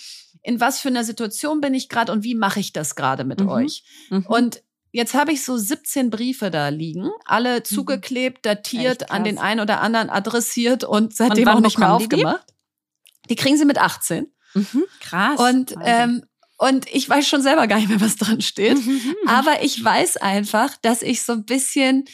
in 0.43 0.59
was 0.59 0.79
für 0.79 0.89
einer 0.89 1.03
Situation 1.03 1.61
bin 1.61 1.73
ich 1.73 1.87
gerade 1.87 2.11
und 2.11 2.23
wie 2.23 2.35
mache 2.35 2.59
ich 2.59 2.73
das 2.73 2.95
gerade 2.95 3.23
mit 3.23 3.41
mhm. 3.41 3.49
euch? 3.49 3.83
Mhm. 4.09 4.25
Und 4.27 4.61
Jetzt 4.91 5.13
habe 5.13 5.31
ich 5.31 5.45
so 5.45 5.57
17 5.57 6.09
Briefe 6.09 6.51
da 6.51 6.67
liegen, 6.67 7.09
alle 7.25 7.59
mhm. 7.59 7.63
zugeklebt, 7.63 8.45
datiert, 8.45 9.09
an 9.11 9.23
den 9.23 9.37
einen 9.37 9.61
oder 9.61 9.79
anderen 9.79 10.09
adressiert 10.09 10.83
und 10.83 11.15
seitdem 11.15 11.47
und 11.47 11.53
auch 11.55 11.59
nicht 11.61 11.77
mehr 11.77 11.93
aufgemacht. 11.93 12.45
Die? 12.49 13.29
die? 13.29 13.35
kriegen 13.35 13.57
sie 13.57 13.65
mit 13.65 13.77
18. 13.77 14.31
Mhm, 14.53 14.83
krass. 14.99 15.39
Und, 15.39 15.75
ähm, 15.83 16.23
und 16.57 16.87
ich 16.93 17.07
weiß 17.07 17.25
schon 17.25 17.41
selber 17.41 17.67
gar 17.67 17.77
nicht 17.77 17.87
mehr, 17.87 18.01
was 18.01 18.17
dran 18.17 18.41
steht. 18.41 18.77
Aber 19.27 19.63
ich 19.63 19.81
weiß 19.81 20.17
einfach, 20.17 20.75
dass 20.81 21.01
ich 21.01 21.23
so 21.23 21.33
ein 21.33 21.45
bisschen 21.45 22.05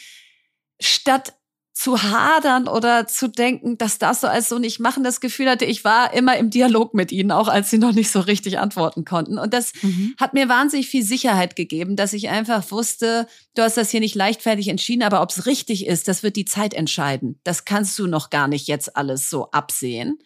statt 0.80 1.34
zu 1.78 2.02
hadern 2.02 2.66
oder 2.66 3.06
zu 3.06 3.28
denken, 3.28 3.78
das 3.78 3.98
darfst 3.98 4.24
du 4.24 4.26
also 4.28 4.58
nicht 4.58 4.80
machen, 4.80 5.04
das 5.04 5.20
Gefühl 5.20 5.48
hatte, 5.48 5.64
ich 5.64 5.84
war 5.84 6.12
immer 6.12 6.36
im 6.36 6.50
Dialog 6.50 6.92
mit 6.92 7.12
ihnen, 7.12 7.30
auch 7.30 7.46
als 7.46 7.70
sie 7.70 7.78
noch 7.78 7.92
nicht 7.92 8.10
so 8.10 8.18
richtig 8.18 8.58
antworten 8.58 9.04
konnten. 9.04 9.38
Und 9.38 9.54
das 9.54 9.72
mhm. 9.82 10.12
hat 10.18 10.34
mir 10.34 10.48
wahnsinnig 10.48 10.88
viel 10.88 11.04
Sicherheit 11.04 11.54
gegeben, 11.54 11.94
dass 11.94 12.14
ich 12.14 12.30
einfach 12.30 12.68
wusste, 12.72 13.28
du 13.54 13.62
hast 13.62 13.76
das 13.76 13.90
hier 13.90 14.00
nicht 14.00 14.16
leichtfertig 14.16 14.66
entschieden, 14.66 15.04
aber 15.04 15.22
ob 15.22 15.30
es 15.30 15.46
richtig 15.46 15.86
ist, 15.86 16.08
das 16.08 16.24
wird 16.24 16.34
die 16.34 16.46
Zeit 16.46 16.74
entscheiden. 16.74 17.38
Das 17.44 17.64
kannst 17.64 17.96
du 18.00 18.08
noch 18.08 18.30
gar 18.30 18.48
nicht 18.48 18.66
jetzt 18.66 18.96
alles 18.96 19.30
so 19.30 19.52
absehen. 19.52 20.18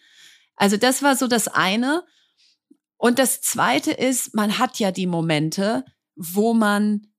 Also 0.55 0.77
das 0.77 1.03
war 1.03 1.15
so 1.15 1.27
das 1.27 1.47
eine. 1.47 2.03
Und 2.97 3.19
das 3.19 3.41
zweite 3.41 3.91
ist, 3.91 4.33
man 4.33 4.57
hat 4.57 4.79
ja 4.79 4.89
die 4.89 5.05
Momente, 5.05 5.85
wo 6.15 6.55
man 6.55 7.12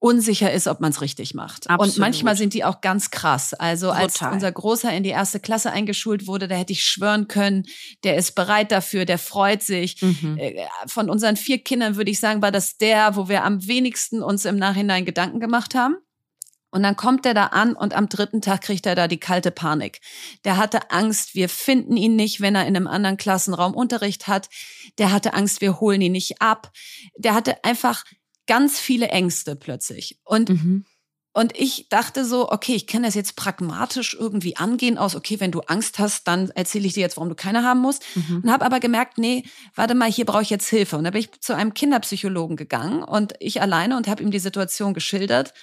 unsicher 0.00 0.50
ist, 0.50 0.66
ob 0.66 0.80
man 0.80 0.90
es 0.90 1.02
richtig 1.02 1.34
macht. 1.34 1.68
Absolut. 1.68 1.94
Und 1.94 2.00
manchmal 2.00 2.34
sind 2.34 2.54
die 2.54 2.64
auch 2.64 2.80
ganz 2.80 3.10
krass. 3.10 3.54
Also 3.54 3.88
Total. 3.88 4.02
als 4.02 4.22
unser 4.22 4.50
Großer 4.50 4.92
in 4.92 5.02
die 5.02 5.10
erste 5.10 5.40
Klasse 5.40 5.70
eingeschult 5.70 6.26
wurde, 6.26 6.48
da 6.48 6.56
hätte 6.56 6.72
ich 6.72 6.84
schwören 6.84 7.28
können, 7.28 7.66
der 8.02 8.16
ist 8.16 8.34
bereit 8.34 8.72
dafür, 8.72 9.04
der 9.04 9.18
freut 9.18 9.62
sich. 9.62 10.00
Mhm. 10.00 10.38
Äh, 10.38 10.66
von 10.86 11.10
unseren 11.10 11.36
vier 11.36 11.58
Kindern 11.58 11.96
würde 11.96 12.10
ich 12.10 12.18
sagen, 12.18 12.40
war 12.40 12.50
das 12.50 12.78
der, 12.78 13.14
wo 13.14 13.28
wir 13.28 13.44
am 13.44 13.66
wenigsten 13.66 14.22
uns 14.22 14.46
im 14.46 14.56
Nachhinein 14.56 15.04
Gedanken 15.04 15.38
gemacht 15.38 15.74
haben. 15.74 15.96
Und 16.70 16.82
dann 16.82 16.96
kommt 16.96 17.26
er 17.26 17.34
da 17.34 17.46
an 17.46 17.74
und 17.74 17.94
am 17.94 18.08
dritten 18.08 18.40
Tag 18.40 18.62
kriegt 18.62 18.86
er 18.86 18.94
da 18.94 19.08
die 19.08 19.18
kalte 19.18 19.50
Panik. 19.50 20.00
Der 20.44 20.56
hatte 20.56 20.90
Angst, 20.90 21.34
wir 21.34 21.48
finden 21.48 21.96
ihn 21.96 22.14
nicht, 22.16 22.40
wenn 22.40 22.54
er 22.54 22.66
in 22.66 22.76
einem 22.76 22.86
anderen 22.86 23.16
Klassenraum 23.16 23.74
Unterricht 23.74 24.28
hat. 24.28 24.48
Der 24.98 25.10
hatte 25.10 25.34
Angst, 25.34 25.60
wir 25.60 25.80
holen 25.80 26.00
ihn 26.00 26.12
nicht 26.12 26.40
ab. 26.40 26.70
Der 27.16 27.34
hatte 27.34 27.64
einfach 27.64 28.04
ganz 28.50 28.80
viele 28.80 29.10
Ängste 29.10 29.54
plötzlich. 29.54 30.18
Und 30.24 30.48
mhm. 30.48 30.84
Und 31.32 31.56
ich 31.56 31.88
dachte 31.88 32.24
so, 32.24 32.50
okay, 32.50 32.74
ich 32.74 32.88
kann 32.88 33.04
das 33.04 33.14
jetzt 33.14 33.36
pragmatisch 33.36 34.16
irgendwie 34.18 34.56
angehen 34.56 34.98
aus, 34.98 35.14
okay, 35.14 35.38
wenn 35.38 35.52
du 35.52 35.60
Angst 35.60 36.00
hast, 36.00 36.26
dann 36.26 36.50
erzähle 36.50 36.88
ich 36.88 36.94
dir 36.94 37.02
jetzt, 37.02 37.16
warum 37.16 37.28
du 37.28 37.36
keine 37.36 37.62
haben 37.62 37.80
musst. 37.80 38.02
Mhm. 38.16 38.40
Und 38.42 38.50
habe 38.50 38.64
aber 38.64 38.80
gemerkt, 38.80 39.16
nee, 39.16 39.44
warte 39.76 39.94
mal, 39.94 40.10
hier 40.10 40.24
brauche 40.24 40.42
ich 40.42 40.50
jetzt 40.50 40.68
Hilfe. 40.68 40.96
Und 40.96 41.04
da 41.04 41.10
bin 41.10 41.20
ich 41.20 41.40
zu 41.40 41.54
einem 41.54 41.72
Kinderpsychologen 41.72 42.56
gegangen 42.56 43.04
und 43.04 43.34
ich 43.38 43.62
alleine 43.62 43.96
und 43.96 44.08
habe 44.08 44.24
ihm 44.24 44.32
die 44.32 44.40
Situation 44.40 44.92
geschildert. 44.92 45.54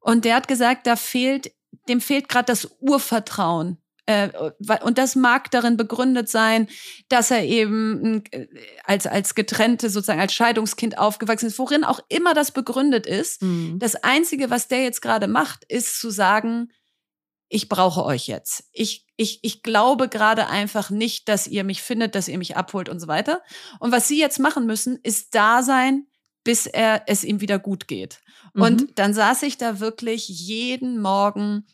Und 0.00 0.24
der 0.24 0.36
hat 0.36 0.46
gesagt, 0.46 0.86
da 0.86 0.94
fehlt, 0.94 1.50
dem 1.88 2.00
fehlt 2.00 2.28
gerade 2.28 2.46
das 2.46 2.70
Urvertrauen 2.78 3.81
äh, 4.12 4.52
und 4.82 4.98
das 4.98 5.16
mag 5.16 5.50
darin 5.50 5.76
begründet 5.76 6.28
sein, 6.28 6.68
dass 7.08 7.30
er 7.30 7.44
eben 7.44 8.24
äh, 8.30 8.46
als, 8.84 9.06
als 9.06 9.34
getrennte, 9.34 9.90
sozusagen 9.90 10.20
als 10.20 10.34
Scheidungskind 10.34 10.98
aufgewachsen 10.98 11.46
ist, 11.46 11.58
worin 11.58 11.84
auch 11.84 12.00
immer 12.08 12.34
das 12.34 12.52
begründet 12.52 13.06
ist. 13.06 13.42
Mhm. 13.42 13.78
Das 13.78 13.96
Einzige, 13.96 14.50
was 14.50 14.68
der 14.68 14.82
jetzt 14.82 15.02
gerade 15.02 15.28
macht, 15.28 15.64
ist 15.68 16.00
zu 16.00 16.10
sagen, 16.10 16.70
ich 17.48 17.68
brauche 17.68 18.04
euch 18.04 18.28
jetzt. 18.28 18.64
Ich, 18.72 19.06
ich, 19.16 19.40
ich 19.42 19.62
glaube 19.62 20.08
gerade 20.08 20.48
einfach 20.48 20.88
nicht, 20.88 21.28
dass 21.28 21.46
ihr 21.46 21.64
mich 21.64 21.82
findet, 21.82 22.14
dass 22.14 22.28
ihr 22.28 22.38
mich 22.38 22.56
abholt 22.56 22.88
und 22.88 22.98
so 22.98 23.08
weiter. 23.08 23.42
Und 23.78 23.92
was 23.92 24.08
sie 24.08 24.18
jetzt 24.18 24.38
machen 24.38 24.64
müssen, 24.64 24.98
ist 25.02 25.34
da 25.34 25.62
sein, 25.62 26.06
bis 26.44 26.66
er 26.66 27.02
es 27.06 27.24
ihm 27.24 27.40
wieder 27.40 27.58
gut 27.58 27.88
geht. 27.88 28.20
Mhm. 28.54 28.62
Und 28.62 28.98
dann 28.98 29.12
saß 29.12 29.42
ich 29.42 29.58
da 29.58 29.80
wirklich 29.80 30.28
jeden 30.28 31.00
Morgen 31.00 31.66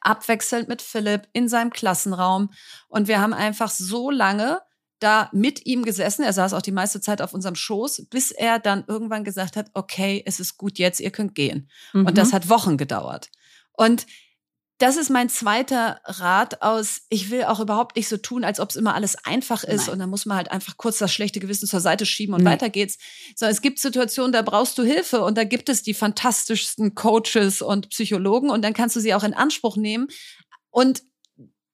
abwechselnd 0.00 0.68
mit 0.68 0.82
Philipp 0.82 1.28
in 1.32 1.48
seinem 1.48 1.70
Klassenraum. 1.70 2.50
Und 2.88 3.08
wir 3.08 3.20
haben 3.20 3.34
einfach 3.34 3.70
so 3.70 4.10
lange 4.10 4.60
da 5.00 5.28
mit 5.32 5.66
ihm 5.66 5.84
gesessen. 5.84 6.22
Er 6.22 6.32
saß 6.32 6.54
auch 6.54 6.62
die 6.62 6.72
meiste 6.72 7.00
Zeit 7.00 7.20
auf 7.20 7.34
unserem 7.34 7.54
Schoß, 7.54 8.06
bis 8.10 8.30
er 8.30 8.58
dann 8.58 8.84
irgendwann 8.86 9.24
gesagt 9.24 9.56
hat, 9.56 9.70
okay, 9.74 10.22
es 10.24 10.40
ist 10.40 10.56
gut 10.56 10.78
jetzt, 10.78 11.00
ihr 11.00 11.10
könnt 11.10 11.34
gehen. 11.34 11.68
Mhm. 11.92 12.06
Und 12.06 12.18
das 12.18 12.32
hat 12.32 12.48
Wochen 12.48 12.76
gedauert. 12.76 13.30
Und 13.72 14.06
das 14.78 14.96
ist 14.96 15.08
mein 15.08 15.28
zweiter 15.28 16.00
Rat 16.04 16.60
aus, 16.62 17.02
ich 17.08 17.30
will 17.30 17.44
auch 17.44 17.60
überhaupt 17.60 17.94
nicht 17.94 18.08
so 18.08 18.16
tun, 18.16 18.42
als 18.42 18.58
ob 18.58 18.70
es 18.70 18.76
immer 18.76 18.94
alles 18.94 19.16
einfach 19.24 19.62
ist 19.62 19.86
Nein. 19.86 19.92
und 19.92 19.98
dann 20.00 20.10
muss 20.10 20.26
man 20.26 20.36
halt 20.36 20.50
einfach 20.50 20.76
kurz 20.76 20.98
das 20.98 21.12
schlechte 21.12 21.38
Gewissen 21.38 21.68
zur 21.68 21.80
Seite 21.80 22.04
schieben 22.06 22.34
und 22.34 22.42
nee. 22.42 22.50
weiter 22.50 22.70
geht's. 22.70 22.98
So, 23.36 23.46
es 23.46 23.62
gibt 23.62 23.78
Situationen, 23.78 24.32
da 24.32 24.42
brauchst 24.42 24.76
du 24.76 24.82
Hilfe 24.82 25.22
und 25.22 25.38
da 25.38 25.44
gibt 25.44 25.68
es 25.68 25.82
die 25.82 25.94
fantastischsten 25.94 26.94
Coaches 26.94 27.62
und 27.62 27.90
Psychologen 27.90 28.50
und 28.50 28.62
dann 28.62 28.74
kannst 28.74 28.96
du 28.96 29.00
sie 29.00 29.14
auch 29.14 29.22
in 29.22 29.34
Anspruch 29.34 29.76
nehmen. 29.76 30.08
Und 30.70 31.02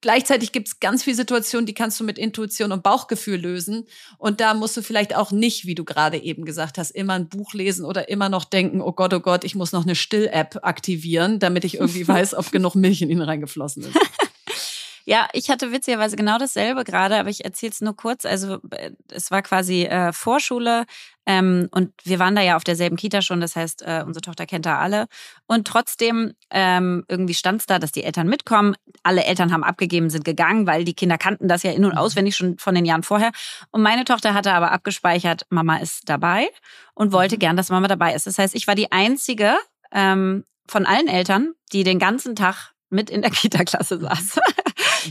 Gleichzeitig 0.03 0.53
gibt 0.53 0.69
es 0.69 0.81
ganz 0.81 1.05
viele 1.05 1.17
Situationen, 1.17 1.67
die 1.67 1.75
kannst 1.75 2.01
du 2.01 2.05
mit 2.05 2.19
Intuition 2.19 2.73
und 2.73 2.83
Bauchgefühl 2.83 3.39
lösen. 3.39 3.87
Und 4.17 4.41
da 4.41 4.55
musst 4.55 4.77
du 4.77 4.83
vielleicht 4.83 5.15
auch 5.15 5.31
nicht, 5.31 5.67
wie 5.67 5.75
du 5.75 5.85
gerade 5.85 6.17
eben 6.17 6.45
gesagt 6.45 6.79
hast, 6.79 6.91
immer 6.91 7.15
ein 7.15 7.29
Buch 7.29 7.53
lesen 7.53 7.85
oder 7.85 8.09
immer 8.09 8.29
noch 8.29 8.45
denken, 8.45 8.81
oh 8.81 8.93
Gott, 8.93 9.13
oh 9.13 9.21
Gott, 9.21 9.45
ich 9.45 9.55
muss 9.55 9.73
noch 9.73 9.85
eine 9.85 9.95
Still-App 9.95 10.61
aktivieren, 10.63 11.39
damit 11.39 11.65
ich 11.65 11.75
irgendwie 11.75 12.09
weiß, 12.09 12.35
ob 12.35 12.51
genug 12.51 12.75
Milch 12.75 13.03
in 13.03 13.11
ihn 13.11 13.21
reingeflossen 13.21 13.85
ist. 13.85 13.99
Ja, 15.11 15.27
ich 15.33 15.51
hatte 15.51 15.73
witzigerweise 15.73 16.15
genau 16.15 16.39
dasselbe 16.39 16.85
gerade, 16.85 17.19
aber 17.19 17.31
ich 17.31 17.45
erzähle 17.45 17.73
es 17.73 17.81
nur 17.81 17.97
kurz. 17.97 18.25
Also 18.25 18.61
äh, 18.71 18.93
es 19.11 19.33
war 19.33 19.43
quasi 19.43 19.83
äh, 19.83 20.13
Vorschule 20.13 20.85
ähm, 21.27 21.67
und 21.73 21.93
wir 22.05 22.21
waren 22.21 22.37
da 22.37 22.43
ja 22.43 22.55
auf 22.55 22.63
derselben 22.63 22.95
Kita 22.95 23.21
schon. 23.21 23.41
Das 23.41 23.57
heißt, 23.57 23.83
äh, 23.83 24.05
unsere 24.07 24.21
Tochter 24.21 24.47
kennt 24.47 24.67
da 24.67 24.79
alle. 24.79 25.09
Und 25.49 25.67
trotzdem 25.67 26.35
ähm, 26.51 27.05
irgendwie 27.09 27.35
stand 27.35 27.61
es 27.61 27.67
da, 27.67 27.81
dass 27.81 27.91
die 27.91 28.05
Eltern 28.05 28.29
mitkommen. 28.29 28.77
Alle 29.03 29.25
Eltern 29.25 29.53
haben 29.53 29.65
abgegeben, 29.65 30.11
sind 30.11 30.25
gegangen, 30.25 30.69
weil 30.69 30.85
die 30.85 30.95
Kinder 30.95 31.19
kannten 31.19 31.49
das 31.49 31.65
ja 31.65 31.73
in- 31.73 31.85
und 31.85 31.95
mhm. 31.95 31.99
auswendig 31.99 32.37
schon 32.37 32.57
von 32.59 32.77
den 32.77 32.85
Jahren 32.85 33.03
vorher. 33.03 33.33
Und 33.73 33.83
meine 33.83 34.05
Tochter 34.05 34.33
hatte 34.33 34.53
aber 34.53 34.71
abgespeichert, 34.71 35.45
Mama 35.51 35.79
ist 35.79 36.09
dabei 36.09 36.51
und 36.95 37.11
wollte 37.11 37.35
mhm. 37.35 37.41
gern, 37.41 37.57
dass 37.57 37.71
Mama 37.71 37.89
dabei 37.89 38.15
ist. 38.15 38.29
Das 38.29 38.39
heißt, 38.39 38.55
ich 38.55 38.69
war 38.69 38.77
die 38.77 38.93
einzige 38.93 39.57
ähm, 39.91 40.45
von 40.69 40.87
allen 40.87 41.09
Eltern, 41.09 41.55
die 41.73 41.83
den 41.83 41.99
ganzen 41.99 42.37
Tag 42.37 42.75
mit 42.91 43.11
in 43.11 43.23
der 43.23 43.31
Kita-Klasse 43.33 43.99
saß. 43.99 44.39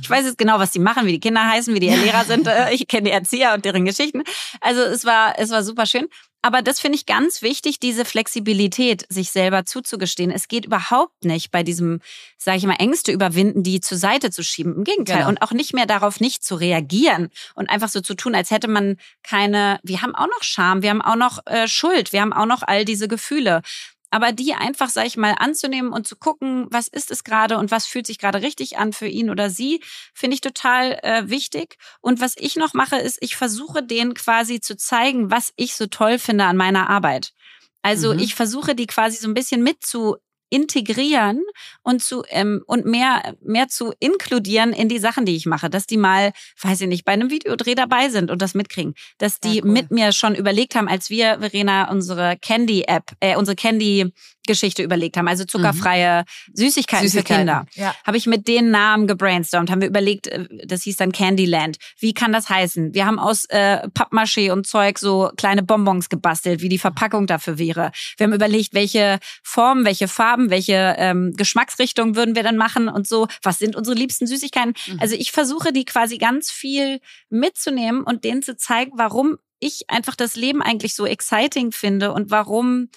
Ich 0.01 0.09
weiß 0.09 0.25
jetzt 0.25 0.37
genau, 0.37 0.59
was 0.59 0.71
die 0.71 0.79
machen, 0.79 1.05
wie 1.05 1.13
die 1.13 1.19
Kinder 1.19 1.45
heißen, 1.45 1.73
wie 1.73 1.79
die 1.79 1.89
Lehrer 1.89 2.25
sind. 2.27 2.47
Äh, 2.47 2.73
ich 2.73 2.87
kenne 2.87 3.03
die 3.03 3.11
Erzieher 3.11 3.53
und 3.53 3.65
deren 3.65 3.85
Geschichten. 3.85 4.23
Also 4.61 4.81
es 4.81 5.05
war, 5.05 5.37
es 5.37 5.49
war 5.49 5.63
super 5.63 5.85
schön. 5.85 6.07
Aber 6.41 6.61
das 6.61 6.79
finde 6.79 6.95
ich 6.95 7.05
ganz 7.05 7.41
wichtig, 7.41 7.79
diese 7.79 8.05
Flexibilität, 8.05 9.05
sich 9.09 9.31
selber 9.31 9.65
zuzugestehen. 9.65 10.31
Es 10.31 10.47
geht 10.47 10.65
überhaupt 10.65 11.25
nicht 11.25 11.51
bei 11.51 11.63
diesem, 11.63 11.99
sage 12.37 12.57
ich 12.57 12.65
mal, 12.65 12.77
Ängste 12.79 13.11
überwinden, 13.11 13.61
die 13.61 13.81
zur 13.81 13.97
Seite 13.97 14.31
zu 14.31 14.41
schieben. 14.41 14.73
Im 14.73 14.83
Gegenteil. 14.85 15.17
Genau. 15.17 15.29
Und 15.29 15.41
auch 15.41 15.51
nicht 15.51 15.73
mehr 15.73 15.85
darauf 15.85 16.21
nicht 16.21 16.43
zu 16.43 16.55
reagieren 16.55 17.29
und 17.55 17.69
einfach 17.69 17.89
so 17.89 17.99
zu 17.99 18.13
tun, 18.13 18.35
als 18.35 18.51
hätte 18.51 18.69
man 18.69 18.95
keine, 19.21 19.79
wir 19.83 20.01
haben 20.01 20.15
auch 20.15 20.27
noch 20.27 20.43
Scham, 20.43 20.81
wir 20.81 20.91
haben 20.91 21.01
auch 21.01 21.17
noch 21.17 21.45
äh, 21.45 21.67
Schuld, 21.67 22.13
wir 22.13 22.21
haben 22.21 22.33
auch 22.33 22.45
noch 22.45 22.63
all 22.63 22.85
diese 22.85 23.09
Gefühle. 23.09 23.61
Aber 24.11 24.31
die 24.31 24.53
einfach, 24.53 24.89
sag 24.89 25.05
ich 25.05 25.17
mal, 25.17 25.35
anzunehmen 25.37 25.91
und 25.91 26.07
zu 26.07 26.15
gucken, 26.15 26.67
was 26.71 26.87
ist 26.87 27.11
es 27.11 27.23
gerade 27.23 27.57
und 27.57 27.71
was 27.71 27.85
fühlt 27.85 28.07
sich 28.07 28.17
gerade 28.17 28.41
richtig 28.41 28.77
an 28.77 28.93
für 28.93 29.07
ihn 29.07 29.29
oder 29.29 29.49
sie, 29.49 29.83
finde 30.13 30.35
ich 30.35 30.41
total 30.41 30.99
äh, 31.03 31.29
wichtig. 31.29 31.77
Und 32.01 32.19
was 32.21 32.33
ich 32.37 32.55
noch 32.55 32.73
mache, 32.73 32.97
ist, 32.97 33.17
ich 33.21 33.35
versuche 33.35 33.83
denen 33.83 34.13
quasi 34.13 34.59
zu 34.61 34.75
zeigen, 34.75 35.29
was 35.29 35.53
ich 35.55 35.75
so 35.75 35.85
toll 35.87 36.17
finde 36.19 36.45
an 36.45 36.57
meiner 36.57 36.89
Arbeit. 36.89 37.33
Also 37.81 38.13
mhm. 38.13 38.19
ich 38.19 38.35
versuche 38.35 38.75
die 38.75 38.87
quasi 38.87 39.17
so 39.17 39.27
ein 39.27 39.33
bisschen 39.33 39.63
mit 39.63 39.83
zu 39.83 40.17
integrieren 40.49 41.43
und 41.83 42.03
zu 42.03 42.23
ähm, 42.29 42.63
und 42.65 42.85
mehr 42.85 43.35
mehr 43.41 43.67
zu 43.67 43.93
inkludieren 43.99 44.73
in 44.73 44.89
die 44.89 44.99
Sachen, 44.99 45.25
die 45.25 45.35
ich 45.35 45.45
mache, 45.45 45.69
dass 45.69 45.85
die 45.85 45.97
mal, 45.97 46.31
weiß 46.61 46.81
ich 46.81 46.87
nicht, 46.87 47.05
bei 47.05 47.13
einem 47.13 47.29
Videodreh 47.29 47.75
dabei 47.75 48.09
sind 48.09 48.31
und 48.31 48.41
das 48.41 48.53
mitkriegen, 48.53 48.95
dass 49.17 49.39
die 49.39 49.57
ja, 49.57 49.63
cool. 49.63 49.71
mit 49.71 49.91
mir 49.91 50.11
schon 50.11 50.35
überlegt 50.35 50.75
haben, 50.75 50.87
als 50.87 51.09
wir 51.09 51.39
Verena 51.39 51.89
unsere 51.91 52.37
Candy 52.41 52.83
App, 52.87 53.11
äh, 53.19 53.35
unsere 53.35 53.55
Candy 53.55 54.11
Geschichte 54.49 54.81
überlegt 54.81 55.15
haben, 55.15 55.27
also 55.27 55.45
zuckerfreie 55.45 56.21
mhm. 56.21 56.51
Süßigkeiten, 56.55 57.07
Süßigkeiten, 57.07 57.47
für 57.47 57.51
Kinder. 57.51 57.65
Ja. 57.75 57.95
Habe 58.03 58.17
ich 58.17 58.25
mit 58.25 58.47
den 58.47 58.71
Namen 58.71 59.05
gebrainstormt, 59.05 59.69
haben 59.69 59.81
wir 59.81 59.87
überlegt, 59.87 60.25
äh, 60.25 60.47
das 60.65 60.83
hieß 60.83 60.97
dann 60.97 61.11
Candyland. 61.11 61.77
Wie 61.99 62.15
kann 62.15 62.33
das 62.33 62.49
heißen? 62.49 62.95
Wir 62.95 63.05
haben 63.05 63.19
aus 63.19 63.45
äh, 63.45 63.87
Pappmaché 63.89 64.51
und 64.51 64.65
Zeug 64.65 64.97
so 64.97 65.29
kleine 65.37 65.61
Bonbons 65.61 66.09
gebastelt, 66.09 66.61
wie 66.61 66.69
die 66.69 66.79
Verpackung 66.79 67.27
dafür 67.27 67.59
wäre. 67.59 67.91
Wir 68.17 68.25
haben 68.25 68.33
überlegt, 68.33 68.73
welche 68.73 69.19
Formen, 69.43 69.85
welche 69.85 70.07
Farben, 70.07 70.49
welche 70.49 70.95
ähm, 70.97 71.33
Geschmacksrichtungen 71.37 72.15
würden 72.15 72.35
wir 72.35 72.41
dann 72.41 72.57
machen 72.57 72.89
und 72.89 73.07
so. 73.07 73.27
Was 73.43 73.59
sind 73.59 73.75
unsere 73.75 73.95
liebsten 73.95 74.25
Süßigkeiten? 74.25 74.73
Mhm. 74.87 74.99
Also 74.99 75.15
ich 75.15 75.31
versuche 75.31 75.71
die 75.71 75.85
quasi 75.85 76.17
ganz 76.17 76.49
viel 76.49 76.99
mitzunehmen 77.29 78.01
und 78.01 78.23
denen 78.23 78.41
zu 78.41 78.57
zeigen, 78.57 78.93
warum 78.95 79.37
ich 79.59 79.89
einfach 79.89 80.15
das 80.15 80.35
Leben 80.35 80.61
eigentlich 80.61 80.95
so 80.95 81.05
exciting 81.05 81.71
finde 81.71 82.13
und 82.13 82.31
warum 82.31 82.89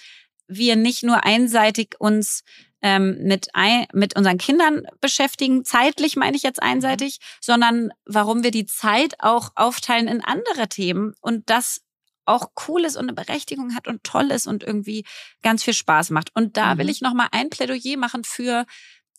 wir 0.55 0.75
nicht 0.75 1.03
nur 1.03 1.23
einseitig 1.23 1.95
uns 1.99 2.43
ähm, 2.81 3.17
mit, 3.23 3.47
ein, 3.53 3.87
mit 3.93 4.15
unseren 4.15 4.37
Kindern 4.37 4.85
beschäftigen, 4.99 5.63
zeitlich 5.63 6.15
meine 6.15 6.35
ich 6.35 6.43
jetzt 6.43 6.61
mhm. 6.61 6.69
einseitig, 6.69 7.19
sondern 7.39 7.91
warum 8.05 8.43
wir 8.43 8.51
die 8.51 8.65
Zeit 8.65 9.15
auch 9.19 9.51
aufteilen 9.55 10.07
in 10.07 10.23
andere 10.23 10.67
Themen 10.67 11.15
und 11.21 11.49
das 11.49 11.81
auch 12.25 12.51
cool 12.67 12.85
ist 12.85 12.95
und 12.95 13.03
eine 13.03 13.13
Berechtigung 13.13 13.75
hat 13.75 13.87
und 13.87 14.03
toll 14.03 14.31
ist 14.31 14.47
und 14.47 14.63
irgendwie 14.63 15.05
ganz 15.41 15.63
viel 15.63 15.73
Spaß 15.73 16.09
macht. 16.09 16.29
Und 16.35 16.57
da 16.57 16.75
mhm. 16.75 16.79
will 16.79 16.89
ich 16.89 17.01
noch 17.01 17.13
mal 17.13 17.27
ein 17.31 17.49
Plädoyer 17.49 17.97
machen 17.97 18.23
für 18.23 18.65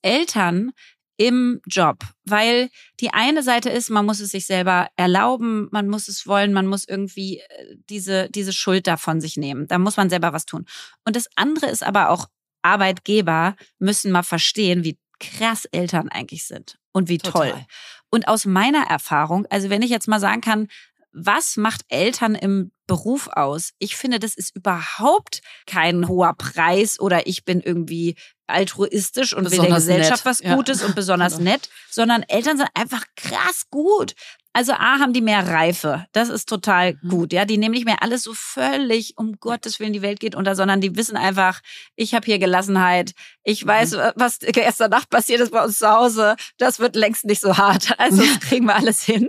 Eltern, 0.02 0.72
im 1.16 1.60
Job, 1.66 1.98
weil 2.24 2.70
die 3.00 3.10
eine 3.12 3.42
Seite 3.42 3.70
ist, 3.70 3.90
man 3.90 4.04
muss 4.04 4.20
es 4.20 4.30
sich 4.30 4.46
selber 4.46 4.88
erlauben, 4.96 5.68
man 5.70 5.88
muss 5.88 6.08
es 6.08 6.26
wollen, 6.26 6.52
man 6.52 6.66
muss 6.66 6.86
irgendwie 6.88 7.38
äh, 7.38 7.76
diese, 7.88 8.28
diese 8.30 8.52
Schuld 8.52 8.86
davon 8.86 9.20
sich 9.20 9.36
nehmen. 9.36 9.68
Da 9.68 9.78
muss 9.78 9.96
man 9.96 10.10
selber 10.10 10.32
was 10.32 10.46
tun. 10.46 10.66
Und 11.04 11.16
das 11.16 11.28
andere 11.36 11.66
ist 11.66 11.82
aber 11.82 12.10
auch, 12.10 12.26
Arbeitgeber 12.62 13.56
müssen 13.78 14.10
mal 14.10 14.22
verstehen, 14.22 14.84
wie 14.84 14.98
krass 15.20 15.66
Eltern 15.66 16.08
eigentlich 16.08 16.46
sind 16.46 16.78
und 16.92 17.08
wie 17.08 17.18
Total. 17.18 17.50
toll. 17.50 17.66
Und 18.10 18.26
aus 18.26 18.46
meiner 18.46 18.86
Erfahrung, 18.86 19.46
also 19.50 19.70
wenn 19.70 19.82
ich 19.82 19.90
jetzt 19.90 20.08
mal 20.08 20.20
sagen 20.20 20.40
kann, 20.40 20.68
was 21.12 21.56
macht 21.56 21.82
Eltern 21.88 22.34
im 22.34 22.72
Beruf 22.86 23.28
aus? 23.28 23.72
Ich 23.78 23.96
finde, 23.96 24.18
das 24.18 24.34
ist 24.34 24.54
überhaupt 24.56 25.42
kein 25.66 26.08
hoher 26.08 26.34
Preis 26.34 26.98
oder 26.98 27.26
ich 27.26 27.44
bin 27.44 27.60
irgendwie 27.60 28.16
altruistisch 28.46 29.34
und 29.34 29.44
besonders 29.44 29.86
will 29.86 29.94
der 29.94 29.98
Gesellschaft 29.98 30.24
nett. 30.24 30.40
was 30.42 30.56
Gutes 30.56 30.80
ja. 30.80 30.86
und 30.86 30.94
besonders 30.94 31.38
genau. 31.38 31.50
nett, 31.52 31.68
sondern 31.90 32.22
Eltern 32.24 32.56
sind 32.56 32.68
einfach 32.74 33.04
krass 33.16 33.64
gut. 33.70 34.14
Also 34.56 34.72
A 34.72 35.00
haben 35.00 35.12
die 35.12 35.20
mehr 35.20 35.48
Reife. 35.48 36.06
Das 36.12 36.28
ist 36.28 36.48
total 36.48 36.96
mhm. 37.02 37.08
gut. 37.08 37.32
Ja, 37.32 37.44
die 37.44 37.58
nehmen 37.58 37.74
nicht 37.74 37.86
mehr 37.86 38.02
alles 38.02 38.22
so 38.22 38.34
völlig 38.34 39.14
um 39.18 39.32
Gottes 39.40 39.80
Willen 39.80 39.92
die 39.92 40.00
Welt 40.00 40.20
geht 40.20 40.36
unter, 40.36 40.54
sondern 40.54 40.80
die 40.80 40.94
wissen 40.94 41.16
einfach, 41.16 41.60
ich 41.96 42.14
habe 42.14 42.24
hier 42.24 42.38
Gelassenheit. 42.38 43.14
Ich 43.42 43.66
weiß, 43.66 43.94
mhm. 43.94 44.12
was 44.14 44.38
gestern 44.38 44.90
Nacht 44.90 45.10
passiert 45.10 45.40
ist 45.40 45.50
bei 45.50 45.64
uns 45.64 45.78
zu 45.78 45.90
Hause. 45.90 46.36
Das 46.56 46.78
wird 46.78 46.94
längst 46.94 47.24
nicht 47.24 47.40
so 47.40 47.58
hart. 47.58 47.94
Also 48.04 48.22
das 48.22 48.40
kriegen 48.40 48.66
wir 48.66 48.76
alles 48.76 49.02
hin. 49.02 49.28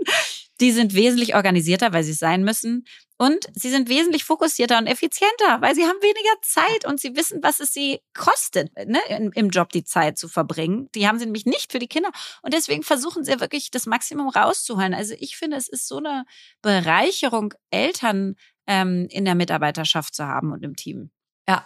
Die 0.60 0.72
sind 0.72 0.94
wesentlich 0.94 1.36
organisierter, 1.36 1.94
weil 1.94 2.04
sie 2.04 2.12
es 2.12 2.20
sein 2.20 2.44
müssen. 2.44 2.86
Und 3.18 3.46
sie 3.54 3.70
sind 3.70 3.88
wesentlich 3.88 4.26
fokussierter 4.26 4.78
und 4.78 4.88
effizienter, 4.88 5.62
weil 5.62 5.74
sie 5.74 5.84
haben 5.84 6.02
weniger 6.02 6.42
Zeit 6.42 6.86
und 6.86 7.00
sie 7.00 7.16
wissen, 7.16 7.42
was 7.42 7.62
es 7.62 7.72
sie 7.72 8.02
kostet, 8.14 8.76
ne, 8.76 9.00
im 9.36 9.50
Job 9.50 9.72
die 9.72 9.86
Zeit 9.86 10.18
zu 10.18 10.28
verbringen. 10.28 10.90
Die 10.96 11.08
haben 11.08 11.18
sie 11.18 11.26
nämlich 11.26 11.46
nicht 11.46 11.72
für 11.72 11.80
die 11.80 11.88
Kinder. 11.88 12.12
Und 12.42 12.54
deswegen 12.54 12.84
versuchen 12.84 13.24
sie 13.24 13.40
wirklich 13.40 13.72
das 13.72 13.86
Maximum 13.86 14.28
rauszuholen. 14.28 14.94
Also 14.94 15.16
ich 15.18 15.38
finde, 15.38 15.56
es 15.56 15.70
ist 15.70 15.88
so 15.88 15.98
eine 15.98 16.26
Bereicherung, 16.62 17.54
Eltern 17.70 18.36
ähm, 18.68 19.08
in 19.10 19.24
der 19.24 19.36
Mitarbeiterschaft 19.36 20.14
zu 20.14 20.28
haben 20.28 20.52
und 20.52 20.64
im 20.64 20.76
Team. 20.76 21.10
Ja. 21.48 21.66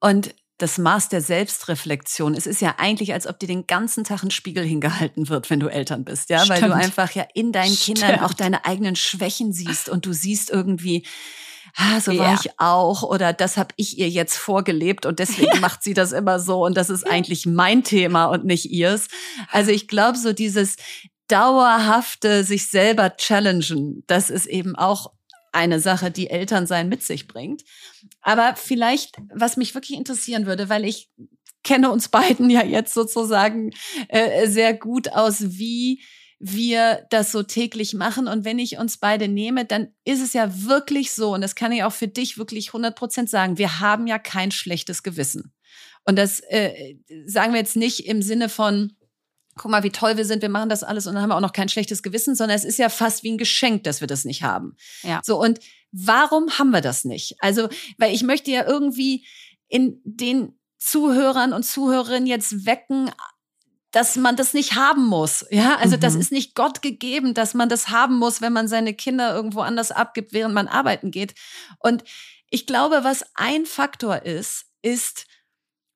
Und 0.00 0.34
das 0.58 0.78
Maß 0.78 1.10
der 1.10 1.20
Selbstreflexion. 1.20 2.34
Es 2.34 2.46
ist 2.46 2.60
ja 2.60 2.76
eigentlich, 2.78 3.12
als 3.12 3.26
ob 3.26 3.38
dir 3.38 3.46
den 3.46 3.66
ganzen 3.66 4.04
Tag 4.04 4.22
ein 4.22 4.30
Spiegel 4.30 4.64
hingehalten 4.64 5.28
wird, 5.28 5.50
wenn 5.50 5.60
du 5.60 5.68
Eltern 5.68 6.04
bist, 6.04 6.30
ja, 6.30 6.44
Stimmt. 6.44 6.62
weil 6.62 6.68
du 6.68 6.74
einfach 6.74 7.10
ja 7.12 7.26
in 7.34 7.52
deinen 7.52 7.74
Stimmt. 7.74 7.98
Kindern 7.98 8.20
auch 8.20 8.32
deine 8.32 8.64
eigenen 8.64 8.96
Schwächen 8.96 9.52
siehst 9.52 9.88
und 9.88 10.06
du 10.06 10.12
siehst 10.12 10.50
irgendwie, 10.50 11.04
ah, 11.76 12.00
so 12.00 12.16
war 12.16 12.32
ja. 12.32 12.40
ich 12.40 12.58
auch 12.58 13.02
oder 13.02 13.34
das 13.34 13.58
habe 13.58 13.74
ich 13.76 13.98
ihr 13.98 14.08
jetzt 14.08 14.36
vorgelebt 14.36 15.04
und 15.04 15.18
deswegen 15.18 15.54
ja. 15.54 15.60
macht 15.60 15.82
sie 15.82 15.92
das 15.92 16.12
immer 16.12 16.40
so 16.40 16.64
und 16.64 16.76
das 16.76 16.88
ist 16.88 17.06
eigentlich 17.06 17.44
mein 17.44 17.84
Thema 17.84 18.26
und 18.26 18.44
nicht 18.44 18.70
ihrs. 18.70 19.08
Also 19.50 19.70
ich 19.70 19.88
glaube, 19.88 20.16
so 20.16 20.32
dieses 20.32 20.76
dauerhafte 21.28 22.44
sich 22.44 22.68
selber 22.68 23.16
challengen, 23.16 24.04
das 24.06 24.30
ist 24.30 24.46
eben 24.46 24.74
auch 24.76 25.12
eine 25.52 25.80
Sache, 25.80 26.10
die 26.10 26.30
Elternsein 26.30 26.88
mit 26.88 27.02
sich 27.02 27.26
bringt. 27.26 27.62
Aber 28.26 28.56
vielleicht, 28.56 29.18
was 29.32 29.56
mich 29.56 29.72
wirklich 29.76 29.96
interessieren 29.96 30.46
würde, 30.46 30.68
weil 30.68 30.84
ich 30.84 31.08
kenne 31.62 31.92
uns 31.92 32.08
beiden 32.08 32.50
ja 32.50 32.64
jetzt 32.64 32.92
sozusagen 32.92 33.70
äh, 34.08 34.48
sehr 34.48 34.74
gut 34.74 35.12
aus, 35.12 35.58
wie 35.58 36.02
wir 36.40 37.06
das 37.10 37.30
so 37.30 37.44
täglich 37.44 37.94
machen. 37.94 38.26
Und 38.26 38.44
wenn 38.44 38.58
ich 38.58 38.78
uns 38.78 38.98
beide 38.98 39.28
nehme, 39.28 39.64
dann 39.64 39.94
ist 40.04 40.20
es 40.20 40.32
ja 40.32 40.64
wirklich 40.66 41.12
so, 41.12 41.34
und 41.34 41.40
das 41.40 41.54
kann 41.54 41.70
ich 41.70 41.84
auch 41.84 41.92
für 41.92 42.08
dich 42.08 42.36
wirklich 42.36 42.70
100 42.70 42.96
Prozent 42.96 43.30
sagen, 43.30 43.58
wir 43.58 43.78
haben 43.78 44.08
ja 44.08 44.18
kein 44.18 44.50
schlechtes 44.50 45.04
Gewissen. 45.04 45.54
Und 46.04 46.16
das 46.16 46.40
äh, 46.48 46.96
sagen 47.26 47.52
wir 47.52 47.60
jetzt 47.60 47.76
nicht 47.76 48.06
im 48.06 48.22
Sinne 48.22 48.48
von, 48.48 48.96
guck 49.54 49.70
mal, 49.70 49.84
wie 49.84 49.90
toll 49.90 50.16
wir 50.16 50.24
sind, 50.24 50.42
wir 50.42 50.48
machen 50.48 50.68
das 50.68 50.82
alles 50.82 51.06
und 51.06 51.14
dann 51.14 51.22
haben 51.22 51.30
wir 51.30 51.36
auch 51.36 51.40
noch 51.40 51.52
kein 51.52 51.68
schlechtes 51.68 52.02
Gewissen, 52.02 52.34
sondern 52.34 52.56
es 52.56 52.64
ist 52.64 52.78
ja 52.78 52.88
fast 52.88 53.22
wie 53.22 53.30
ein 53.30 53.38
Geschenk, 53.38 53.84
dass 53.84 54.00
wir 54.00 54.08
das 54.08 54.24
nicht 54.24 54.42
haben. 54.42 54.76
Ja. 55.04 55.20
So, 55.24 55.40
und 55.40 55.60
warum 55.92 56.58
haben 56.58 56.70
wir 56.70 56.80
das 56.80 57.04
nicht? 57.04 57.36
Also, 57.40 57.68
weil 57.98 58.14
ich 58.14 58.22
möchte 58.22 58.50
ja 58.50 58.66
irgendwie 58.66 59.26
in 59.68 60.00
den 60.04 60.58
Zuhörern 60.78 61.52
und 61.52 61.64
Zuhörerinnen 61.64 62.26
jetzt 62.26 62.66
wecken, 62.66 63.10
dass 63.90 64.16
man 64.16 64.36
das 64.36 64.52
nicht 64.52 64.74
haben 64.74 65.06
muss. 65.06 65.46
Ja, 65.50 65.76
also 65.76 65.96
mhm. 65.96 66.00
das 66.00 66.14
ist 66.14 66.30
nicht 66.30 66.54
Gott 66.54 66.82
gegeben, 66.82 67.32
dass 67.32 67.54
man 67.54 67.68
das 67.68 67.88
haben 67.88 68.16
muss, 68.18 68.42
wenn 68.42 68.52
man 68.52 68.68
seine 68.68 68.92
Kinder 68.92 69.34
irgendwo 69.34 69.60
anders 69.60 69.90
abgibt, 69.90 70.32
während 70.32 70.54
man 70.54 70.68
arbeiten 70.68 71.10
geht. 71.10 71.34
Und 71.78 72.04
ich 72.50 72.66
glaube, 72.66 73.04
was 73.04 73.24
ein 73.34 73.64
Faktor 73.64 74.22
ist, 74.22 74.66
ist, 74.82 75.26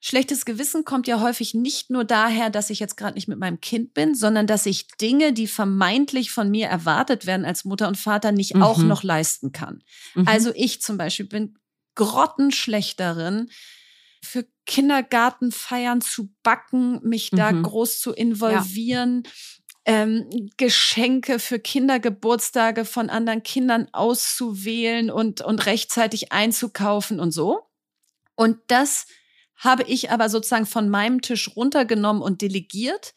Schlechtes 0.02 0.46
Gewissen 0.46 0.86
kommt 0.86 1.06
ja 1.06 1.20
häufig 1.20 1.52
nicht 1.52 1.90
nur 1.90 2.04
daher, 2.04 2.48
dass 2.48 2.70
ich 2.70 2.80
jetzt 2.80 2.96
gerade 2.96 3.14
nicht 3.14 3.28
mit 3.28 3.38
meinem 3.38 3.60
Kind 3.60 3.92
bin, 3.92 4.14
sondern 4.14 4.46
dass 4.46 4.64
ich 4.64 4.88
Dinge, 4.88 5.34
die 5.34 5.46
vermeintlich 5.46 6.30
von 6.30 6.50
mir 6.50 6.68
erwartet 6.68 7.26
werden 7.26 7.44
als 7.44 7.66
Mutter 7.66 7.86
und 7.86 7.98
Vater, 7.98 8.32
nicht 8.32 8.54
mhm. 8.54 8.62
auch 8.62 8.78
noch 8.78 9.02
leisten 9.02 9.52
kann. 9.52 9.84
Mhm. 10.14 10.26
Also 10.26 10.52
ich 10.54 10.80
zum 10.80 10.96
Beispiel 10.96 11.26
bin 11.26 11.58
grottenschlecht 11.96 12.98
darin, 12.98 13.50
für 14.22 14.46
Kindergartenfeiern 14.64 16.00
zu 16.00 16.32
backen, 16.42 17.00
mich 17.06 17.32
mhm. 17.32 17.36
da 17.36 17.52
groß 17.52 18.00
zu 18.00 18.12
involvieren. 18.12 19.24
Ja. 19.24 19.30
Ähm, 19.86 20.50
Geschenke 20.56 21.38
für 21.38 21.58
Kindergeburtstage 21.58 22.84
von 22.84 23.10
anderen 23.10 23.42
Kindern 23.42 23.88
auszuwählen 23.92 25.10
und, 25.10 25.40
und 25.40 25.66
rechtzeitig 25.66 26.32
einzukaufen 26.32 27.18
und 27.18 27.32
so. 27.32 27.62
Und 28.34 28.58
das 28.68 29.06
habe 29.60 29.84
ich 29.84 30.10
aber 30.10 30.28
sozusagen 30.28 30.66
von 30.66 30.88
meinem 30.88 31.22
Tisch 31.22 31.54
runtergenommen 31.54 32.22
und 32.22 32.42
delegiert, 32.42 33.14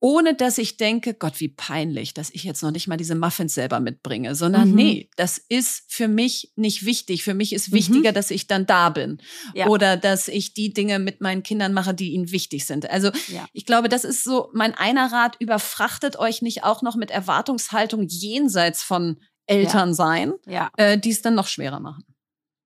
ohne 0.00 0.34
dass 0.34 0.58
ich 0.58 0.76
denke, 0.76 1.14
Gott, 1.14 1.40
wie 1.40 1.48
peinlich, 1.48 2.12
dass 2.12 2.28
ich 2.28 2.44
jetzt 2.44 2.62
noch 2.62 2.72
nicht 2.72 2.88
mal 2.88 2.98
diese 2.98 3.14
Muffins 3.14 3.54
selber 3.54 3.80
mitbringe, 3.80 4.34
sondern 4.34 4.68
mhm. 4.68 4.74
nee, 4.74 5.10
das 5.16 5.38
ist 5.38 5.84
für 5.88 6.08
mich 6.08 6.52
nicht 6.56 6.84
wichtig. 6.84 7.24
Für 7.24 7.32
mich 7.32 7.54
ist 7.54 7.70
mhm. 7.70 7.76
wichtiger, 7.76 8.12
dass 8.12 8.30
ich 8.30 8.46
dann 8.46 8.66
da 8.66 8.90
bin 8.90 9.16
ja. 9.54 9.66
oder 9.68 9.96
dass 9.96 10.28
ich 10.28 10.52
die 10.52 10.74
Dinge 10.74 10.98
mit 10.98 11.22
meinen 11.22 11.42
Kindern 11.42 11.72
mache, 11.72 11.94
die 11.94 12.12
ihnen 12.12 12.30
wichtig 12.32 12.66
sind. 12.66 12.90
Also 12.90 13.12
ja. 13.28 13.46
ich 13.54 13.64
glaube, 13.64 13.88
das 13.88 14.04
ist 14.04 14.24
so 14.24 14.50
mein 14.52 14.74
einer 14.74 15.10
Rat, 15.10 15.36
überfrachtet 15.38 16.18
euch 16.18 16.42
nicht 16.42 16.64
auch 16.64 16.82
noch 16.82 16.96
mit 16.96 17.10
Erwartungshaltung 17.10 18.06
jenseits 18.06 18.82
von 18.82 19.20
Elternsein, 19.46 20.34
ja. 20.46 20.70
äh, 20.76 20.98
die 20.98 21.10
es 21.10 21.22
dann 21.22 21.34
noch 21.34 21.46
schwerer 21.46 21.80
machen. 21.80 22.04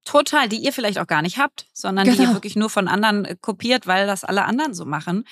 Total, 0.09 0.49
die 0.49 0.57
ihr 0.57 0.73
vielleicht 0.73 0.99
auch 0.99 1.07
gar 1.07 1.21
nicht 1.21 1.37
habt, 1.37 1.67
sondern 1.75 2.07
genau. 2.07 2.17
die 2.17 2.23
ihr 2.23 2.27
genau. 2.29 2.37
wirklich 2.39 2.57
nur 2.57 2.71
von 2.71 2.89
anderen 2.89 3.27
äh, 3.27 3.37
kopiert, 3.39 3.87
weil 3.87 4.07
das 4.07 4.25
alle 4.25 4.47
anderen 4.47 4.73
so 4.73 4.87
machen. 4.87 5.25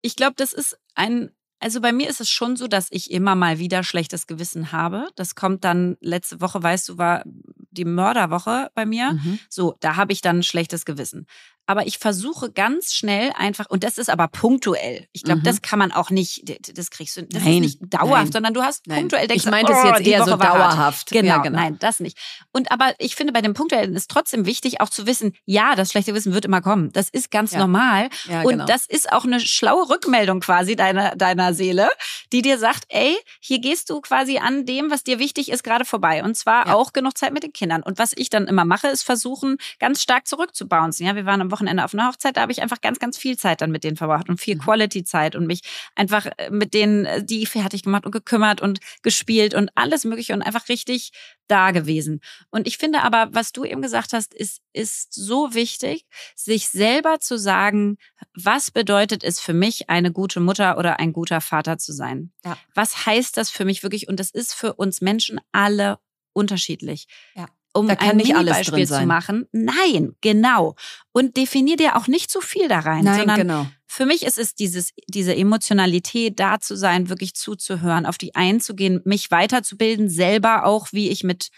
Ich 0.00 0.16
glaube, 0.16 0.32
das 0.36 0.54
ist 0.54 0.78
ein, 0.94 1.32
also 1.60 1.82
bei 1.82 1.92
mir 1.92 2.08
ist 2.08 2.22
es 2.22 2.30
schon 2.30 2.56
so, 2.56 2.66
dass 2.66 2.86
ich 2.90 3.10
immer 3.10 3.34
mal 3.34 3.58
wieder 3.58 3.82
schlechtes 3.82 4.26
Gewissen 4.26 4.72
habe. 4.72 5.06
Das 5.16 5.34
kommt 5.34 5.64
dann, 5.64 5.98
letzte 6.00 6.40
Woche, 6.40 6.62
weißt 6.62 6.88
du, 6.88 6.96
war 6.96 7.24
die 7.26 7.84
Mörderwoche 7.84 8.70
bei 8.74 8.86
mir. 8.86 9.12
Mhm. 9.12 9.38
So, 9.50 9.76
da 9.80 9.96
habe 9.96 10.14
ich 10.14 10.22
dann 10.22 10.42
schlechtes 10.42 10.86
Gewissen 10.86 11.26
aber 11.66 11.86
ich 11.86 11.98
versuche 11.98 12.50
ganz 12.50 12.94
schnell 12.94 13.32
einfach, 13.36 13.66
und 13.68 13.84
das 13.84 13.98
ist 13.98 14.08
aber 14.08 14.28
punktuell. 14.28 15.08
Ich 15.12 15.24
glaube, 15.24 15.40
mhm. 15.40 15.44
das 15.44 15.62
kann 15.62 15.78
man 15.78 15.92
auch 15.92 16.10
nicht, 16.10 16.44
das 16.76 16.90
kriegst 16.90 17.16
du, 17.16 17.22
das 17.24 17.42
nein, 17.42 17.64
ist 17.64 17.80
nicht 17.80 17.94
dauerhaft, 17.94 18.24
nein. 18.24 18.32
sondern 18.32 18.54
du 18.54 18.62
hast 18.62 18.86
nein. 18.86 19.00
punktuell 19.00 19.26
denkst, 19.26 19.44
ich 19.44 19.50
meine 19.50 19.68
das 19.68 19.84
oh, 19.84 19.88
jetzt 19.88 20.06
eher 20.06 20.20
Woche 20.20 20.30
so 20.30 20.36
dauerhaft. 20.36 21.10
Genau, 21.10 21.28
ja, 21.28 21.38
genau, 21.38 21.58
nein, 21.58 21.78
das 21.78 22.00
nicht. 22.00 22.16
Und 22.52 22.70
aber 22.70 22.94
ich 22.98 23.16
finde, 23.16 23.32
bei 23.32 23.42
dem 23.42 23.54
punktuellen 23.54 23.94
ist 23.94 24.10
trotzdem 24.10 24.46
wichtig, 24.46 24.80
auch 24.80 24.88
zu 24.88 25.06
wissen, 25.06 25.34
ja, 25.44 25.74
das 25.74 25.90
schlechte 25.90 26.14
Wissen 26.14 26.32
wird 26.32 26.44
immer 26.44 26.60
kommen. 26.60 26.92
Das 26.92 27.08
ist 27.08 27.30
ganz 27.30 27.52
ja. 27.52 27.58
normal. 27.58 28.10
Ja, 28.28 28.42
und 28.42 28.50
genau. 28.50 28.66
das 28.66 28.86
ist 28.86 29.12
auch 29.12 29.24
eine 29.24 29.40
schlaue 29.40 29.88
Rückmeldung 29.88 30.40
quasi 30.40 30.76
deiner, 30.76 31.16
deiner 31.16 31.52
Seele, 31.52 31.88
die 32.32 32.42
dir 32.42 32.58
sagt, 32.58 32.84
ey, 32.88 33.16
hier 33.40 33.58
gehst 33.58 33.90
du 33.90 34.00
quasi 34.00 34.38
an 34.38 34.66
dem, 34.66 34.90
was 34.90 35.02
dir 35.02 35.18
wichtig 35.18 35.50
ist, 35.50 35.64
gerade 35.64 35.84
vorbei. 35.84 36.22
Und 36.22 36.36
zwar 36.36 36.74
auch 36.74 36.92
genug 36.92 37.18
Zeit 37.18 37.32
mit 37.32 37.42
den 37.42 37.52
Kindern. 37.52 37.82
Und 37.82 37.98
was 37.98 38.12
ich 38.14 38.30
dann 38.30 38.46
immer 38.46 38.64
mache, 38.64 38.88
ist 38.88 39.02
versuchen, 39.02 39.56
ganz 39.78 40.02
stark 40.02 40.26
zurückzubouncen. 40.26 41.06
Ja, 41.06 41.16
wir 41.16 41.26
waren 41.26 41.40
am 41.40 41.50
Wochenende 41.56 41.84
auf 41.84 41.94
einer 41.94 42.08
Hochzeit, 42.08 42.36
da 42.36 42.42
habe 42.42 42.52
ich 42.52 42.60
einfach 42.60 42.80
ganz, 42.80 42.98
ganz 42.98 43.16
viel 43.16 43.38
Zeit 43.38 43.62
dann 43.62 43.70
mit 43.70 43.82
denen 43.82 43.96
verbracht 43.96 44.28
und 44.28 44.38
viel 44.38 44.56
mhm. 44.56 44.60
Quality-Zeit 44.60 45.34
und 45.34 45.46
mich 45.46 45.62
einfach 45.94 46.26
äh, 46.36 46.50
mit 46.50 46.74
denen 46.74 47.06
äh, 47.06 47.24
die 47.24 47.46
fertig 47.46 47.82
gemacht 47.82 48.04
und 48.04 48.12
gekümmert 48.12 48.60
und 48.60 48.80
gespielt 49.02 49.54
und 49.54 49.70
alles 49.74 50.04
Mögliche 50.04 50.34
und 50.34 50.42
einfach 50.42 50.68
richtig 50.68 51.12
da 51.48 51.70
gewesen. 51.70 52.20
Und 52.50 52.66
ich 52.66 52.76
finde 52.76 53.02
aber, 53.02 53.28
was 53.32 53.52
du 53.52 53.64
eben 53.64 53.80
gesagt 53.80 54.12
hast, 54.12 54.34
ist, 54.34 54.60
ist 54.72 55.14
so 55.14 55.54
wichtig, 55.54 56.04
sich 56.34 56.68
selber 56.68 57.20
zu 57.20 57.38
sagen, 57.38 57.96
was 58.34 58.70
bedeutet 58.70 59.24
es 59.24 59.40
für 59.40 59.54
mich, 59.54 59.88
eine 59.88 60.12
gute 60.12 60.40
Mutter 60.40 60.76
oder 60.76 60.98
ein 60.98 61.12
guter 61.12 61.40
Vater 61.40 61.78
zu 61.78 61.92
sein? 61.92 62.32
Ja. 62.44 62.58
Was 62.74 63.06
heißt 63.06 63.36
das 63.36 63.50
für 63.50 63.64
mich 63.64 63.82
wirklich? 63.82 64.08
Und 64.08 64.20
das 64.20 64.30
ist 64.30 64.54
für 64.54 64.74
uns 64.74 65.00
Menschen 65.00 65.40
alle 65.52 65.98
unterschiedlich. 66.32 67.06
Ja 67.34 67.46
um 67.76 67.88
ein 67.88 68.16
Mini-Beispiel 68.16 68.86
zu 68.86 69.06
machen. 69.06 69.46
Nein, 69.52 70.14
genau. 70.20 70.74
Und 71.12 71.36
definier 71.36 71.76
dir 71.76 71.96
auch 71.96 72.06
nicht 72.06 72.30
zu 72.30 72.40
viel 72.40 72.68
da 72.68 72.80
rein, 72.80 73.04
Nein, 73.04 73.18
sondern 73.18 73.36
genau. 73.38 73.66
für 73.86 74.06
mich 74.06 74.24
ist 74.24 74.38
es 74.38 74.54
dieses, 74.54 74.92
diese 75.08 75.34
Emotionalität, 75.34 76.38
da 76.38 76.60
zu 76.60 76.76
sein, 76.76 77.08
wirklich 77.08 77.34
zuzuhören, 77.34 78.06
auf 78.06 78.18
die 78.18 78.34
einzugehen, 78.34 79.00
mich 79.04 79.30
weiterzubilden, 79.30 80.08
selber 80.08 80.64
auch, 80.64 80.88
wie 80.92 81.10
ich 81.10 81.24
mit 81.24 81.50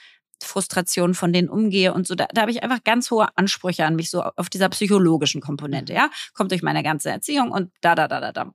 Frustration 0.43 1.15
von 1.15 1.33
denen 1.33 1.49
umgehe 1.49 1.93
und 1.93 2.07
so. 2.07 2.15
Da, 2.15 2.27
da 2.33 2.43
habe 2.43 2.51
ich 2.51 2.63
einfach 2.63 2.85
ganz 2.85 3.11
hohe 3.11 3.29
Ansprüche 3.37 3.85
an 3.85 3.97
mich, 3.97 4.11
so 4.11 4.23
auf 4.23 4.49
dieser 4.49 4.69
psychologischen 4.69 5.41
Komponente, 5.41 5.93
ja. 5.93 6.11
Kommt 6.35 6.53
durch 6.53 6.63
meine 6.63 6.83
ganze 6.83 7.11
Erziehung 7.11 7.51
und 7.51 7.71
da, 7.81 7.95
da, 7.95 8.09
da, 8.09 8.21
da, 8.21 8.33
da. 8.33 8.53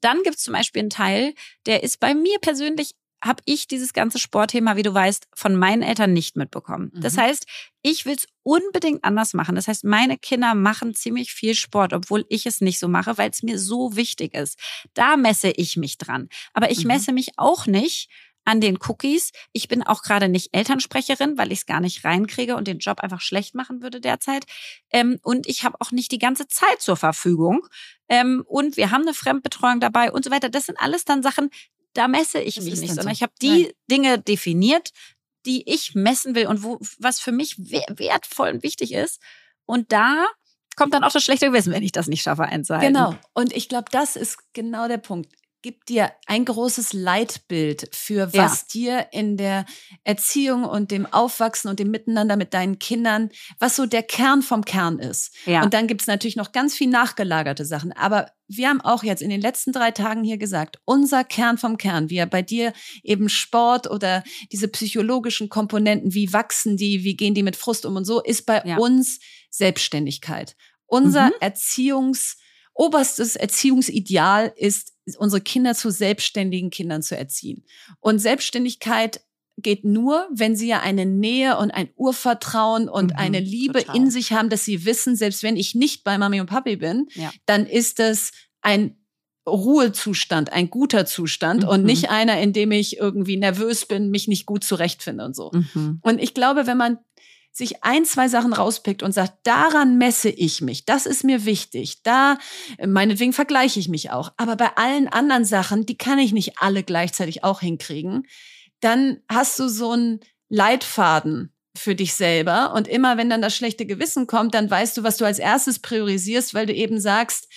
Dann 0.00 0.22
gibt 0.22 0.36
es 0.36 0.42
zum 0.42 0.54
Beispiel 0.54 0.80
einen 0.80 0.90
Teil, 0.90 1.34
der 1.66 1.82
ist 1.82 2.00
bei 2.00 2.14
mir 2.14 2.38
persönlich 2.40 2.92
habe 3.24 3.42
ich 3.44 3.66
dieses 3.66 3.92
ganze 3.92 4.18
Sportthema, 4.18 4.76
wie 4.76 4.82
du 4.82 4.92
weißt, 4.92 5.28
von 5.34 5.56
meinen 5.56 5.82
Eltern 5.82 6.12
nicht 6.12 6.36
mitbekommen. 6.36 6.92
Mhm. 6.94 7.00
Das 7.00 7.16
heißt, 7.16 7.46
ich 7.82 8.06
will 8.06 8.16
es 8.16 8.26
unbedingt 8.42 9.04
anders 9.04 9.34
machen. 9.34 9.54
Das 9.54 9.68
heißt, 9.68 9.84
meine 9.84 10.18
Kinder 10.18 10.54
machen 10.54 10.94
ziemlich 10.94 11.32
viel 11.32 11.54
Sport, 11.54 11.92
obwohl 11.92 12.24
ich 12.28 12.46
es 12.46 12.60
nicht 12.60 12.78
so 12.78 12.88
mache, 12.88 13.18
weil 13.18 13.30
es 13.30 13.42
mir 13.42 13.58
so 13.58 13.96
wichtig 13.96 14.34
ist. 14.34 14.58
Da 14.94 15.16
messe 15.16 15.50
ich 15.50 15.76
mich 15.76 15.98
dran. 15.98 16.28
Aber 16.52 16.70
ich 16.70 16.80
mhm. 16.80 16.88
messe 16.88 17.12
mich 17.12 17.30
auch 17.36 17.66
nicht 17.66 18.08
an 18.46 18.60
den 18.60 18.78
Cookies. 18.86 19.32
Ich 19.52 19.68
bin 19.68 19.82
auch 19.82 20.02
gerade 20.02 20.28
nicht 20.28 20.50
Elternsprecherin, 20.52 21.36
weil 21.36 21.52
ich 21.52 21.60
es 21.60 21.66
gar 21.66 21.80
nicht 21.80 22.04
reinkriege 22.04 22.56
und 22.56 22.68
den 22.68 22.78
Job 22.78 23.00
einfach 23.00 23.20
schlecht 23.20 23.54
machen 23.54 23.82
würde 23.82 24.00
derzeit. 24.00 24.46
Ähm, 24.90 25.18
und 25.22 25.48
ich 25.48 25.64
habe 25.64 25.76
auch 25.80 25.90
nicht 25.90 26.12
die 26.12 26.18
ganze 26.18 26.46
Zeit 26.46 26.80
zur 26.80 26.96
Verfügung. 26.96 27.66
Ähm, 28.08 28.44
und 28.46 28.76
wir 28.76 28.92
haben 28.92 29.02
eine 29.02 29.14
Fremdbetreuung 29.14 29.80
dabei 29.80 30.12
und 30.12 30.24
so 30.24 30.30
weiter. 30.30 30.48
Das 30.48 30.66
sind 30.66 30.78
alles 30.80 31.04
dann 31.04 31.24
Sachen, 31.24 31.50
da 31.96 32.08
messe 32.08 32.40
ich 32.40 32.56
das 32.56 32.64
mich 32.64 32.80
nicht, 32.80 32.88
sondern 32.88 33.06
so. 33.06 33.10
ich 33.10 33.22
habe 33.22 33.32
die 33.40 33.62
Nein. 33.64 33.72
Dinge 33.90 34.18
definiert, 34.18 34.90
die 35.46 35.68
ich 35.72 35.94
messen 35.94 36.34
will 36.34 36.46
und 36.46 36.62
wo, 36.62 36.78
was 36.98 37.20
für 37.20 37.32
mich 37.32 37.56
wertvoll 37.58 38.50
und 38.50 38.62
wichtig 38.62 38.92
ist. 38.92 39.20
Und 39.64 39.92
da 39.92 40.26
kommt 40.76 40.92
dann 40.92 41.04
auch 41.04 41.12
das 41.12 41.24
schlechte 41.24 41.46
Gewissen, 41.46 41.72
wenn 41.72 41.82
ich 41.82 41.92
das 41.92 42.08
nicht 42.08 42.22
schaffe 42.22 42.42
einzuhalten. 42.42 42.92
Genau. 42.92 43.16
Und 43.32 43.54
ich 43.54 43.68
glaube, 43.68 43.86
das 43.90 44.16
ist 44.16 44.38
genau 44.52 44.88
der 44.88 44.98
Punkt 44.98 45.32
gibt 45.66 45.88
dir 45.88 46.12
ein 46.26 46.44
großes 46.44 46.92
Leitbild 46.92 47.88
für 47.90 48.32
was 48.32 48.60
ja. 48.60 48.66
dir 48.72 49.06
in 49.10 49.36
der 49.36 49.66
Erziehung 50.04 50.62
und 50.62 50.92
dem 50.92 51.06
Aufwachsen 51.06 51.68
und 51.68 51.80
dem 51.80 51.90
Miteinander 51.90 52.36
mit 52.36 52.54
deinen 52.54 52.78
Kindern, 52.78 53.30
was 53.58 53.74
so 53.74 53.84
der 53.84 54.04
Kern 54.04 54.42
vom 54.42 54.64
Kern 54.64 55.00
ist. 55.00 55.34
Ja. 55.44 55.64
Und 55.64 55.74
dann 55.74 55.88
gibt 55.88 56.02
es 56.02 56.06
natürlich 56.06 56.36
noch 56.36 56.52
ganz 56.52 56.76
viel 56.76 56.88
nachgelagerte 56.88 57.64
Sachen. 57.64 57.90
Aber 57.90 58.30
wir 58.46 58.68
haben 58.68 58.80
auch 58.80 59.02
jetzt 59.02 59.22
in 59.22 59.28
den 59.28 59.40
letzten 59.40 59.72
drei 59.72 59.90
Tagen 59.90 60.22
hier 60.22 60.38
gesagt, 60.38 60.78
unser 60.84 61.24
Kern 61.24 61.58
vom 61.58 61.78
Kern, 61.78 62.10
wie 62.10 62.24
bei 62.26 62.42
dir 62.42 62.72
eben 63.02 63.28
Sport 63.28 63.90
oder 63.90 64.22
diese 64.52 64.68
psychologischen 64.68 65.48
Komponenten, 65.48 66.14
wie 66.14 66.32
wachsen 66.32 66.76
die, 66.76 67.02
wie 67.02 67.16
gehen 67.16 67.34
die 67.34 67.42
mit 67.42 67.56
Frust 67.56 67.86
um 67.86 67.96
und 67.96 68.04
so, 68.04 68.22
ist 68.22 68.46
bei 68.46 68.62
ja. 68.64 68.76
uns 68.76 69.18
Selbstständigkeit. 69.50 70.54
Unser 70.86 71.26
mhm. 71.26 71.34
Erziehungs 71.40 72.36
oberstes 72.76 73.36
Erziehungsideal 73.36 74.52
ist, 74.56 74.92
unsere 75.18 75.40
Kinder 75.40 75.74
zu 75.74 75.90
selbstständigen 75.90 76.70
Kindern 76.70 77.02
zu 77.02 77.16
erziehen. 77.16 77.64
Und 78.00 78.18
Selbstständigkeit 78.18 79.22
geht 79.58 79.84
nur, 79.84 80.28
wenn 80.30 80.54
sie 80.54 80.68
ja 80.68 80.80
eine 80.80 81.06
Nähe 81.06 81.56
und 81.56 81.70
ein 81.70 81.88
Urvertrauen 81.96 82.88
und 82.88 83.12
mhm, 83.12 83.16
eine 83.16 83.40
Liebe 83.40 83.80
total. 83.80 83.96
in 83.96 84.10
sich 84.10 84.32
haben, 84.32 84.50
dass 84.50 84.64
sie 84.64 84.84
wissen, 84.84 85.16
selbst 85.16 85.42
wenn 85.42 85.56
ich 85.56 85.74
nicht 85.74 86.04
bei 86.04 86.18
Mami 86.18 86.40
und 86.40 86.48
Papi 86.48 86.76
bin, 86.76 87.08
ja. 87.14 87.32
dann 87.46 87.66
ist 87.66 87.98
es 87.98 88.32
ein 88.60 88.96
Ruhezustand, 89.48 90.52
ein 90.52 90.68
guter 90.70 91.06
Zustand 91.06 91.62
mhm. 91.62 91.68
und 91.68 91.84
nicht 91.84 92.10
einer, 92.10 92.38
in 92.40 92.52
dem 92.52 92.72
ich 92.72 92.98
irgendwie 92.98 93.36
nervös 93.36 93.86
bin, 93.86 94.10
mich 94.10 94.28
nicht 94.28 94.44
gut 94.44 94.64
zurechtfinde 94.64 95.24
und 95.24 95.34
so. 95.34 95.52
Mhm. 95.52 96.00
Und 96.02 96.20
ich 96.20 96.34
glaube, 96.34 96.66
wenn 96.66 96.76
man 96.76 96.98
sich 97.56 97.82
ein, 97.82 98.04
zwei 98.04 98.28
Sachen 98.28 98.52
rauspickt 98.52 99.02
und 99.02 99.12
sagt, 99.12 99.34
daran 99.44 99.96
messe 99.96 100.28
ich 100.28 100.60
mich, 100.60 100.84
das 100.84 101.06
ist 101.06 101.24
mir 101.24 101.46
wichtig, 101.46 102.02
da, 102.02 102.36
meinetwegen 102.86 103.32
vergleiche 103.32 103.80
ich 103.80 103.88
mich 103.88 104.10
auch. 104.10 104.32
Aber 104.36 104.56
bei 104.56 104.76
allen 104.76 105.08
anderen 105.08 105.46
Sachen, 105.46 105.86
die 105.86 105.96
kann 105.96 106.18
ich 106.18 106.32
nicht 106.32 106.58
alle 106.58 106.82
gleichzeitig 106.82 107.44
auch 107.44 107.60
hinkriegen, 107.60 108.26
dann 108.80 109.22
hast 109.30 109.58
du 109.58 109.68
so 109.68 109.92
einen 109.92 110.20
Leitfaden 110.50 111.50
für 111.74 111.94
dich 111.94 112.12
selber. 112.14 112.74
Und 112.74 112.88
immer 112.88 113.16
wenn 113.16 113.30
dann 113.30 113.42
das 113.42 113.56
schlechte 113.56 113.86
Gewissen 113.86 114.26
kommt, 114.26 114.54
dann 114.54 114.70
weißt 114.70 114.98
du, 114.98 115.02
was 115.02 115.16
du 115.16 115.24
als 115.24 115.38
erstes 115.38 115.78
priorisierst, 115.78 116.52
weil 116.52 116.66
du 116.66 116.74
eben 116.74 117.00
sagst, 117.00 117.48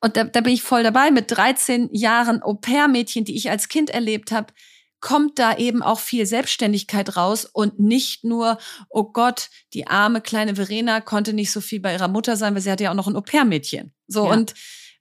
Und 0.00 0.16
da, 0.16 0.24
da 0.24 0.42
bin 0.42 0.52
ich 0.52 0.62
voll 0.62 0.82
dabei 0.82 1.10
mit 1.10 1.30
13 1.30 1.88
Jahren 1.92 2.42
Au-pair-Mädchen, 2.42 3.24
die 3.24 3.36
ich 3.36 3.50
als 3.50 3.68
Kind 3.68 3.90
erlebt 3.90 4.30
habe 4.30 4.52
kommt 5.00 5.38
da 5.38 5.56
eben 5.56 5.82
auch 5.82 6.00
viel 6.00 6.26
Selbstständigkeit 6.26 7.16
raus 7.16 7.44
und 7.44 7.78
nicht 7.78 8.24
nur, 8.24 8.58
oh 8.88 9.04
Gott, 9.04 9.50
die 9.72 9.86
arme 9.86 10.20
kleine 10.20 10.56
Verena 10.56 11.00
konnte 11.00 11.32
nicht 11.32 11.52
so 11.52 11.60
viel 11.60 11.80
bei 11.80 11.92
ihrer 11.92 12.08
Mutter 12.08 12.36
sein, 12.36 12.54
weil 12.54 12.62
sie 12.62 12.70
hatte 12.70 12.84
ja 12.84 12.90
auch 12.90 12.96
noch 12.96 13.06
ein 13.06 13.16
Au-pair-Mädchen. 13.16 13.92
So 14.06 14.26
ja. 14.26 14.32
und 14.32 14.54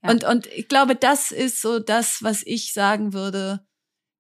ja. 0.03 0.11
und 0.11 0.23
und 0.23 0.47
ich 0.47 0.67
glaube, 0.67 0.95
das 0.95 1.31
ist 1.31 1.61
so 1.61 1.79
das, 1.79 2.21
was 2.21 2.43
ich 2.45 2.73
sagen 2.73 3.13
würde, 3.13 3.65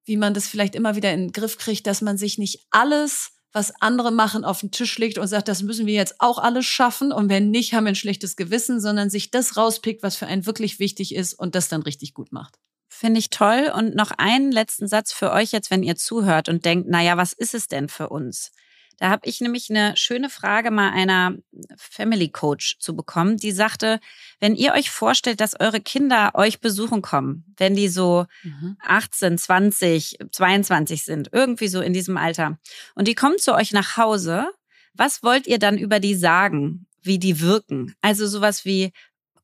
wie 0.05 0.17
man 0.17 0.33
das 0.33 0.47
vielleicht 0.47 0.73
immer 0.73 0.95
wieder 0.95 1.13
in 1.13 1.27
den 1.27 1.31
Griff 1.31 1.57
kriegt, 1.57 1.85
dass 1.85 2.01
man 2.01 2.17
sich 2.17 2.37
nicht 2.37 2.65
alles 2.71 3.31
was 3.53 3.73
andere 3.81 4.11
machen, 4.11 4.45
auf 4.45 4.59
den 4.59 4.71
Tisch 4.71 4.97
legt 4.97 5.17
und 5.17 5.27
sagt, 5.27 5.47
das 5.47 5.63
müssen 5.63 5.87
wir 5.87 5.93
jetzt 5.93 6.15
auch 6.19 6.37
alles 6.37 6.65
schaffen 6.65 7.11
und 7.11 7.29
wenn 7.29 7.49
nicht, 7.49 7.73
haben 7.73 7.85
wir 7.85 7.89
ein 7.91 7.95
schlechtes 7.95 8.35
Gewissen, 8.35 8.79
sondern 8.79 9.09
sich 9.09 9.31
das 9.31 9.57
rauspickt, 9.57 10.03
was 10.03 10.15
für 10.15 10.27
einen 10.27 10.45
wirklich 10.45 10.79
wichtig 10.79 11.15
ist 11.15 11.33
und 11.33 11.55
das 11.55 11.67
dann 11.67 11.81
richtig 11.81 12.13
gut 12.13 12.31
macht. 12.31 12.59
Finde 12.99 13.19
ich 13.19 13.29
toll. 13.29 13.71
Und 13.75 13.93
noch 13.93 14.09
einen 14.09 14.51
letzten 14.51 14.87
Satz 14.87 15.13
für 15.13 15.31
euch 15.31 15.51
jetzt, 15.51 15.69
wenn 15.69 15.83
ihr 15.83 15.95
zuhört 15.97 16.49
und 16.49 16.65
denkt, 16.65 16.89
naja, 16.89 17.15
was 17.15 17.31
ist 17.31 17.53
es 17.53 17.67
denn 17.67 17.89
für 17.89 18.09
uns? 18.09 18.51
Da 18.97 19.09
habe 19.09 19.29
ich 19.29 19.39
nämlich 19.39 19.69
eine 19.69 19.95
schöne 19.95 20.31
Frage 20.31 20.71
mal 20.71 20.89
einer 20.89 21.35
Family 21.77 22.29
Coach 22.29 22.79
zu 22.79 22.95
bekommen, 22.95 23.37
die 23.37 23.51
sagte, 23.51 23.99
wenn 24.39 24.55
ihr 24.55 24.73
euch 24.73 24.89
vorstellt, 24.89 25.41
dass 25.41 25.59
eure 25.59 25.79
Kinder 25.79 26.31
euch 26.33 26.59
besuchen 26.59 27.03
kommen, 27.03 27.45
wenn 27.57 27.75
die 27.75 27.87
so 27.87 28.25
mhm. 28.41 28.77
18, 28.81 29.37
20, 29.37 30.17
22 30.31 31.03
sind, 31.03 31.29
irgendwie 31.31 31.67
so 31.67 31.81
in 31.81 31.93
diesem 31.93 32.17
Alter, 32.17 32.57
und 32.95 33.07
die 33.07 33.13
kommen 33.13 33.37
zu 33.37 33.53
euch 33.53 33.73
nach 33.73 33.97
Hause, 33.97 34.47
was 34.95 35.21
wollt 35.21 35.45
ihr 35.45 35.59
dann 35.59 35.77
über 35.77 35.99
die 35.99 36.15
sagen, 36.15 36.87
wie 37.03 37.19
die 37.19 37.41
wirken? 37.41 37.93
Also 38.01 38.25
sowas 38.25 38.65
wie, 38.65 38.91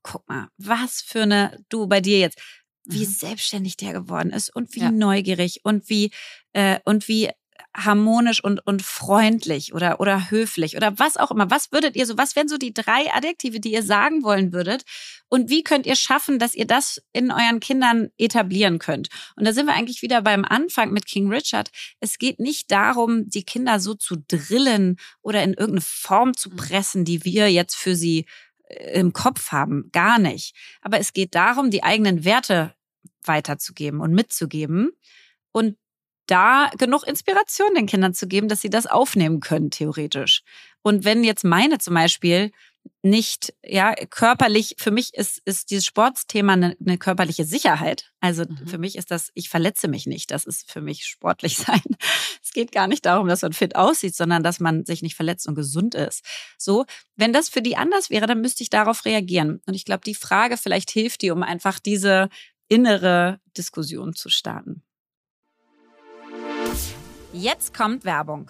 guck 0.01 0.28
mal, 0.28 0.47
was 0.58 1.01
für 1.01 1.22
eine, 1.22 1.64
du 1.70 1.86
bei 1.86 2.01
dir 2.01 2.18
jetzt, 2.18 2.39
wie 2.86 3.05
mhm. 3.05 3.11
selbstständig 3.11 3.77
der 3.77 3.93
geworden 3.93 4.31
ist 4.31 4.55
und 4.55 4.75
wie 4.75 4.81
ja. 4.81 4.91
neugierig 4.91 5.61
und 5.63 5.89
wie 5.89 6.11
äh, 6.53 6.79
und 6.86 7.07
wie 7.07 7.29
harmonisch 7.75 8.43
und 8.43 8.65
und 8.67 8.84
freundlich 8.84 9.73
oder 9.73 9.99
oder 9.99 10.29
höflich 10.29 10.75
oder 10.77 10.97
was 10.99 11.17
auch 11.17 11.31
immer. 11.31 11.49
Was 11.49 11.71
würdet 11.71 11.95
ihr 11.95 12.05
so? 12.05 12.17
Was 12.17 12.36
wären 12.36 12.47
so 12.47 12.57
die 12.57 12.73
drei 12.73 13.11
Adjektive, 13.13 13.59
die 13.59 13.73
ihr 13.73 13.84
sagen 13.84 14.23
wollen 14.23 14.53
würdet? 14.53 14.84
Und 15.27 15.49
wie 15.49 15.63
könnt 15.63 15.88
ihr 15.88 15.95
schaffen, 15.95 16.38
dass 16.38 16.53
ihr 16.53 16.67
das 16.67 17.01
in 17.13 17.31
euren 17.31 17.59
Kindern 17.59 18.09
etablieren 18.17 18.77
könnt? 18.77 19.09
Und 19.36 19.45
da 19.45 19.53
sind 19.53 19.65
wir 19.65 19.73
eigentlich 19.73 20.03
wieder 20.03 20.21
beim 20.21 20.45
Anfang 20.45 20.91
mit 20.91 21.07
King 21.07 21.31
Richard. 21.31 21.71
Es 21.99 22.19
geht 22.19 22.39
nicht 22.39 22.69
darum, 22.69 23.29
die 23.29 23.43
Kinder 23.43 23.79
so 23.79 23.95
zu 23.95 24.17
drillen 24.27 24.97
oder 25.21 25.41
in 25.41 25.53
irgendeine 25.53 25.81
Form 25.81 26.36
zu 26.36 26.51
mhm. 26.51 26.55
pressen, 26.57 27.05
die 27.05 27.23
wir 27.25 27.51
jetzt 27.51 27.75
für 27.75 27.95
sie 27.95 28.25
im 28.70 29.14
Kopf 29.14 29.51
haben, 29.51 29.89
gar 29.91 30.20
nicht. 30.20 30.55
Aber 30.82 30.99
es 30.99 31.14
geht 31.14 31.36
darum, 31.36 31.70
die 31.70 31.84
eigenen 31.84 32.26
Werte 32.26 32.74
weiterzugeben 33.24 33.99
und 33.99 34.14
mitzugeben 34.14 34.91
und 35.51 35.78
da 36.28 36.70
genug 36.78 37.05
Inspiration 37.05 37.76
den 37.76 37.86
Kindern 37.86 38.14
zu 38.14 38.28
geben, 38.28 38.47
dass 38.47 38.61
sie 38.61 38.70
das 38.70 38.88
aufnehmen 38.88 39.39
können, 39.39 39.72
theoretisch. 39.72 40.41
Und 40.82 41.03
wenn 41.05 41.24
jetzt 41.24 41.43
meine 41.43 41.80
zum 41.80 41.95
Beispiel 41.95 42.51
nicht, 43.05 43.53
ja, 43.63 43.93
körperlich, 44.09 44.75
für 44.79 44.91
mich 44.91 45.13
ist, 45.13 45.41
ist 45.43 45.71
dieses 45.71 45.86
Sportsthema 45.86 46.53
eine, 46.53 46.77
eine 46.79 46.97
körperliche 46.97 47.43
Sicherheit. 47.43 48.11
Also 48.21 48.43
mhm. 48.43 48.65
für 48.65 48.77
mich 48.77 48.97
ist 48.97 49.11
das, 49.11 49.29
ich 49.34 49.49
verletze 49.49 49.89
mich 49.89 50.05
nicht. 50.05 50.31
Das 50.31 50.45
ist 50.45 50.71
für 50.71 50.79
mich 50.79 51.05
sportlich 51.05 51.57
sein. 51.57 51.81
Es 52.41 52.51
geht 52.51 52.71
gar 52.71 52.88
nicht 52.88 53.05
darum, 53.05 53.27
dass 53.27 53.41
man 53.41 53.51
fit 53.51 53.75
aussieht, 53.75 54.15
sondern 54.15 54.41
dass 54.41 54.61
man 54.61 54.86
sich 54.86 55.01
nicht 55.01 55.15
verletzt 55.15 55.47
und 55.47 55.55
gesund 55.55 55.95
ist. 55.95 56.23
So, 56.57 56.86
wenn 57.17 57.34
das 57.34 57.49
für 57.49 57.61
die 57.61 57.75
anders 57.75 58.09
wäre, 58.09 58.25
dann 58.25 58.39
müsste 58.39 58.63
ich 58.63 58.69
darauf 58.69 59.03
reagieren. 59.03 59.61
Und 59.65 59.73
ich 59.73 59.84
glaube, 59.84 60.03
die 60.05 60.15
Frage 60.15 60.55
vielleicht 60.55 60.89
hilft 60.89 61.23
dir, 61.23 61.34
um 61.34 61.43
einfach 61.43 61.79
diese 61.79 62.29
innere 62.69 63.41
Diskussion 63.57 64.13
zu 64.13 64.29
starten. 64.29 64.81
Jetzt 67.34 67.73
kommt 67.73 68.05
Werbung. 68.05 68.49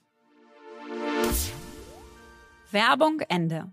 Werbung 2.73 3.21
Ende. 3.27 3.71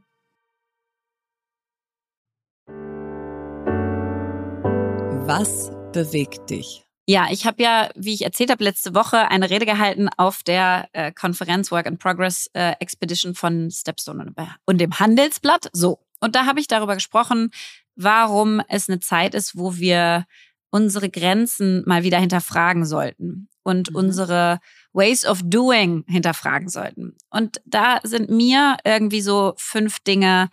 Was 5.27 5.71
bewegt 5.93 6.51
dich? 6.51 6.85
Ja, 7.07 7.29
ich 7.31 7.47
habe 7.47 7.63
ja, 7.63 7.91
wie 7.95 8.13
ich 8.13 8.23
erzählt 8.23 8.51
habe, 8.51 8.65
letzte 8.65 8.95
Woche 8.95 9.31
eine 9.31 9.49
Rede 9.49 9.65
gehalten 9.65 10.09
auf 10.17 10.43
der 10.43 10.89
äh, 10.93 11.13
Konferenz 11.13 11.71
Work 11.71 11.87
in 11.87 11.99
Progress 11.99 12.51
äh, 12.53 12.73
Expedition 12.81 13.35
von 13.35 13.71
Stepstone 13.71 14.35
und 14.67 14.79
dem 14.79 14.99
Handelsblatt. 14.99 15.71
So, 15.73 16.01
und 16.21 16.35
da 16.35 16.45
habe 16.45 16.61
ich 16.61 16.67
darüber 16.67 16.95
gesprochen, 16.95 17.51
warum 17.97 18.61
es 18.69 18.89
eine 18.89 19.01
Zeit 19.01 19.35
ist, 19.35 19.57
wo 19.57 19.77
wir 19.77 20.27
unsere 20.71 21.09
Grenzen 21.09 21.83
mal 21.87 22.03
wieder 22.03 22.19
hinterfragen 22.19 22.85
sollten 22.85 23.49
und 23.63 23.91
mhm. 23.91 23.97
unsere 23.97 24.61
Ways 24.93 25.25
of 25.25 25.41
Doing 25.45 26.05
hinterfragen 26.09 26.69
sollten. 26.69 27.17
Und 27.31 27.61
da 27.65 28.01
sind 28.03 28.31
mir 28.31 28.77
irgendwie 28.85 29.21
so 29.21 29.55
fünf 29.57 30.01
Dinge 30.01 30.51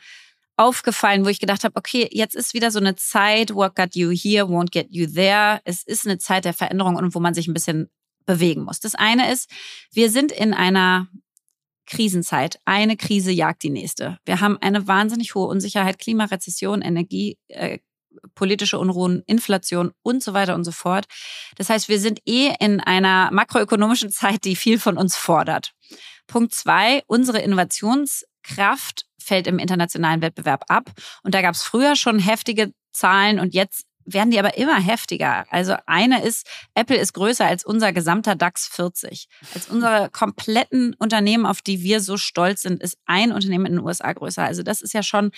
aufgefallen, 0.58 1.26
wo 1.26 1.30
ich 1.30 1.40
gedacht 1.40 1.64
habe, 1.64 1.76
okay, 1.76 2.08
jetzt 2.12 2.36
ist 2.36 2.54
wieder 2.54 2.72
so 2.72 2.80
eine 2.80 2.96
Zeit, 2.96 3.54
what 3.54 3.76
got 3.76 3.96
you 3.96 4.10
here 4.12 4.46
won't 4.46 4.72
get 4.72 4.88
you 4.90 5.06
there. 5.06 5.60
Es 5.66 5.84
ist 5.84 6.06
eine 6.06 6.18
Zeit 6.18 6.46
der 6.46 6.54
Veränderung 6.54 6.96
und 6.96 7.14
wo 7.14 7.20
man 7.20 7.34
sich 7.34 7.48
ein 7.48 7.54
bisschen 7.54 7.90
bewegen 8.26 8.64
muss. 8.64 8.80
Das 8.80 8.96
eine 8.96 9.32
ist, 9.32 9.50
wir 9.92 10.10
sind 10.10 10.32
in 10.32 10.54
einer 10.54 11.08
Krisenzeit. 11.86 12.60
Eine 12.66 12.98
Krise 12.98 13.32
jagt 13.32 13.64
die 13.64 13.70
nächste. 13.70 14.18
Wir 14.26 14.42
haben 14.42 14.58
eine 14.60 14.88
wahnsinnig 14.88 15.36
hohe 15.36 15.48
Unsicherheit, 15.48 16.00
Klimarezession, 16.00 16.82
Energie, 16.82 17.38
äh, 17.48 17.80
politische 18.36 18.80
Unruhen, 18.80 19.24
Inflation 19.26 19.92
und 20.02 20.24
so 20.24 20.34
weiter 20.34 20.56
und 20.56 20.64
so 20.64 20.72
fort. 20.72 21.06
Das 21.58 21.70
heißt, 21.70 21.90
wir 21.90 22.00
sind 22.00 22.20
eh 22.26 22.54
in 22.60 22.80
einer 22.80 23.30
makroökonomischen 23.32 24.12
Zeit, 24.12 24.44
die 24.46 24.56
viel 24.56 24.80
von 24.80 24.98
uns 24.98 25.16
fordert. 25.16 25.74
Punkt 26.28 26.54
zwei, 26.54 27.04
unsere 27.08 27.40
Innovationskraft 27.40 29.06
fällt 29.20 29.48
im 29.48 29.60
internationalen 29.60 30.22
Wettbewerb 30.22 30.66
ab. 30.70 30.92
Und 31.24 31.34
da 31.34 31.42
gab 31.42 31.56
es 31.56 31.64
früher 31.64 31.96
schon 31.96 32.20
heftige 32.20 32.74
Zahlen 32.92 33.40
und 33.40 33.54
jetzt 33.54 33.86
werden 34.06 34.30
die 34.32 34.40
aber 34.40 34.58
immer 34.58 34.80
heftiger. 34.80 35.46
Also 35.50 35.76
eine 35.88 36.24
ist, 36.24 36.48
Apple 36.76 36.98
ist 36.98 37.14
größer 37.14 37.46
als 37.46 37.66
unser 37.66 37.92
gesamter 37.92 38.36
DAX 38.36 38.68
40. 38.68 39.28
Als 39.54 39.68
unsere 39.68 40.10
kompletten 40.12 40.94
Unternehmen, 41.00 41.46
auf 41.46 41.62
die 41.62 41.82
wir 41.82 42.00
so 42.02 42.18
stolz 42.18 42.62
sind, 42.62 42.82
ist 42.84 42.98
ein 43.06 43.32
Unternehmen 43.32 43.66
in 43.66 43.74
den 43.74 43.84
USA 43.84 44.14
größer. 44.14 44.44
Also 44.44 44.62
das 44.62 44.82
ist 44.82 44.94
ja 44.94 45.02
schon 45.02 45.32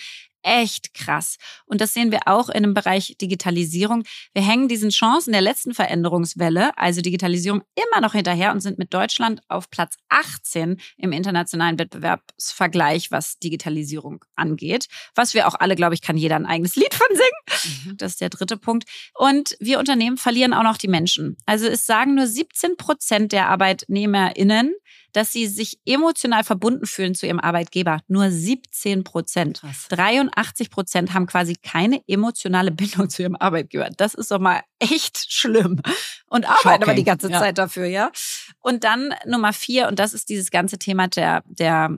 echt 0.48 0.94
krass. 0.94 1.36
Und 1.66 1.82
das 1.82 1.94
sehen 1.94 2.12
wir 2.12 2.22
auch 2.26 2.50
in 2.50 2.64
dem 2.64 2.74
Bereich 2.74 3.16
Digitalisierung. 3.20 4.04
Wir 4.34 4.42
hängen 4.42 4.70
diesen 4.70 4.90
Chancen 4.90 5.34
der 5.34 5.42
letzten 5.42 5.74
Veränderungswelle, 5.74 6.76
also 6.78 7.02
Digitalisierung, 7.02 7.64
immer 7.76 8.02
noch 8.02 8.14
hinterher 8.14 8.54
und 8.54 8.62
sind 8.62 8.80
mit 8.80 8.94
Deutschland 8.94 9.42
auf 9.50 9.70
Platz 9.70 9.98
18 10.08 10.80
im 10.98 11.12
internationalen 11.12 11.78
Wettbewerbsvergleich, 11.78 13.12
was 13.12 13.40
Digitalisierung 13.40 14.24
angeht. 14.36 14.88
Was 15.16 15.34
wir 15.34 15.48
auch 15.48 15.56
alle, 15.56 15.76
glaube 15.76 15.96
ich, 15.96 16.02
kann 16.02 16.16
jeder 16.18 16.38
ein 16.38 16.46
eigenes 16.46 16.76
Lied 16.78 16.94
von 16.94 17.08
singen. 17.10 17.86
Mhm. 17.86 17.98
Das 17.98 18.14
ist 18.14 18.22
der 18.22 18.30
dritte 18.30 18.56
Punkt. 18.56 18.86
Und 19.16 19.58
wir 19.60 19.80
Unternehmen 19.80 20.18
verlieren 20.18 20.54
auch 20.54 20.64
noch 20.64 20.78
die 20.78 20.88
Menschen. 20.88 21.36
Also 21.46 21.68
es 21.68 21.86
sagen 21.86 22.16
nur 22.16 22.28
17 22.28 22.78
Prozent 22.78 23.34
der 23.34 23.50
ArbeitnehmerInnen, 23.50 24.74
dass 25.18 25.32
sie 25.32 25.48
sich 25.48 25.80
emotional 25.84 26.44
verbunden 26.44 26.86
fühlen 26.86 27.16
zu 27.16 27.26
ihrem 27.26 27.40
Arbeitgeber. 27.40 28.02
Nur 28.08 28.30
17 28.30 29.04
Prozent. 29.04 29.64
83 29.90 30.70
Prozent 30.70 31.16
haben 31.16 31.26
quasi 31.26 31.56
keine 31.56 32.04
emotionale 32.08 32.70
Bindung 32.72 33.10
zu 33.10 33.24
ihrem 33.24 33.36
Arbeitgeber. 33.36 33.90
Das 33.98 34.14
ist 34.14 34.30
doch 34.30 34.38
mal 34.38 34.62
echt 34.78 35.34
schlimm. 35.34 35.82
Und 36.28 36.48
arbeiten 36.48 36.84
aber 36.84 36.94
die 36.94 37.04
ganze 37.04 37.32
ja. 37.32 37.40
Zeit 37.40 37.58
dafür, 37.58 37.88
ja. 37.88 38.12
Und 38.60 38.84
dann 38.84 39.12
Nummer 39.26 39.54
vier, 39.54 39.88
und 39.88 39.98
das 39.98 40.14
ist 40.14 40.30
dieses 40.30 40.52
ganze 40.52 40.78
Thema 40.78 41.08
der, 41.08 41.42
der 41.48 41.98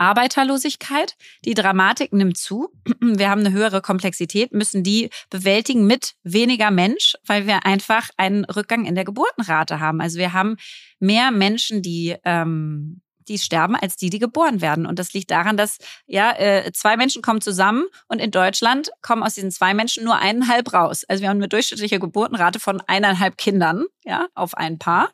Arbeiterlosigkeit. 0.00 1.16
Die 1.44 1.54
Dramatik 1.54 2.12
nimmt 2.12 2.38
zu. 2.38 2.70
Wir 3.00 3.30
haben 3.30 3.40
eine 3.40 3.52
höhere 3.52 3.82
Komplexität, 3.82 4.52
müssen 4.52 4.82
die 4.82 5.10
bewältigen 5.28 5.86
mit 5.86 6.14
weniger 6.22 6.70
Mensch, 6.70 7.16
weil 7.26 7.46
wir 7.46 7.66
einfach 7.66 8.10
einen 8.16 8.44
Rückgang 8.44 8.86
in 8.86 8.94
der 8.94 9.04
Geburtenrate 9.04 9.80
haben. 9.80 10.00
Also 10.00 10.18
wir 10.18 10.32
haben 10.32 10.56
mehr 10.98 11.30
Menschen, 11.30 11.82
die 11.82 12.16
ähm, 12.24 13.00
die 13.30 13.38
sterben, 13.38 13.76
als 13.76 13.96
die, 13.96 14.10
die 14.10 14.18
geboren 14.18 14.60
werden. 14.60 14.86
Und 14.86 14.98
das 14.98 15.12
liegt 15.12 15.30
daran, 15.30 15.56
dass 15.56 15.78
ja 16.06 16.32
äh, 16.32 16.72
zwei 16.72 16.96
Menschen 16.96 17.22
kommen 17.22 17.40
zusammen 17.40 17.84
und 18.08 18.18
in 18.18 18.30
Deutschland 18.30 18.90
kommen 19.00 19.22
aus 19.22 19.34
diesen 19.34 19.50
zwei 19.50 19.72
Menschen 19.72 20.04
nur 20.04 20.16
eineinhalb 20.16 20.72
raus. 20.72 21.04
Also 21.08 21.22
wir 21.22 21.28
haben 21.28 21.38
eine 21.38 21.48
durchschnittliche 21.48 22.00
Geburtenrate 22.00 22.60
von 22.60 22.82
eineinhalb 22.86 23.38
Kindern 23.38 23.84
ja 24.04 24.26
auf 24.34 24.56
ein 24.56 24.78
Paar. 24.78 25.12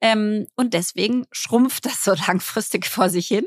Ähm, 0.00 0.46
und 0.56 0.74
deswegen 0.74 1.26
schrumpft 1.30 1.86
das 1.86 2.04
so 2.04 2.14
langfristig 2.14 2.86
vor 2.86 3.08
sich 3.08 3.28
hin. 3.28 3.46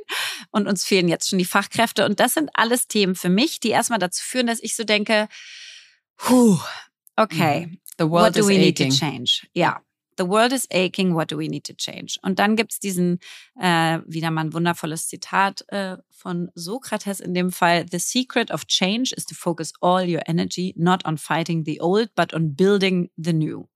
Und 0.51 0.67
uns 0.67 0.85
fehlen 0.85 1.09
jetzt 1.09 1.29
schon 1.29 1.39
die 1.39 1.45
Fachkräfte. 1.45 2.05
Und 2.05 2.19
das 2.19 2.33
sind 2.33 2.49
alles 2.53 2.87
Themen 2.87 3.15
für 3.15 3.29
mich, 3.29 3.59
die 3.59 3.69
erstmal 3.69 3.99
dazu 3.99 4.23
führen, 4.23 4.47
dass 4.47 4.63
ich 4.63 4.75
so 4.75 4.83
denke, 4.83 5.27
Puh, 6.17 6.57
okay, 7.17 7.67
mhm. 7.67 7.79
The 7.97 8.09
world 8.09 8.35
what 8.35 8.37
do 8.37 8.47
we 8.47 8.53
aching. 8.53 8.61
need 8.61 8.77
to 8.77 8.89
change? 8.89 9.47
Ja, 9.53 9.81
The 10.17 10.27
world 10.27 10.53
is 10.53 10.67
aching, 10.71 11.13
what 11.13 11.29
do 11.29 11.37
we 11.37 11.47
need 11.47 11.65
to 11.65 11.73
change? 11.73 12.17
Und 12.21 12.39
dann 12.39 12.55
gibt's 12.55 12.79
diesen, 12.79 13.19
äh, 13.59 13.99
wieder 14.05 14.31
mal 14.31 14.45
ein 14.45 14.53
wundervolles 14.53 15.07
Zitat 15.07 15.65
äh, 15.69 15.97
von 16.09 16.49
Sokrates 16.55 17.19
in 17.19 17.33
dem 17.33 17.51
Fall. 17.51 17.85
The 17.89 17.99
secret 17.99 18.51
of 18.51 18.65
change 18.67 19.13
is 19.15 19.25
to 19.25 19.35
focus 19.35 19.73
all 19.81 20.07
your 20.07 20.21
energy 20.27 20.73
not 20.77 21.05
on 21.05 21.17
fighting 21.17 21.65
the 21.65 21.81
old, 21.81 22.13
but 22.15 22.33
on 22.33 22.55
building 22.55 23.09
the 23.17 23.33
new. 23.33 23.67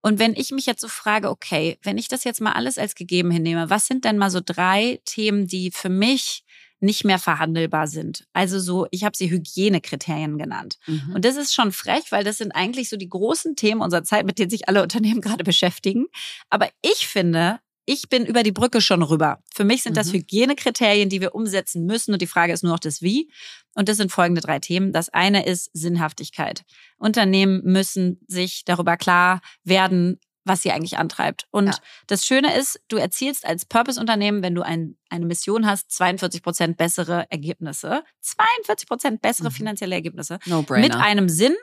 Und 0.00 0.18
wenn 0.18 0.34
ich 0.34 0.50
mich 0.50 0.66
jetzt 0.66 0.80
so 0.80 0.88
frage, 0.88 1.30
okay, 1.30 1.78
wenn 1.82 1.96
ich 1.96 2.08
das 2.08 2.24
jetzt 2.24 2.40
mal 2.40 2.52
alles 2.52 2.76
als 2.76 2.96
gegeben 2.96 3.30
hinnehme, 3.30 3.70
was 3.70 3.86
sind 3.86 4.04
denn 4.04 4.18
mal 4.18 4.30
so 4.30 4.40
drei 4.44 5.00
Themen, 5.04 5.46
die 5.46 5.70
für 5.70 5.88
mich 5.88 6.44
nicht 6.82 7.04
mehr 7.04 7.18
verhandelbar 7.18 7.86
sind. 7.86 8.26
Also 8.32 8.58
so, 8.58 8.86
ich 8.90 9.04
habe 9.04 9.16
sie 9.16 9.30
Hygienekriterien 9.30 10.36
genannt. 10.36 10.78
Mhm. 10.86 11.12
Und 11.14 11.24
das 11.24 11.36
ist 11.36 11.54
schon 11.54 11.72
frech, 11.72 12.10
weil 12.10 12.24
das 12.24 12.38
sind 12.38 12.52
eigentlich 12.52 12.88
so 12.88 12.96
die 12.96 13.08
großen 13.08 13.56
Themen 13.56 13.80
unserer 13.80 14.04
Zeit, 14.04 14.26
mit 14.26 14.38
denen 14.38 14.50
sich 14.50 14.68
alle 14.68 14.82
Unternehmen 14.82 15.20
gerade 15.22 15.44
beschäftigen. 15.44 16.06
Aber 16.50 16.68
ich 16.82 17.06
finde, 17.06 17.60
ich 17.84 18.08
bin 18.08 18.26
über 18.26 18.42
die 18.42 18.52
Brücke 18.52 18.80
schon 18.80 19.02
rüber. 19.02 19.38
Für 19.52 19.64
mich 19.64 19.82
sind 19.82 19.96
das 19.96 20.08
mhm. 20.08 20.18
Hygienekriterien, 20.18 21.08
die 21.08 21.20
wir 21.20 21.34
umsetzen 21.34 21.84
müssen. 21.86 22.12
Und 22.12 22.22
die 22.22 22.26
Frage 22.26 22.52
ist 22.52 22.62
nur 22.62 22.72
noch 22.72 22.80
das 22.80 23.02
Wie. 23.02 23.30
Und 23.74 23.88
das 23.88 23.96
sind 23.96 24.12
folgende 24.12 24.40
drei 24.40 24.58
Themen. 24.58 24.92
Das 24.92 25.08
eine 25.08 25.46
ist 25.46 25.70
Sinnhaftigkeit. 25.72 26.64
Unternehmen 26.98 27.62
müssen 27.64 28.20
sich 28.28 28.64
darüber 28.64 28.96
klar 28.96 29.40
werden, 29.64 30.20
was 30.44 30.62
sie 30.62 30.72
eigentlich 30.72 30.98
antreibt. 30.98 31.46
Und 31.50 31.66
ja. 31.68 31.74
das 32.06 32.26
Schöne 32.26 32.56
ist, 32.56 32.80
du 32.88 32.96
erzielst 32.96 33.46
als 33.46 33.64
Purpose-Unternehmen, 33.64 34.42
wenn 34.42 34.54
du 34.54 34.62
ein, 34.62 34.96
eine 35.08 35.26
Mission 35.26 35.66
hast, 35.66 35.90
42 35.92 36.42
Prozent 36.42 36.76
bessere 36.76 37.26
Ergebnisse. 37.30 38.02
42 38.20 38.88
Prozent 38.88 39.22
bessere 39.22 39.50
mhm. 39.50 39.54
finanzielle 39.54 39.94
Ergebnisse. 39.94 40.38
No 40.46 40.62
brainer. 40.62 40.88
Mit 40.88 40.96
einem 40.96 41.28
Sinn. 41.28 41.54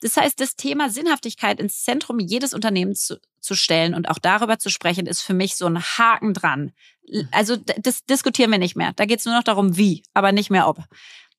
Das 0.00 0.16
heißt, 0.16 0.40
das 0.40 0.56
Thema 0.56 0.90
Sinnhaftigkeit 0.90 1.58
ins 1.58 1.82
Zentrum 1.82 2.20
jedes 2.20 2.54
Unternehmens 2.54 3.06
zu, 3.06 3.20
zu 3.40 3.54
stellen 3.54 3.94
und 3.94 4.08
auch 4.08 4.18
darüber 4.18 4.58
zu 4.58 4.70
sprechen, 4.70 5.06
ist 5.06 5.22
für 5.22 5.34
mich 5.34 5.56
so 5.56 5.66
ein 5.66 5.82
Haken 5.82 6.34
dran. 6.34 6.72
Mhm. 7.10 7.28
Also 7.32 7.56
das 7.56 8.04
diskutieren 8.04 8.50
wir 8.50 8.58
nicht 8.58 8.76
mehr. 8.76 8.92
Da 8.94 9.04
geht 9.04 9.18
es 9.18 9.24
nur 9.24 9.34
noch 9.34 9.44
darum, 9.44 9.76
wie, 9.76 10.02
aber 10.14 10.32
nicht 10.32 10.50
mehr 10.50 10.68
ob. 10.68 10.78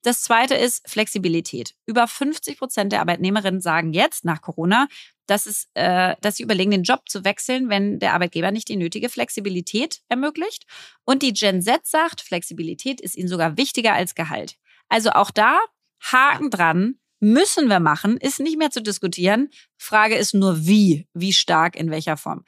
Das 0.02 0.22
zweite 0.22 0.54
ist 0.54 0.88
Flexibilität. 0.88 1.74
Über 1.86 2.08
50 2.08 2.58
Prozent 2.58 2.92
der 2.92 3.00
Arbeitnehmerinnen 3.00 3.60
sagen 3.60 3.92
jetzt 3.92 4.24
nach 4.24 4.40
Corona, 4.40 4.88
dass, 5.26 5.46
es, 5.46 5.68
äh, 5.74 6.16
dass 6.20 6.36
sie 6.36 6.42
überlegen, 6.42 6.70
den 6.70 6.82
Job 6.82 7.08
zu 7.08 7.24
wechseln, 7.24 7.68
wenn 7.68 7.98
der 7.98 8.14
Arbeitgeber 8.14 8.50
nicht 8.50 8.68
die 8.68 8.76
nötige 8.76 9.08
Flexibilität 9.08 10.00
ermöglicht. 10.08 10.64
Und 11.04 11.22
die 11.22 11.32
Gen 11.32 11.62
Z 11.62 11.86
sagt, 11.86 12.20
Flexibilität 12.20 13.00
ist 13.00 13.16
ihnen 13.16 13.28
sogar 13.28 13.56
wichtiger 13.56 13.92
als 13.92 14.14
Gehalt. 14.14 14.56
Also 14.88 15.10
auch 15.10 15.30
da 15.30 15.58
Haken 16.00 16.50
dran, 16.50 16.96
müssen 17.20 17.68
wir 17.68 17.80
machen, 17.80 18.16
ist 18.16 18.40
nicht 18.40 18.58
mehr 18.58 18.70
zu 18.70 18.82
diskutieren. 18.82 19.50
Frage 19.76 20.16
ist 20.16 20.34
nur 20.34 20.66
wie, 20.66 21.06
wie 21.12 21.34
stark, 21.34 21.76
in 21.76 21.90
welcher 21.90 22.16
Form. 22.16 22.44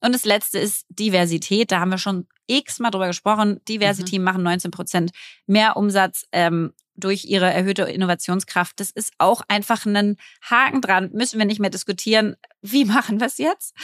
Und 0.00 0.14
das 0.14 0.24
letzte 0.24 0.58
ist 0.58 0.86
Diversität. 0.88 1.70
Da 1.70 1.80
haben 1.80 1.90
wir 1.90 1.98
schon 1.98 2.26
x-mal 2.46 2.90
drüber 2.90 3.06
gesprochen. 3.06 3.60
Diversity 3.68 4.18
mhm. 4.18 4.24
machen 4.24 4.42
19 4.42 4.70
Prozent 4.70 5.12
mehr 5.46 5.76
Umsatz. 5.76 6.26
Ähm, 6.32 6.72
durch 6.96 7.24
ihre 7.24 7.52
erhöhte 7.52 7.82
Innovationskraft. 7.82 8.78
Das 8.78 8.90
ist 8.90 9.12
auch 9.18 9.42
einfach 9.48 9.84
ein 9.86 10.16
Haken 10.42 10.80
dran. 10.80 11.10
Müssen 11.12 11.38
wir 11.38 11.46
nicht 11.46 11.60
mehr 11.60 11.70
diskutieren, 11.70 12.36
wie 12.62 12.84
machen 12.84 13.20
wir 13.20 13.26
es 13.26 13.38
jetzt? 13.38 13.74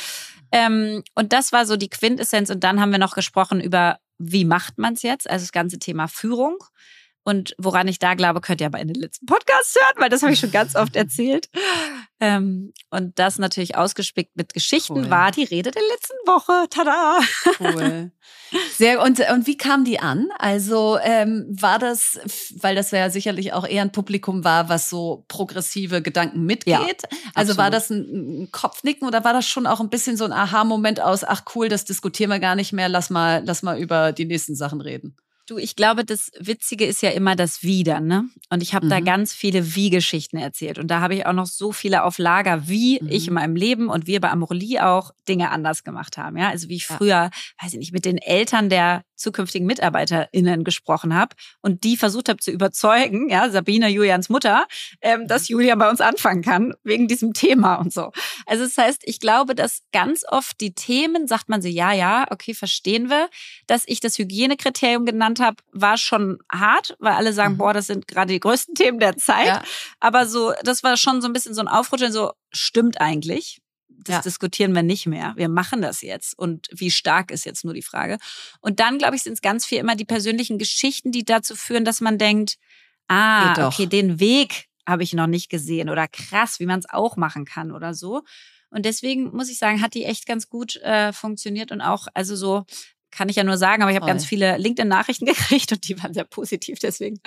Ähm, 0.53 1.03
und 1.15 1.33
das 1.33 1.53
war 1.53 1.67
so 1.67 1.77
die 1.77 1.91
Quintessenz. 1.91 2.51
Und 2.51 2.65
dann 2.65 2.81
haben 2.81 2.93
wir 2.93 2.99
noch 2.99 3.15
gesprochen 3.15 3.61
über, 3.61 3.99
wie 4.19 4.45
macht 4.45 4.79
man 4.79 4.95
es 4.95 5.03
jetzt? 5.03 5.29
Also 5.29 5.45
das 5.45 5.53
ganze 5.53 5.79
Thema 5.79 6.09
Führung. 6.09 6.59
Und 7.23 7.55
woran 7.59 7.87
ich 7.87 7.99
da 7.99 8.15
glaube, 8.15 8.41
könnt 8.41 8.61
ihr 8.61 8.67
aber 8.67 8.81
in 8.81 8.89
den 8.89 9.01
letzten 9.01 9.27
Podcasts 9.27 9.77
hören, 9.77 10.03
weil 10.03 10.09
das 10.09 10.23
habe 10.23 10.33
ich 10.33 10.41
schon 10.41 10.51
ganz 10.51 10.75
oft 10.75 10.97
erzählt. 10.97 11.49
Ähm, 12.19 12.73
und 12.91 13.19
das 13.19 13.39
natürlich 13.39 13.77
ausgespickt 13.77 14.37
mit 14.37 14.55
Geschichten 14.55 15.05
cool. 15.05 15.11
war 15.11 15.31
die 15.31 15.45
Rede 15.45 15.71
der 15.71 15.83
letzten 15.83 16.17
Woche. 16.27 16.67
Tada! 16.71 17.21
Cool. 17.59 18.13
Sehr, 18.77 19.03
und, 19.03 19.21
und 19.21 19.47
wie 19.47 19.57
kam 19.57 19.85
die 19.85 20.01
an? 20.01 20.29
Also 20.39 20.99
ähm, 21.03 21.47
war 21.51 21.79
das, 21.79 22.19
weil 22.57 22.75
das 22.75 22.91
ja 22.91 23.09
sicherlich 23.11 23.53
auch 23.53 23.67
eher 23.67 23.83
ein 23.83 23.93
Publikum 23.93 24.43
war, 24.43 24.69
was 24.69 24.91
so 24.91 25.25
progressive 25.29 26.03
Gedanken 26.03 26.45
mitgeht. 26.45 26.75
Ja, 26.75 27.19
also 27.35 27.53
absolut. 27.53 27.59
war 27.59 27.71
das 27.71 27.91
ein, 27.91 28.43
ein, 28.43 28.49
Kopfnicken 28.51 29.07
oder 29.07 29.25
war 29.25 29.33
das 29.33 29.47
schon 29.47 29.67
auch 29.67 29.81
ein 29.81 29.91
bisschen 29.91 30.17
so 30.17 30.25
ein 30.25 30.33
Aha-Moment 30.33 31.01
aus, 31.01 31.23
ach 31.23 31.45
cool, 31.55 31.69
das 31.69 31.85
diskutieren 31.85 32.31
wir 32.31 32.41
gar 32.41 32.57
nicht 32.57 32.73
mehr, 32.73 32.89
lass 32.89 33.11
mal, 33.11 33.43
lass 33.45 33.63
mal 33.63 33.79
über 33.79 34.13
die 34.13 34.25
nächsten 34.25 34.57
Sachen 34.57 34.81
reden? 34.81 35.17
Du, 35.51 35.59
ich 35.59 35.75
glaube, 35.75 36.05
das 36.05 36.31
Witzige 36.39 36.87
ist 36.87 37.03
ja 37.03 37.11
immer 37.11 37.35
das 37.35 37.65
Wieder, 37.65 37.99
ne? 37.99 38.29
Und 38.51 38.63
ich 38.63 38.73
habe 38.73 38.87
mhm. 38.87 38.91
da 38.91 39.01
ganz 39.01 39.35
viele 39.35 39.75
Wie-Geschichten 39.75 40.37
erzählt. 40.37 40.79
Und 40.79 40.87
da 40.87 41.01
habe 41.01 41.17
ich 41.17 41.27
auch 41.27 41.33
noch 41.33 41.47
so 41.47 41.73
viele 41.73 42.05
auf 42.05 42.19
Lager, 42.19 42.69
wie 42.69 43.03
mhm. 43.03 43.09
ich 43.09 43.27
in 43.27 43.35
meinem 43.35 43.57
Leben 43.57 43.89
und 43.89 44.07
wir 44.07 44.21
bei 44.21 44.31
Amorelie 44.31 44.87
auch 44.87 45.11
Dinge 45.29 45.51
anders 45.51 45.83
gemacht 45.83 46.19
haben. 46.19 46.37
Ja, 46.37 46.51
also 46.51 46.69
wie 46.69 46.77
ich 46.77 46.87
früher, 46.87 47.09
ja. 47.09 47.31
weiß 47.61 47.73
ich 47.73 47.81
nicht, 47.81 47.93
mit 47.93 48.05
den 48.05 48.19
Eltern 48.19 48.69
der 48.69 49.03
zukünftigen 49.21 49.67
MitarbeiterInnen 49.67 50.65
gesprochen 50.65 51.15
habe 51.15 51.37
und 51.61 51.85
die 51.85 51.97
versucht 51.97 52.29
habe 52.29 52.41
zu 52.41 52.51
überzeugen, 52.51 53.29
ja, 53.29 53.49
Sabine, 53.51 53.89
Julians 53.89 54.29
Mutter, 54.29 54.67
ähm, 55.01 55.29
dass 55.29 55.49
mhm. 55.49 55.55
Julian 55.55 55.79
bei 55.79 55.91
uns 55.91 56.01
anfangen 56.01 56.43
kann, 56.43 56.75
wegen 56.83 57.07
diesem 57.07 57.33
Thema 57.33 57.77
und 57.77 57.93
so. 57.93 58.13
Also 58.47 58.65
das 58.65 58.77
heißt, 58.77 59.03
ich 59.05 59.21
glaube, 59.21 59.55
dass 59.55 59.83
ganz 59.93 60.25
oft 60.29 60.61
die 60.61 60.75
Themen, 60.75 61.27
sagt 61.27 61.49
man 61.49 61.63
so, 61.63 61.69
ja, 61.69 61.93
ja, 61.93 62.27
okay, 62.31 62.55
verstehen 62.55 63.11
wir. 63.11 63.29
Dass 63.67 63.85
ich 63.87 64.01
das 64.01 64.19
Hygienekriterium 64.19 65.05
genannt 65.05 65.41
habe, 65.41 65.57
war 65.73 65.97
schon 65.97 66.39
hart, 66.51 66.97
weil 66.99 67.13
alle 67.13 67.33
sagen, 67.33 67.55
mhm. 67.55 67.59
boah, 67.59 67.75
das 67.75 67.87
sind 67.87 68.09
gerade 68.09 68.33
die 68.33 68.41
größten 68.41 68.75
Themen 68.75 68.99
der 68.99 69.17
Zeit. 69.17 69.47
Ja. 69.47 69.63
Aber 70.01 70.27
so, 70.27 70.53
das 70.63 70.83
war 70.83 70.97
schon 70.97 71.21
so 71.21 71.29
ein 71.29 71.33
bisschen 71.33 71.55
so 71.55 71.61
ein 71.61 71.69
Aufrutschen, 71.69 72.13
so, 72.13 72.33
stimmt 72.53 73.01
eigentlich 73.01 73.61
das 74.05 74.17
ja. 74.17 74.23
diskutieren 74.23 74.75
wir 74.75 74.83
nicht 74.83 75.07
mehr. 75.07 75.35
Wir 75.37 75.49
machen 75.49 75.83
das 75.83 76.03
jetzt. 76.03 76.39
Und 76.39 76.69
wie 76.73 76.91
stark 76.91 77.31
ist 77.31 77.45
jetzt 77.45 77.65
nur 77.65 77.75
die 77.75 77.83
Frage. 77.83 78.19
Und 78.61 78.81
dann, 78.81 78.99
glaube 78.99 79.17
ich, 79.17 79.23
sind 79.23 79.35
es 79.35 79.43
ganz 79.43 79.67
viel 79.67 79.79
immer 79.79 79.97
die 79.97 80.05
persönlichen 80.05 80.59
Geschichten, 80.59 81.13
die 81.13 81.25
dazu 81.25 81.55
führen, 81.55 81.85
dass 81.85 82.01
man 82.01 82.19
denkt, 82.19 82.57
ah, 83.09 83.67
okay, 83.67 83.87
den 83.87 84.21
Weg 84.21 84.67
habe 84.87 85.03
ich 85.03 85.13
noch 85.13 85.27
nicht 85.27 85.51
gesehen 85.51 85.89
oder 85.89 86.09
krass, 86.09 86.61
wie 86.61 86.67
man 86.67 86.81
es 86.81 86.89
auch 86.89 87.17
machen 87.17 87.45
kann 87.45 87.73
oder 87.73 87.95
so. 87.95 88.23
Und 88.71 88.87
deswegen 88.87 89.31
muss 89.35 89.51
ich 89.51 89.59
sagen, 89.59 89.83
hat 89.83 89.95
die 89.95 90.05
echt 90.05 90.27
ganz 90.27 90.49
gut 90.49 90.77
äh, 90.77 91.13
funktioniert 91.13 91.73
und 91.73 91.81
auch, 91.81 92.07
also 92.15 92.37
so 92.37 92.65
kann 93.11 93.29
ich 93.29 93.37
ja 93.37 93.45
nur 93.45 93.59
sagen, 93.59 93.83
aber 93.83 93.91
ich 93.91 93.97
habe 93.97 94.07
ganz 94.07 94.25
viele 94.25 94.57
LinkedIn-Nachrichten 94.57 95.25
gekriegt 95.27 95.73
und 95.73 95.89
die 95.89 96.01
waren 96.01 96.15
sehr 96.15 96.25
positiv. 96.25 96.79
Deswegen 96.79 97.21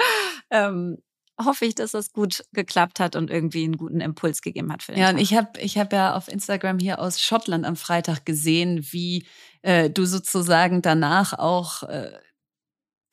ähm, 0.49 0.97
hoffe 1.43 1.65
ich, 1.65 1.75
dass 1.75 1.91
das 1.91 2.11
gut 2.11 2.43
geklappt 2.53 2.99
hat 2.99 3.15
und 3.15 3.29
irgendwie 3.31 3.63
einen 3.63 3.77
guten 3.77 4.01
Impuls 4.01 4.41
gegeben 4.41 4.71
hat 4.71 4.83
für 4.83 4.91
den 4.93 4.99
Ja, 5.01 5.07
Tag. 5.07 5.15
und 5.15 5.21
ich 5.21 5.33
habe 5.35 5.59
ich 5.59 5.77
hab 5.77 5.91
ja 5.93 6.15
auf 6.15 6.27
Instagram 6.27 6.79
hier 6.79 6.99
aus 6.99 7.21
Schottland 7.21 7.65
am 7.65 7.75
Freitag 7.75 8.25
gesehen, 8.25 8.85
wie 8.91 9.25
äh, 9.61 9.89
du 9.89 10.05
sozusagen 10.05 10.81
danach 10.81 11.33
auch 11.33 11.83
äh, 11.83 12.11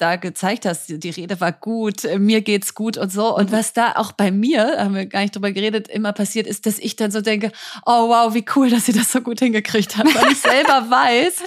da 0.01 0.17
gezeigt 0.17 0.65
hast, 0.65 0.89
die 0.89 1.11
Rede 1.11 1.41
war 1.41 1.53
gut, 1.53 2.05
äh, 2.05 2.19
mir 2.19 2.41
geht's 2.41 2.75
gut 2.75 2.97
und 2.97 3.13
so. 3.13 3.37
Und 3.37 3.53
was 3.53 3.73
da 3.73 3.93
auch 3.97 4.13
bei 4.13 4.31
mir, 4.31 4.77
haben 4.79 4.95
wir 4.95 5.07
gar 5.07 5.21
nicht 5.21 5.35
drüber 5.35 5.53
geredet, 5.53 5.89
immer 5.89 6.13
passiert 6.13 6.47
ist, 6.47 6.67
dass 6.67 6.79
ich 6.79 6.97
dann 6.97 7.11
so 7.11 7.21
denke, 7.21 7.53
oh 7.85 8.09
wow, 8.09 8.33
wie 8.35 8.45
cool, 8.57 8.71
dass 8.71 8.87
sie 8.87 8.93
das 8.93 9.13
so 9.13 9.21
gut 9.21 9.41
hingekriegt 9.41 9.97
hat, 9.97 10.07
weil 10.07 10.33
ich 10.33 10.39
selber 10.39 10.87
weiß, 10.91 11.43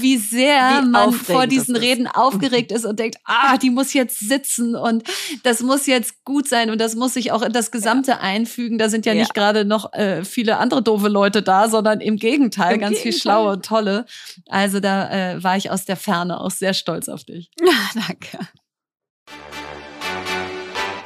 wie 0.00 0.16
sehr 0.16 0.82
wie 0.82 0.88
man 0.88 1.12
vor 1.12 1.46
diesen 1.46 1.76
Reden 1.76 2.06
aufgeregt 2.06 2.72
ist 2.72 2.84
und 2.84 2.98
denkt, 2.98 3.18
ah, 3.24 3.56
die 3.56 3.70
muss 3.70 3.92
jetzt 3.92 4.18
sitzen 4.18 4.74
und 4.74 5.04
das 5.44 5.62
muss 5.62 5.86
jetzt 5.86 6.24
gut 6.24 6.48
sein 6.48 6.70
und 6.70 6.80
das 6.80 6.94
muss 6.94 7.14
sich 7.14 7.30
auch 7.32 7.42
in 7.42 7.52
das 7.52 7.70
Gesamte 7.70 8.12
ja. 8.12 8.20
einfügen. 8.20 8.78
Da 8.78 8.88
sind 8.88 9.06
ja, 9.06 9.12
ja. 9.12 9.20
nicht 9.20 9.34
gerade 9.34 9.64
noch 9.64 9.92
äh, 9.92 10.24
viele 10.24 10.58
andere 10.58 10.82
doofe 10.82 11.08
Leute 11.08 11.42
da, 11.42 11.68
sondern 11.68 12.00
im 12.00 12.16
Gegenteil, 12.16 12.74
Im 12.74 12.80
ganz 12.80 12.96
Gegenteil. 12.96 13.12
viel 13.12 13.20
schlaue 13.20 13.52
und 13.52 13.64
tolle. 13.64 14.06
Also 14.48 14.80
da 14.80 15.10
äh, 15.10 15.42
war 15.42 15.56
ich 15.56 15.70
aus 15.70 15.84
der 15.84 15.96
Ferne 15.96 16.40
auch 16.40 16.50
sehr 16.50 16.74
stolz 16.74 17.08
auf 17.08 17.24
dich. 17.24 17.50
Danke. 17.94 18.38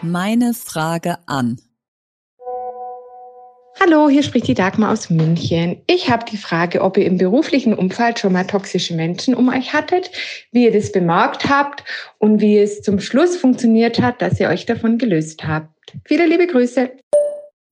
Meine 0.03 0.55
Frage 0.55 1.19
an. 1.27 1.61
Hallo, 3.79 4.09
hier 4.09 4.23
spricht 4.23 4.49
die 4.49 4.55
Dagmar 4.55 4.91
aus 4.93 5.11
München. 5.11 5.83
Ich 5.87 6.11
habe 6.11 6.25
die 6.25 6.39
Frage, 6.39 6.81
ob 6.81 6.97
ihr 6.97 7.05
im 7.05 7.19
beruflichen 7.19 7.75
Umfeld 7.75 8.19
schon 8.19 8.33
mal 8.33 8.47
toxische 8.47 8.95
Menschen 8.95 9.35
um 9.35 9.49
euch 9.49 9.73
hattet, 9.75 10.11
wie 10.51 10.65
ihr 10.65 10.73
das 10.73 10.93
bemerkt 10.93 11.49
habt 11.49 11.85
und 12.19 12.41
wie 12.41 12.59
es 12.59 12.83
zum 12.83 13.01
Schluss 13.01 13.37
funktioniert 13.37 14.01
hat, 14.01 14.23
dass 14.23 14.41
ihr 14.41 14.49
euch 14.49 14.65
davon 14.65 14.99
gelöst 14.99 15.45
habt. 15.47 15.95
Viele 16.05 16.27
liebe 16.27 16.47
Grüße. 16.47 16.91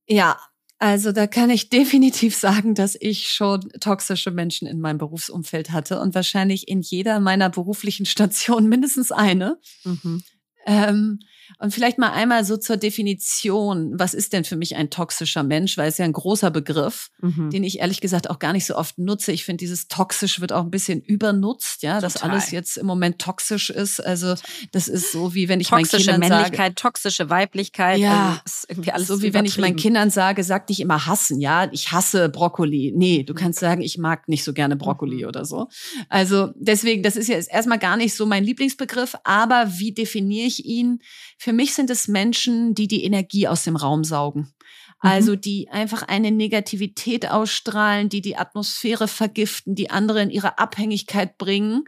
Ja, 0.07 0.37
also 0.79 1.11
da 1.11 1.27
kann 1.27 1.49
ich 1.49 1.69
definitiv 1.69 2.35
sagen, 2.35 2.75
dass 2.75 2.95
ich 2.99 3.29
schon 3.29 3.61
toxische 3.79 4.31
Menschen 4.31 4.67
in 4.67 4.79
meinem 4.79 4.97
Berufsumfeld 4.97 5.71
hatte 5.71 5.99
und 5.99 6.15
wahrscheinlich 6.15 6.67
in 6.67 6.81
jeder 6.81 7.19
meiner 7.19 7.49
beruflichen 7.49 8.05
Stationen 8.05 8.69
mindestens 8.69 9.11
eine. 9.11 9.59
Mhm. 9.83 10.23
Ähm, 10.65 11.19
und 11.59 11.73
vielleicht 11.73 11.97
mal 11.97 12.11
einmal 12.11 12.45
so 12.45 12.57
zur 12.57 12.77
Definition. 12.77 13.93
Was 13.97 14.13
ist 14.13 14.33
denn 14.33 14.43
für 14.43 14.55
mich 14.55 14.75
ein 14.75 14.89
toxischer 14.89 15.43
Mensch? 15.43 15.77
Weil 15.77 15.89
es 15.89 15.97
ja 15.97 16.05
ein 16.05 16.13
großer 16.13 16.51
Begriff, 16.51 17.09
mhm. 17.21 17.49
den 17.49 17.63
ich 17.63 17.79
ehrlich 17.79 18.01
gesagt 18.01 18.29
auch 18.29 18.39
gar 18.39 18.53
nicht 18.53 18.65
so 18.65 18.75
oft 18.75 18.97
nutze. 18.97 19.31
Ich 19.31 19.45
finde, 19.45 19.57
dieses 19.57 19.87
toxisch 19.87 20.39
wird 20.41 20.51
auch 20.51 20.63
ein 20.63 20.71
bisschen 20.71 21.01
übernutzt, 21.01 21.83
ja, 21.83 21.95
Total. 21.95 22.01
dass 22.01 22.21
alles 22.21 22.51
jetzt 22.51 22.77
im 22.77 22.85
Moment 22.85 23.19
toxisch 23.19 23.69
ist. 23.69 23.99
Also, 23.99 24.35
das 24.71 24.87
ist 24.87 25.11
so 25.11 25.33
wie 25.33 25.47
wenn 25.49 25.59
ich 25.59 25.67
toxische 25.67 26.11
meinen 26.11 26.21
Kindern 26.21 26.39
Männlichkeit, 26.39 26.57
sage, 26.57 26.75
toxische 26.75 27.29
Weiblichkeit. 27.29 27.99
Ja, 27.99 28.29
also 28.29 28.41
ist 28.45 28.69
irgendwie 28.69 28.91
alles 28.91 29.07
so 29.07 29.21
wie 29.21 29.33
wenn 29.33 29.45
ich 29.45 29.57
meinen 29.57 29.75
Kindern 29.75 30.09
sage, 30.09 30.43
sag 30.43 30.69
nicht 30.69 30.79
immer 30.79 31.05
hassen, 31.05 31.39
ja, 31.39 31.69
ich 31.71 31.91
hasse 31.91 32.29
Brokkoli. 32.29 32.93
Nee, 32.95 33.23
du 33.23 33.33
kannst 33.33 33.59
sagen, 33.59 33.81
ich 33.81 33.97
mag 33.97 34.27
nicht 34.27 34.43
so 34.43 34.53
gerne 34.53 34.75
Brokkoli 34.75 35.23
mhm. 35.23 35.27
oder 35.27 35.45
so. 35.45 35.67
Also, 36.09 36.49
deswegen, 36.55 37.03
das 37.03 37.15
ist 37.15 37.27
ja 37.27 37.37
erstmal 37.37 37.79
gar 37.79 37.97
nicht 37.97 38.15
so 38.15 38.25
mein 38.25 38.43
Lieblingsbegriff, 38.43 39.15
aber 39.23 39.71
wie 39.77 39.93
definiere 39.93 40.47
ich 40.47 40.65
ihn? 40.65 41.01
Für 41.37 41.53
mich 41.53 41.73
sind 41.73 41.89
es 41.89 42.07
Menschen, 42.07 42.75
die 42.75 42.87
die 42.87 43.03
Energie 43.03 43.47
aus 43.47 43.63
dem 43.63 43.75
Raum 43.75 44.03
saugen. 44.03 44.53
Also 44.99 45.33
mhm. 45.33 45.41
die 45.41 45.69
einfach 45.69 46.03
eine 46.03 46.31
Negativität 46.31 47.29
ausstrahlen, 47.29 48.09
die 48.09 48.21
die 48.21 48.37
Atmosphäre 48.37 49.07
vergiften, 49.07 49.75
die 49.75 49.89
andere 49.89 50.21
in 50.21 50.29
ihre 50.29 50.57
Abhängigkeit 50.57 51.37
bringen. 51.37 51.83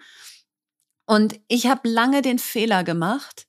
Und 1.06 1.40
ich 1.48 1.68
habe 1.68 1.88
lange 1.90 2.22
den 2.22 2.38
Fehler 2.38 2.84
gemacht, 2.84 3.48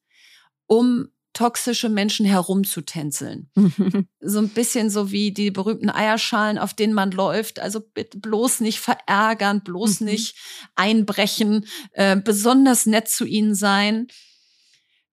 um 0.67 1.09
toxische 1.33 1.89
Menschen 1.89 2.25
herumzutänzeln. 2.25 3.51
so 4.21 4.39
ein 4.39 4.49
bisschen 4.49 4.91
so 4.91 5.11
wie 5.11 5.33
die 5.33 5.51
berühmten 5.51 5.91
Eierschalen, 5.91 6.59
auf 6.59 6.75
denen 6.75 6.95
man 6.95 7.11
läuft. 7.11 7.59
Also 7.61 7.81
bitte 7.81 8.19
bloß 8.19 8.61
nicht 8.61 8.81
verärgern, 8.81 9.63
bloß 9.63 10.01
mhm. 10.01 10.07
nicht 10.07 10.37
einbrechen, 10.77 11.67
äh, 11.93 12.17
besonders 12.17 12.87
nett 12.87 13.09
zu 13.09 13.25
ihnen 13.25 13.55
sein 13.55 14.09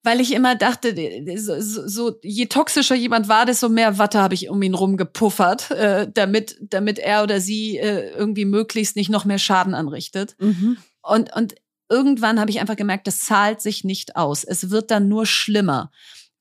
weil 0.05 0.21
ich 0.21 0.33
immer 0.33 0.55
dachte, 0.55 0.95
so, 1.35 1.59
so, 1.59 2.19
je 2.21 2.45
toxischer 2.45 2.95
jemand 2.95 3.27
war, 3.27 3.45
desto 3.45 3.69
mehr 3.69 3.97
Watte 3.97 4.19
habe 4.19 4.35
ich 4.35 4.49
um 4.49 4.61
ihn 4.61 4.75
rum 4.75 4.97
gepuffert, 4.97 5.71
äh, 5.71 6.07
damit, 6.13 6.57
damit 6.61 6.99
er 6.99 7.23
oder 7.23 7.41
sie 7.41 7.77
äh, 7.77 8.11
irgendwie 8.11 8.45
möglichst 8.45 8.95
nicht 8.95 9.09
noch 9.09 9.25
mehr 9.25 9.39
Schaden 9.39 9.73
anrichtet. 9.73 10.35
Mhm. 10.39 10.77
Und, 11.01 11.35
und 11.35 11.55
irgendwann 11.89 12.39
habe 12.39 12.51
ich 12.51 12.59
einfach 12.59 12.75
gemerkt, 12.75 13.07
das 13.07 13.19
zahlt 13.19 13.61
sich 13.61 13.83
nicht 13.83 14.15
aus. 14.15 14.43
Es 14.43 14.69
wird 14.69 14.91
dann 14.91 15.07
nur 15.07 15.25
schlimmer, 15.25 15.91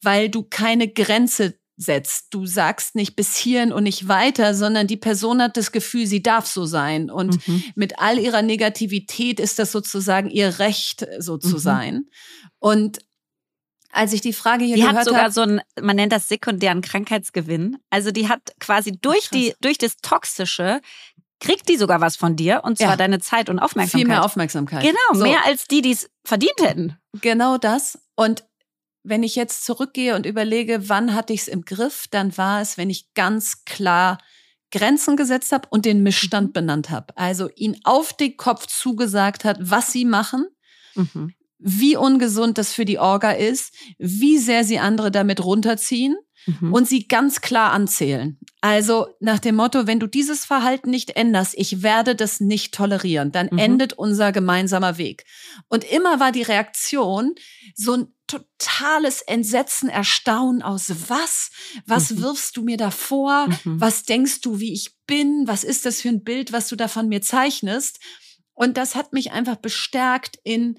weil 0.03 0.29
du 0.29 0.43
keine 0.43 0.87
Grenze 0.87 1.55
setzt. 1.77 2.35
Du 2.35 2.47
sagst 2.47 2.95
nicht 2.95 3.17
bis 3.17 3.35
hierhin 3.35 3.73
und 3.73 3.85
nicht 3.85 4.09
weiter, 4.09 4.55
sondern 4.55 4.87
die 4.87 4.97
Person 4.97 5.43
hat 5.43 5.57
das 5.57 5.73
Gefühl, 5.73 6.07
sie 6.07 6.23
darf 6.23 6.47
so 6.47 6.67
sein. 6.67 7.11
Und 7.11 7.49
mhm. 7.49 7.65
mit 7.75 7.99
all 7.99 8.19
ihrer 8.19 8.43
Negativität 8.43 9.41
ist 9.41 9.59
das 9.59 9.73
sozusagen 9.73 10.29
ihr 10.29 10.59
Recht, 10.59 11.07
so 11.19 11.39
zu 11.39 11.55
mhm. 11.55 11.59
sein. 11.59 12.05
Und 12.59 12.99
als 13.95 14.13
ich 14.13 14.21
die 14.21 14.33
Frage 14.33 14.65
hier 14.65 14.77
die 14.77 14.83
gehört 14.83 14.99
hat 14.99 15.05
sogar 15.05 15.25
hab, 15.25 15.33
so 15.33 15.43
einen, 15.43 15.61
man 15.81 15.97
nennt 15.97 16.13
das 16.13 16.29
sekundären 16.29 16.83
Krankheitsgewinn. 16.83 17.79
Also 17.91 18.11
die 18.11 18.29
hat 18.29 18.53
quasi 18.61 18.93
durch 19.01 19.31
die, 19.31 19.55
durch 19.61 19.79
das 19.79 19.97
Toxische 19.99 20.81
kriegt 21.41 21.69
die 21.69 21.77
sogar 21.77 22.01
was 22.01 22.17
von 22.17 22.37
dir 22.37 22.63
und 22.65 22.79
zwar 22.79 22.91
ja. 22.91 22.97
deine 22.97 23.21
Zeit 23.21 23.49
und 23.49 23.59
Aufmerksamkeit. 23.59 24.01
Viel 24.01 24.09
mehr 24.09 24.25
Aufmerksamkeit. 24.25 24.83
Genau, 24.83 24.99
so. 25.13 25.23
mehr 25.23 25.45
als 25.45 25.67
die, 25.67 25.83
die 25.83 25.93
es 25.93 26.11
verdient 26.25 26.61
hätten. 26.61 26.99
Genau 27.21 27.59
das. 27.59 27.99
Und 28.17 28.45
wenn 29.03 29.23
ich 29.23 29.37
jetzt 29.37 29.65
zurückgehe 29.65 30.15
und 30.17 30.27
überlege, 30.27 30.89
wann 30.89 31.15
hatte 31.15 31.33
ich 31.33 31.43
es 31.43 31.49
im 31.49 31.65
Griff, 31.65 32.07
dann 32.11 32.37
war 32.39 32.63
es, 32.63 32.79
wenn 32.79 32.89
ich 32.89 33.13
ganz 33.15 33.65
klar 33.65 34.19
Grenzen 34.71 35.17
gesetzt 35.17 35.53
habe 35.53 35.69
und 35.71 35.85
den 35.85 36.03
Missstand 36.03 36.49
mhm. 36.49 36.53
benannt 36.53 36.91
habe. 36.91 37.17
Also 37.17 37.51
ihn 37.55 37.79
auf 37.85 38.13
den 38.15 38.37
Kopf 38.37 38.67
zugesagt 38.67 39.45
hat, 39.45 39.59
was 39.61 39.93
sie 39.93 40.05
machen, 40.05 40.47
mhm 40.95 41.35
wie 41.67 41.97
ungesund 41.97 42.59
das 42.59 42.75
für 42.75 42.85
die 42.85 42.99
Orga 42.99 43.31
ist, 43.31 43.75
wie 43.99 44.37
sehr 44.37 44.65
sie 44.65 44.79
andere 44.79 45.11
damit 45.11 45.43
runterziehen 45.43 46.15
mhm. 46.45 46.75
und 46.75 46.87
sie 46.87 47.09
ganz 47.09 47.41
klar 47.41 47.73
anzählen. 47.73 48.39
Also 48.61 49.07
nach 49.19 49.39
dem 49.39 49.57
Motto, 49.57 49.87
wenn 49.87 49.99
du 49.99 50.07
dieses 50.07 50.45
Verhalten 50.45 50.91
nicht 50.91 51.17
änderst, 51.17 51.55
ich 51.57 51.83
werde 51.83 52.15
das 52.15 52.39
nicht 52.41 52.75
tolerieren, 52.75 53.33
dann 53.33 53.49
mhm. 53.51 53.59
endet 53.59 53.95
unser 53.95 54.31
gemeinsamer 54.31 54.99
Weg. 54.99 55.25
Und 55.69 55.85
immer 55.85 56.21
war 56.21 56.33
die 56.33 56.43
Reaktion 56.43 57.35
so 57.75 57.95
ein 57.95 58.07
totales 58.27 59.23
Entsetzen, 59.23 59.89
Erstaunen 59.89 60.61
aus 60.61 60.93
was? 61.09 61.51
Was 61.87 62.11
mhm. 62.11 62.23
wirfst 62.23 62.59
du 62.59 62.63
mir 62.63 62.77
da 62.77 62.91
vor? 62.91 63.49
Mhm. 63.49 63.81
Was 63.81 64.03
denkst 64.03 64.43
du, 64.43 64.61
wie 64.61 64.75
ich 64.75 64.97
bin? 65.07 65.45
Was 65.47 65.65
ist 65.65 65.87
das 65.87 66.03
für 66.03 66.11
ein 66.11 66.25
Bild, 66.25 66.53
was 66.53 66.69
du 66.69 66.77
da 66.77 66.89
von 66.89 67.09
mir 67.09 67.23
zeichnest? 67.23 68.01
Und 68.53 68.77
das 68.77 68.95
hat 68.95 69.15
mich 69.15 69.33
einfach 69.33 69.57
bestärkt 69.57 70.39
in, 70.45 70.79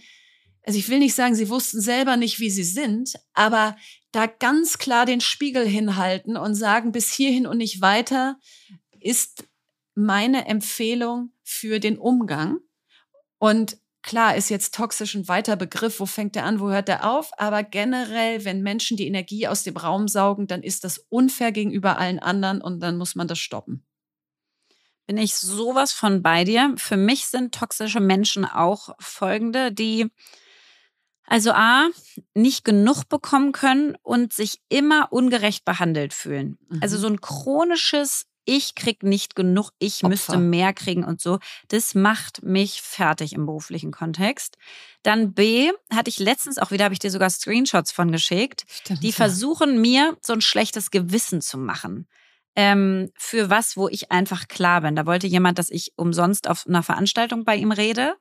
also 0.66 0.80
ich 0.80 0.90
will 0.90 1.00
nicht 1.00 1.14
sagen, 1.14 1.36
sie 1.36 1.50
wussten 1.50 1.80
selber 1.80 2.18
nicht, 2.18 2.40
wie 2.40 2.50
sie 2.50 2.64
sind, 2.64 3.14
aber 3.34 3.76
da 4.12 4.26
ganz 4.26 4.78
klar 4.80 5.06
den 5.06 5.22
Spiegel 5.22 5.66
hinhalten 5.66 6.38
und 6.38 6.56
sagen, 6.56 6.92
bis 6.92 7.14
hierhin 7.14 7.46
und 7.46 7.58
nicht 7.58 7.82
weiter 7.82 8.40
ist 9.00 9.46
meine 9.94 10.48
Empfehlung 10.48 11.32
für 11.44 11.80
den 11.80 12.00
Umgang. 12.00 12.58
Und 13.38 13.78
klar 14.02 14.36
ist 14.36 14.50
jetzt 14.50 14.74
toxisch 14.74 15.14
ein 15.14 15.28
weiter 15.28 15.56
Begriff, 15.56 16.00
wo 16.00 16.08
fängt 16.08 16.36
er 16.36 16.46
an, 16.46 16.60
wo 16.60 16.70
hört 16.72 16.90
er 16.90 17.10
auf, 17.12 17.32
aber 17.38 17.62
generell, 17.62 18.44
wenn 18.44 18.64
Menschen 18.64 18.98
die 18.98 19.08
Energie 19.08 19.48
aus 19.48 19.64
dem 19.64 19.78
Raum 19.78 20.08
saugen, 20.08 20.48
dann 20.48 20.64
ist 20.64 20.84
das 20.84 20.98
unfair 21.10 21.52
gegenüber 21.52 22.00
allen 22.00 22.20
anderen 22.20 22.62
und 22.62 22.80
dann 22.80 22.98
muss 22.98 23.14
man 23.14 23.28
das 23.28 23.38
stoppen. 23.38 23.86
Bin 25.06 25.18
ich 25.18 25.36
sowas 25.36 25.92
von 25.92 26.24
bei 26.24 26.44
dir. 26.44 26.74
Für 26.78 26.98
mich 26.98 27.28
sind 27.28 27.54
toxische 27.54 28.00
Menschen 28.00 28.46
auch 28.46 28.96
folgende, 29.00 29.72
die 29.72 30.10
also 31.28 31.52
A, 31.52 31.90
nicht 32.34 32.64
genug 32.64 33.10
bekommen 33.10 33.52
können 33.52 33.98
und 34.04 34.34
sich 34.34 34.60
immer 34.70 35.12
ungerecht 35.12 35.66
behandelt 35.66 36.14
fühlen. 36.14 36.58
Also 36.70 36.76
mhm. 36.76 36.84
Also 36.84 36.98
so 36.98 37.08
ein 37.08 37.22
chronisches 37.22 38.28
ich 38.46 38.76
krieg 38.76 39.04
nicht 39.04 39.36
genug, 39.36 39.72
ich 39.80 39.98
Opfer. 39.98 40.10
müsste 40.10 40.38
mehr 40.38 40.72
kriegen 40.74 41.04
und 41.04 41.20
so. 41.20 41.40
Das 41.68 41.96
macht 41.96 42.44
mich 42.44 42.82
fertig 42.82 43.34
im 43.34 43.46
beruflichen 43.48 43.92
Kontext. 43.92 44.58
Dann 45.04 45.34
B, 45.34 45.72
hatte 45.92 46.10
ich 46.10 46.20
letztens 46.20 46.60
auch 46.60 46.72
wieder, 46.72 46.86
habe 46.86 46.94
ich 46.94 47.00
dir 47.00 47.12
sogar 47.12 47.30
Screenshots 47.30 47.92
von 47.92 48.12
geschickt, 48.12 48.66
Stimmt, 48.70 49.04
die 49.04 49.10
ja. 49.10 49.14
versuchen 49.14 49.82
mir 49.82 50.16
so 50.22 50.34
ein 50.34 50.42
schlechtes 50.42 50.92
Gewissen 50.92 51.42
zu 51.42 51.58
machen. 51.58 52.08
Ähm, 52.56 53.12
für 53.18 53.50
was, 53.50 53.76
wo 53.76 53.90
ich 53.90 54.12
einfach 54.12 54.48
klar 54.48 54.82
bin. 54.82 54.96
Da 54.96 55.06
wollte 55.06 55.28
jemand, 55.28 55.60
dass 55.60 55.70
ich 55.70 55.92
umsonst 55.98 56.48
auf 56.48 56.66
einer 56.66 56.84
Veranstaltung 56.84 57.44
bei 57.44 57.58
ihm 57.58 57.72
rede. 57.72 58.16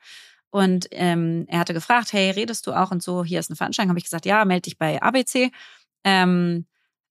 Und 0.54 0.86
ähm, 0.92 1.46
er 1.48 1.58
hatte 1.58 1.74
gefragt, 1.74 2.12
hey, 2.12 2.30
redest 2.30 2.68
du 2.68 2.74
auch 2.74 2.92
und 2.92 3.02
so, 3.02 3.24
hier 3.24 3.40
ist 3.40 3.50
eine 3.50 3.56
Veranstaltung. 3.56 3.88
Habe 3.88 3.98
ich 3.98 4.04
gesagt, 4.04 4.24
ja, 4.24 4.44
melde 4.44 4.62
dich 4.62 4.78
bei 4.78 5.02
ABC. 5.02 5.50
Ähm, 6.04 6.66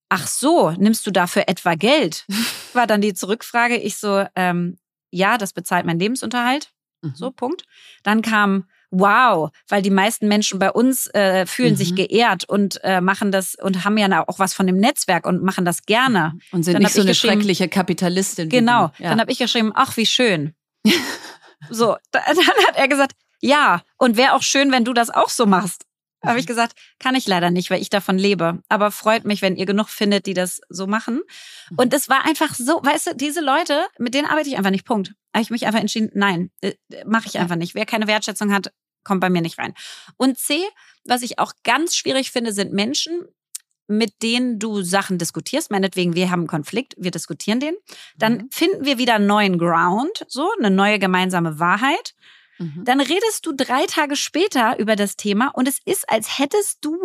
ach 0.08 0.28
so, 0.28 0.72
nimmst 0.72 1.06
du 1.06 1.12
dafür 1.12 1.44
etwa 1.48 1.76
Geld? 1.76 2.26
War 2.74 2.88
dann 2.88 3.02
die 3.02 3.14
Zurückfrage. 3.14 3.76
Ich 3.76 3.98
so, 3.98 4.26
ähm, 4.38 4.78
ja, 5.12 5.38
das 5.38 5.52
bezahlt 5.52 5.86
mein 5.86 6.00
Lebensunterhalt. 6.00 6.72
Mhm. 7.02 7.16
So, 7.16 7.32
Punkt. 7.32 7.66
Dann 8.04 8.22
kam, 8.22 8.64
wow, 8.92 9.52
weil 9.68 9.82
die 9.82 9.90
meisten 9.90 10.30
Menschen 10.30 10.58
bei 10.58 10.72
uns 10.72 11.08
äh, 11.08 11.46
fühlen 11.46 11.74
mhm. 11.74 11.78
sich 11.78 11.96
geehrt 11.96 12.46
und 12.46 12.82
äh, 12.86 13.02
machen 13.02 13.34
das 13.34 13.56
und 13.56 13.84
haben 13.84 13.98
ja 13.98 14.26
auch 14.26 14.40
was 14.40 14.54
von 14.54 14.68
dem 14.68 14.78
Netzwerk 14.78 15.28
und 15.28 15.44
machen 15.44 15.66
das 15.66 15.86
gerne. 15.86 16.32
Mhm. 16.34 16.42
Und 16.54 16.64
sind 16.64 16.76
dann 16.76 16.84
nicht 16.84 16.94
so 16.94 17.02
eine 17.02 17.14
schreckliche 17.14 17.68
Kapitalistin. 17.68 18.48
Genau. 18.48 18.92
Ja. 19.00 19.10
Dann 19.10 19.20
habe 19.20 19.34
ich 19.34 19.38
geschrieben, 19.38 19.74
ach, 19.76 19.98
wie 19.98 20.06
schön. 20.06 20.54
so, 21.70 21.98
dann 22.12 22.24
hat 22.24 22.78
er 22.78 22.88
gesagt, 22.88 23.12
ja, 23.44 23.84
und 23.98 24.16
wäre 24.16 24.34
auch 24.34 24.42
schön, 24.42 24.72
wenn 24.72 24.86
du 24.86 24.94
das 24.94 25.10
auch 25.10 25.28
so 25.28 25.46
machst. 25.46 25.86
Mhm. 26.22 26.30
Habe 26.30 26.40
ich 26.40 26.48
gesagt, 26.48 26.80
kann 26.98 27.14
ich 27.14 27.28
leider 27.28 27.52
nicht, 27.52 27.70
weil 27.70 27.82
ich 27.82 27.90
davon 27.90 28.18
lebe. 28.18 28.64
Aber 28.70 28.90
freut 28.90 29.26
mich, 29.26 29.42
wenn 29.42 29.58
ihr 29.58 29.66
genug 29.66 29.90
findet, 29.90 30.26
die 30.28 30.34
das 30.34 30.62
so 30.70 30.88
machen. 30.88 31.22
Mhm. 31.70 31.78
Und 31.78 31.94
es 31.94 32.08
war 32.08 32.26
einfach 32.26 32.56
so, 32.56 32.80
weißt 32.82 33.08
du, 33.08 33.16
diese 33.16 33.42
Leute, 33.42 33.86
mit 34.00 34.14
denen 34.14 34.28
arbeite 34.28 34.48
ich 34.48 34.58
einfach 34.58 34.72
nicht. 34.72 34.86
Punkt. 34.86 35.14
Habe 35.34 35.44
ich 35.44 35.50
mich 35.50 35.66
einfach 35.66 35.82
entschieden, 35.82 36.10
nein, 36.14 36.52
äh, 36.62 36.74
mache 37.06 37.28
ich 37.28 37.38
einfach 37.38 37.58
nicht. 37.58 37.76
Wer 37.76 37.86
keine 37.86 38.08
Wertschätzung 38.08 38.54
hat, 38.54 38.72
kommt 39.04 39.20
bei 39.20 39.30
mir 39.30 39.42
nicht 39.42 39.58
rein. 39.58 39.74
Und 40.16 40.38
C, 40.38 40.64
was 41.04 41.22
ich 41.22 41.38
auch 41.38 41.52
ganz 41.66 41.98
schwierig 41.98 42.32
finde, 42.32 42.54
sind 42.54 42.72
Menschen, 42.72 43.26
mit 43.88 44.24
denen 44.24 44.58
du 44.58 44.84
Sachen 44.84 45.18
diskutierst, 45.18 45.70
meinetwegen, 45.70 46.16
wir 46.16 46.32
haben 46.32 46.42
einen 46.42 46.48
Konflikt, 46.48 46.96
wir 46.98 47.12
diskutieren 47.12 47.60
den, 47.60 47.76
dann 48.16 48.34
mhm. 48.34 48.50
finden 48.52 48.86
wir 48.86 48.98
wieder 48.98 49.16
einen 49.16 49.28
neuen 49.28 49.58
Ground, 49.58 50.26
so 50.30 50.50
eine 50.58 50.72
neue 50.72 50.98
gemeinsame 50.98 51.60
Wahrheit. 51.60 52.16
Mhm. 52.60 52.84
Dann 52.86 53.02
redest 53.02 53.46
du 53.46 53.54
drei 53.54 53.86
Tage 53.86 54.16
später 54.16 54.78
über 54.80 54.96
das 54.96 55.16
Thema 55.16 55.50
und 55.50 55.68
es 55.68 55.80
ist, 55.86 56.10
als 56.10 56.40
hättest 56.40 56.84
du 56.86 56.98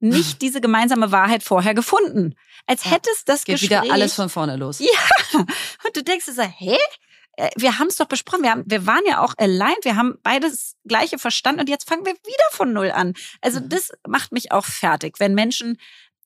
nicht 0.00 0.42
diese 0.42 0.60
gemeinsame 0.60 1.12
Wahrheit 1.12 1.42
vorher 1.42 1.74
gefunden. 1.74 2.34
Als 2.66 2.84
hättest 2.84 3.28
das 3.28 3.44
Geht 3.44 3.60
Gespräch... 3.60 3.82
wieder 3.82 3.92
alles 3.92 4.14
von 4.14 4.28
vorne 4.28 4.56
los. 4.56 4.78
Ja. 4.78 5.38
Und 5.38 5.96
du 5.96 6.02
denkst 6.02 6.26
dir 6.26 6.32
so, 6.32 6.42
hä? 6.42 6.76
Äh, 7.36 7.50
wir 7.56 7.78
haben 7.78 7.88
es 7.88 7.96
doch 7.96 8.06
besprochen. 8.06 8.42
Wir, 8.42 8.50
haben, 8.50 8.64
wir 8.66 8.86
waren 8.86 9.02
ja 9.06 9.20
auch 9.20 9.34
allein. 9.36 9.74
Wir 9.82 9.96
haben 9.96 10.18
beides 10.22 10.76
gleiche 10.84 11.18
verstanden 11.18 11.60
und 11.60 11.68
jetzt 11.68 11.88
fangen 11.88 12.06
wir 12.06 12.14
wieder 12.14 12.50
von 12.50 12.72
Null 12.72 12.90
an. 12.90 13.14
Also 13.40 13.60
mhm. 13.60 13.68
das 13.68 13.90
macht 14.06 14.32
mich 14.32 14.52
auch 14.52 14.64
fertig, 14.64 15.18
wenn 15.18 15.34
Menschen 15.34 15.78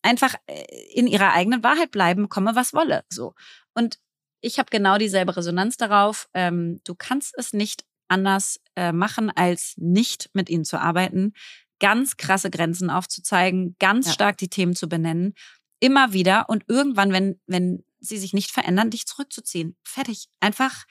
einfach 0.03 0.35
äh, 0.47 0.65
in 0.93 1.07
ihrer 1.07 1.33
eigenen 1.33 1.63
Wahrheit 1.63 1.91
bleiben, 1.91 2.29
komme 2.29 2.55
was 2.55 2.73
wolle. 2.73 3.05
So. 3.09 3.35
Und 3.75 3.99
ich 4.41 4.59
habe 4.59 4.71
genau 4.71 4.99
dieselbe 4.99 5.37
Resonanz 5.37 5.77
darauf. 5.77 6.29
Ähm, 6.35 6.81
du 6.85 6.95
kannst 6.95 7.35
es 7.37 7.53
nicht 7.53 7.85
anders 8.09 8.61
äh, 8.77 8.93
machen, 8.93 9.31
als 9.31 9.75
nicht 9.77 10.31
mit 10.33 10.49
ihnen 10.49 10.65
zu 10.65 10.81
arbeiten, 10.81 11.33
ganz 11.81 12.17
krasse 12.17 12.51
Grenzen 12.51 12.91
aufzuzeigen, 12.91 13.77
ganz 13.79 14.07
ja. 14.07 14.13
stark 14.13 14.39
die 14.39 14.49
Themen 14.49 14.75
zu 14.75 14.89
benennen, 14.89 15.35
immer 15.81 16.13
wieder 16.13 16.49
und 16.49 16.65
irgendwann, 16.69 17.13
wenn, 17.13 17.41
wenn 17.47 17.85
sie 18.01 18.19
sich 18.19 18.33
nicht 18.33 18.51
verändern, 18.51 18.91
dich 18.91 19.07
zurückzuziehen. 19.07 19.77
Fertig. 19.85 20.29
Einfach, 20.41 20.85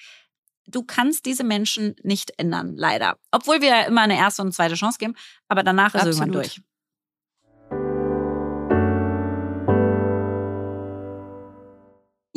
du 0.66 0.84
kannst 0.84 1.26
diese 1.26 1.44
Menschen 1.44 1.96
nicht 2.04 2.34
ändern, 2.38 2.76
leider. 2.76 3.18
Obwohl 3.32 3.62
wir 3.62 3.70
ja 3.70 3.82
immer 3.84 4.02
eine 4.02 4.18
erste 4.18 4.42
und 4.42 4.54
zweite 4.54 4.76
Chance 4.76 4.98
geben, 4.98 5.16
aber 5.48 5.64
danach 5.64 5.96
ist 5.96 6.02
Absolut. 6.02 6.16
irgendwann 6.16 6.32
durch. 6.34 6.62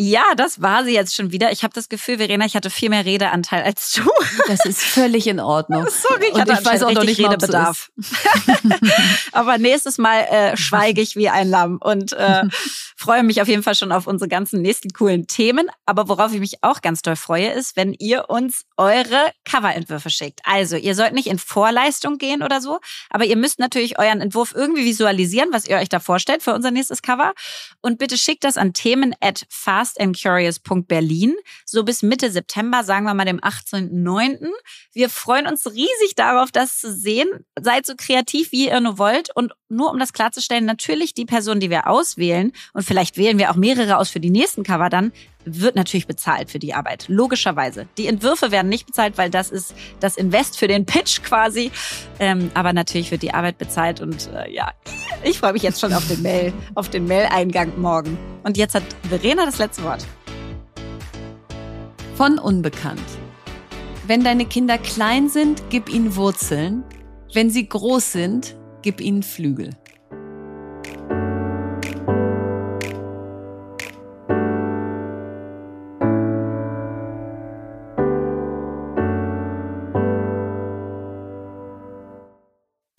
Ja, 0.02 0.22
das 0.34 0.62
war 0.62 0.82
sie 0.82 0.94
jetzt 0.94 1.14
schon 1.14 1.30
wieder. 1.30 1.52
Ich 1.52 1.62
habe 1.62 1.74
das 1.74 1.90
Gefühl, 1.90 2.16
Verena, 2.16 2.46
ich 2.46 2.56
hatte 2.56 2.70
viel 2.70 2.88
mehr 2.88 3.04
Redeanteil 3.04 3.62
als 3.62 3.92
du. 3.92 4.10
Das 4.46 4.64
ist 4.64 4.80
völlig 4.80 5.26
in 5.26 5.40
Ordnung. 5.40 5.86
Sorry, 5.90 6.28
ich, 6.28 6.32
Und 6.32 6.48
ich 6.48 6.64
weiß 6.64 6.84
auch 6.84 6.92
noch 6.92 7.04
nicht 7.04 7.20
Redebedarf. 7.20 7.90
Aber 9.32 9.58
nächstes 9.58 9.98
Mal 9.98 10.20
äh, 10.20 10.56
schweige 10.56 11.02
ich 11.02 11.16
wie 11.16 11.28
ein 11.28 11.50
Lamm 11.50 11.76
und 11.82 12.14
äh, 12.14 12.44
freue 12.96 13.22
mich 13.22 13.42
auf 13.42 13.48
jeden 13.48 13.62
Fall 13.62 13.74
schon 13.74 13.92
auf 13.92 14.06
unsere 14.06 14.28
ganzen 14.30 14.62
nächsten 14.62 14.88
coolen 14.88 15.26
Themen. 15.26 15.68
Aber 15.84 16.08
worauf 16.08 16.32
ich 16.32 16.40
mich 16.40 16.62
auch 16.62 16.80
ganz 16.80 17.02
doll 17.02 17.16
freue, 17.16 17.50
ist, 17.50 17.76
wenn 17.76 17.92
ihr 17.92 18.30
uns 18.30 18.64
eure 18.78 19.32
Coverentwürfe 19.44 20.08
schickt. 20.08 20.40
Also, 20.44 20.76
ihr 20.76 20.94
sollt 20.94 21.12
nicht 21.12 21.26
in 21.26 21.38
Vorleistung 21.38 22.16
gehen 22.16 22.42
oder 22.42 22.62
so, 22.62 22.80
aber 23.10 23.26
ihr 23.26 23.36
müsst 23.36 23.58
natürlich 23.58 23.98
euren 23.98 24.22
Entwurf 24.22 24.54
irgendwie 24.54 24.86
visualisieren, 24.86 25.50
was 25.52 25.66
ihr 25.66 25.76
euch 25.76 25.90
da 25.90 26.00
vorstellt 26.00 26.42
für 26.42 26.54
unser 26.54 26.70
nächstes 26.70 27.02
Cover. 27.02 27.34
Und 27.82 27.98
bitte 27.98 28.16
schickt 28.16 28.44
das 28.44 28.56
an 28.56 28.72
themen 28.72 29.14
at 29.20 29.44
fast 29.50 29.89
fastandcurious.berlin. 29.90 31.34
So 31.64 31.84
bis 31.84 32.02
Mitte 32.02 32.30
September, 32.30 32.84
sagen 32.84 33.04
wir 33.04 33.14
mal 33.14 33.24
dem 33.24 33.40
18.09. 33.40 34.48
Wir 34.92 35.08
freuen 35.08 35.46
uns 35.46 35.66
riesig 35.66 36.14
darauf, 36.16 36.50
das 36.50 36.78
zu 36.78 36.92
sehen. 36.92 37.28
Seid 37.60 37.86
so 37.86 37.94
kreativ, 37.96 38.52
wie 38.52 38.68
ihr 38.68 38.80
nur 38.80 38.98
wollt. 38.98 39.34
Und 39.34 39.52
nur 39.68 39.90
um 39.90 39.98
das 39.98 40.12
klarzustellen, 40.12 40.64
natürlich 40.64 41.14
die 41.14 41.26
Person, 41.26 41.60
die 41.60 41.70
wir 41.70 41.86
auswählen, 41.86 42.52
und 42.72 42.82
vielleicht 42.82 43.16
wählen 43.16 43.38
wir 43.38 43.50
auch 43.50 43.56
mehrere 43.56 43.98
aus 43.98 44.10
für 44.10 44.20
die 44.20 44.30
nächsten 44.30 44.64
Cover 44.64 44.88
dann, 44.88 45.12
wird 45.44 45.76
natürlich 45.76 46.06
bezahlt 46.06 46.50
für 46.50 46.58
die 46.58 46.74
Arbeit. 46.74 47.06
Logischerweise. 47.08 47.86
Die 47.96 48.06
Entwürfe 48.06 48.50
werden 48.50 48.68
nicht 48.68 48.86
bezahlt, 48.86 49.18
weil 49.18 49.30
das 49.30 49.50
ist 49.50 49.74
das 50.00 50.16
Invest 50.16 50.58
für 50.58 50.68
den 50.68 50.86
Pitch 50.86 51.22
quasi. 51.22 51.70
Ähm, 52.18 52.50
aber 52.54 52.72
natürlich 52.72 53.10
wird 53.10 53.22
die 53.22 53.32
Arbeit 53.32 53.58
bezahlt 53.58 54.00
und 54.00 54.30
äh, 54.34 54.50
ja, 54.52 54.72
ich 55.22 55.38
freue 55.38 55.52
mich 55.52 55.62
jetzt 55.62 55.80
schon 55.80 55.92
auf 55.92 56.06
den 56.08 56.22
Mail, 56.22 56.52
auf 56.74 56.88
den 56.88 57.06
Mail-Eingang 57.06 57.80
morgen. 57.80 58.18
Und 58.42 58.56
jetzt 58.56 58.74
hat 58.74 58.82
Verena 59.08 59.46
das 59.46 59.58
letzte 59.58 59.82
Wort. 59.84 60.06
Von 62.16 62.38
Unbekannt. 62.38 63.00
Wenn 64.06 64.24
deine 64.24 64.44
Kinder 64.44 64.76
klein 64.76 65.28
sind, 65.28 65.62
gib 65.70 65.88
ihnen 65.88 66.16
Wurzeln. 66.16 66.84
Wenn 67.32 67.48
sie 67.48 67.68
groß 67.68 68.12
sind, 68.12 68.56
gib 68.82 69.00
ihnen 69.00 69.22
Flügel. 69.22 69.70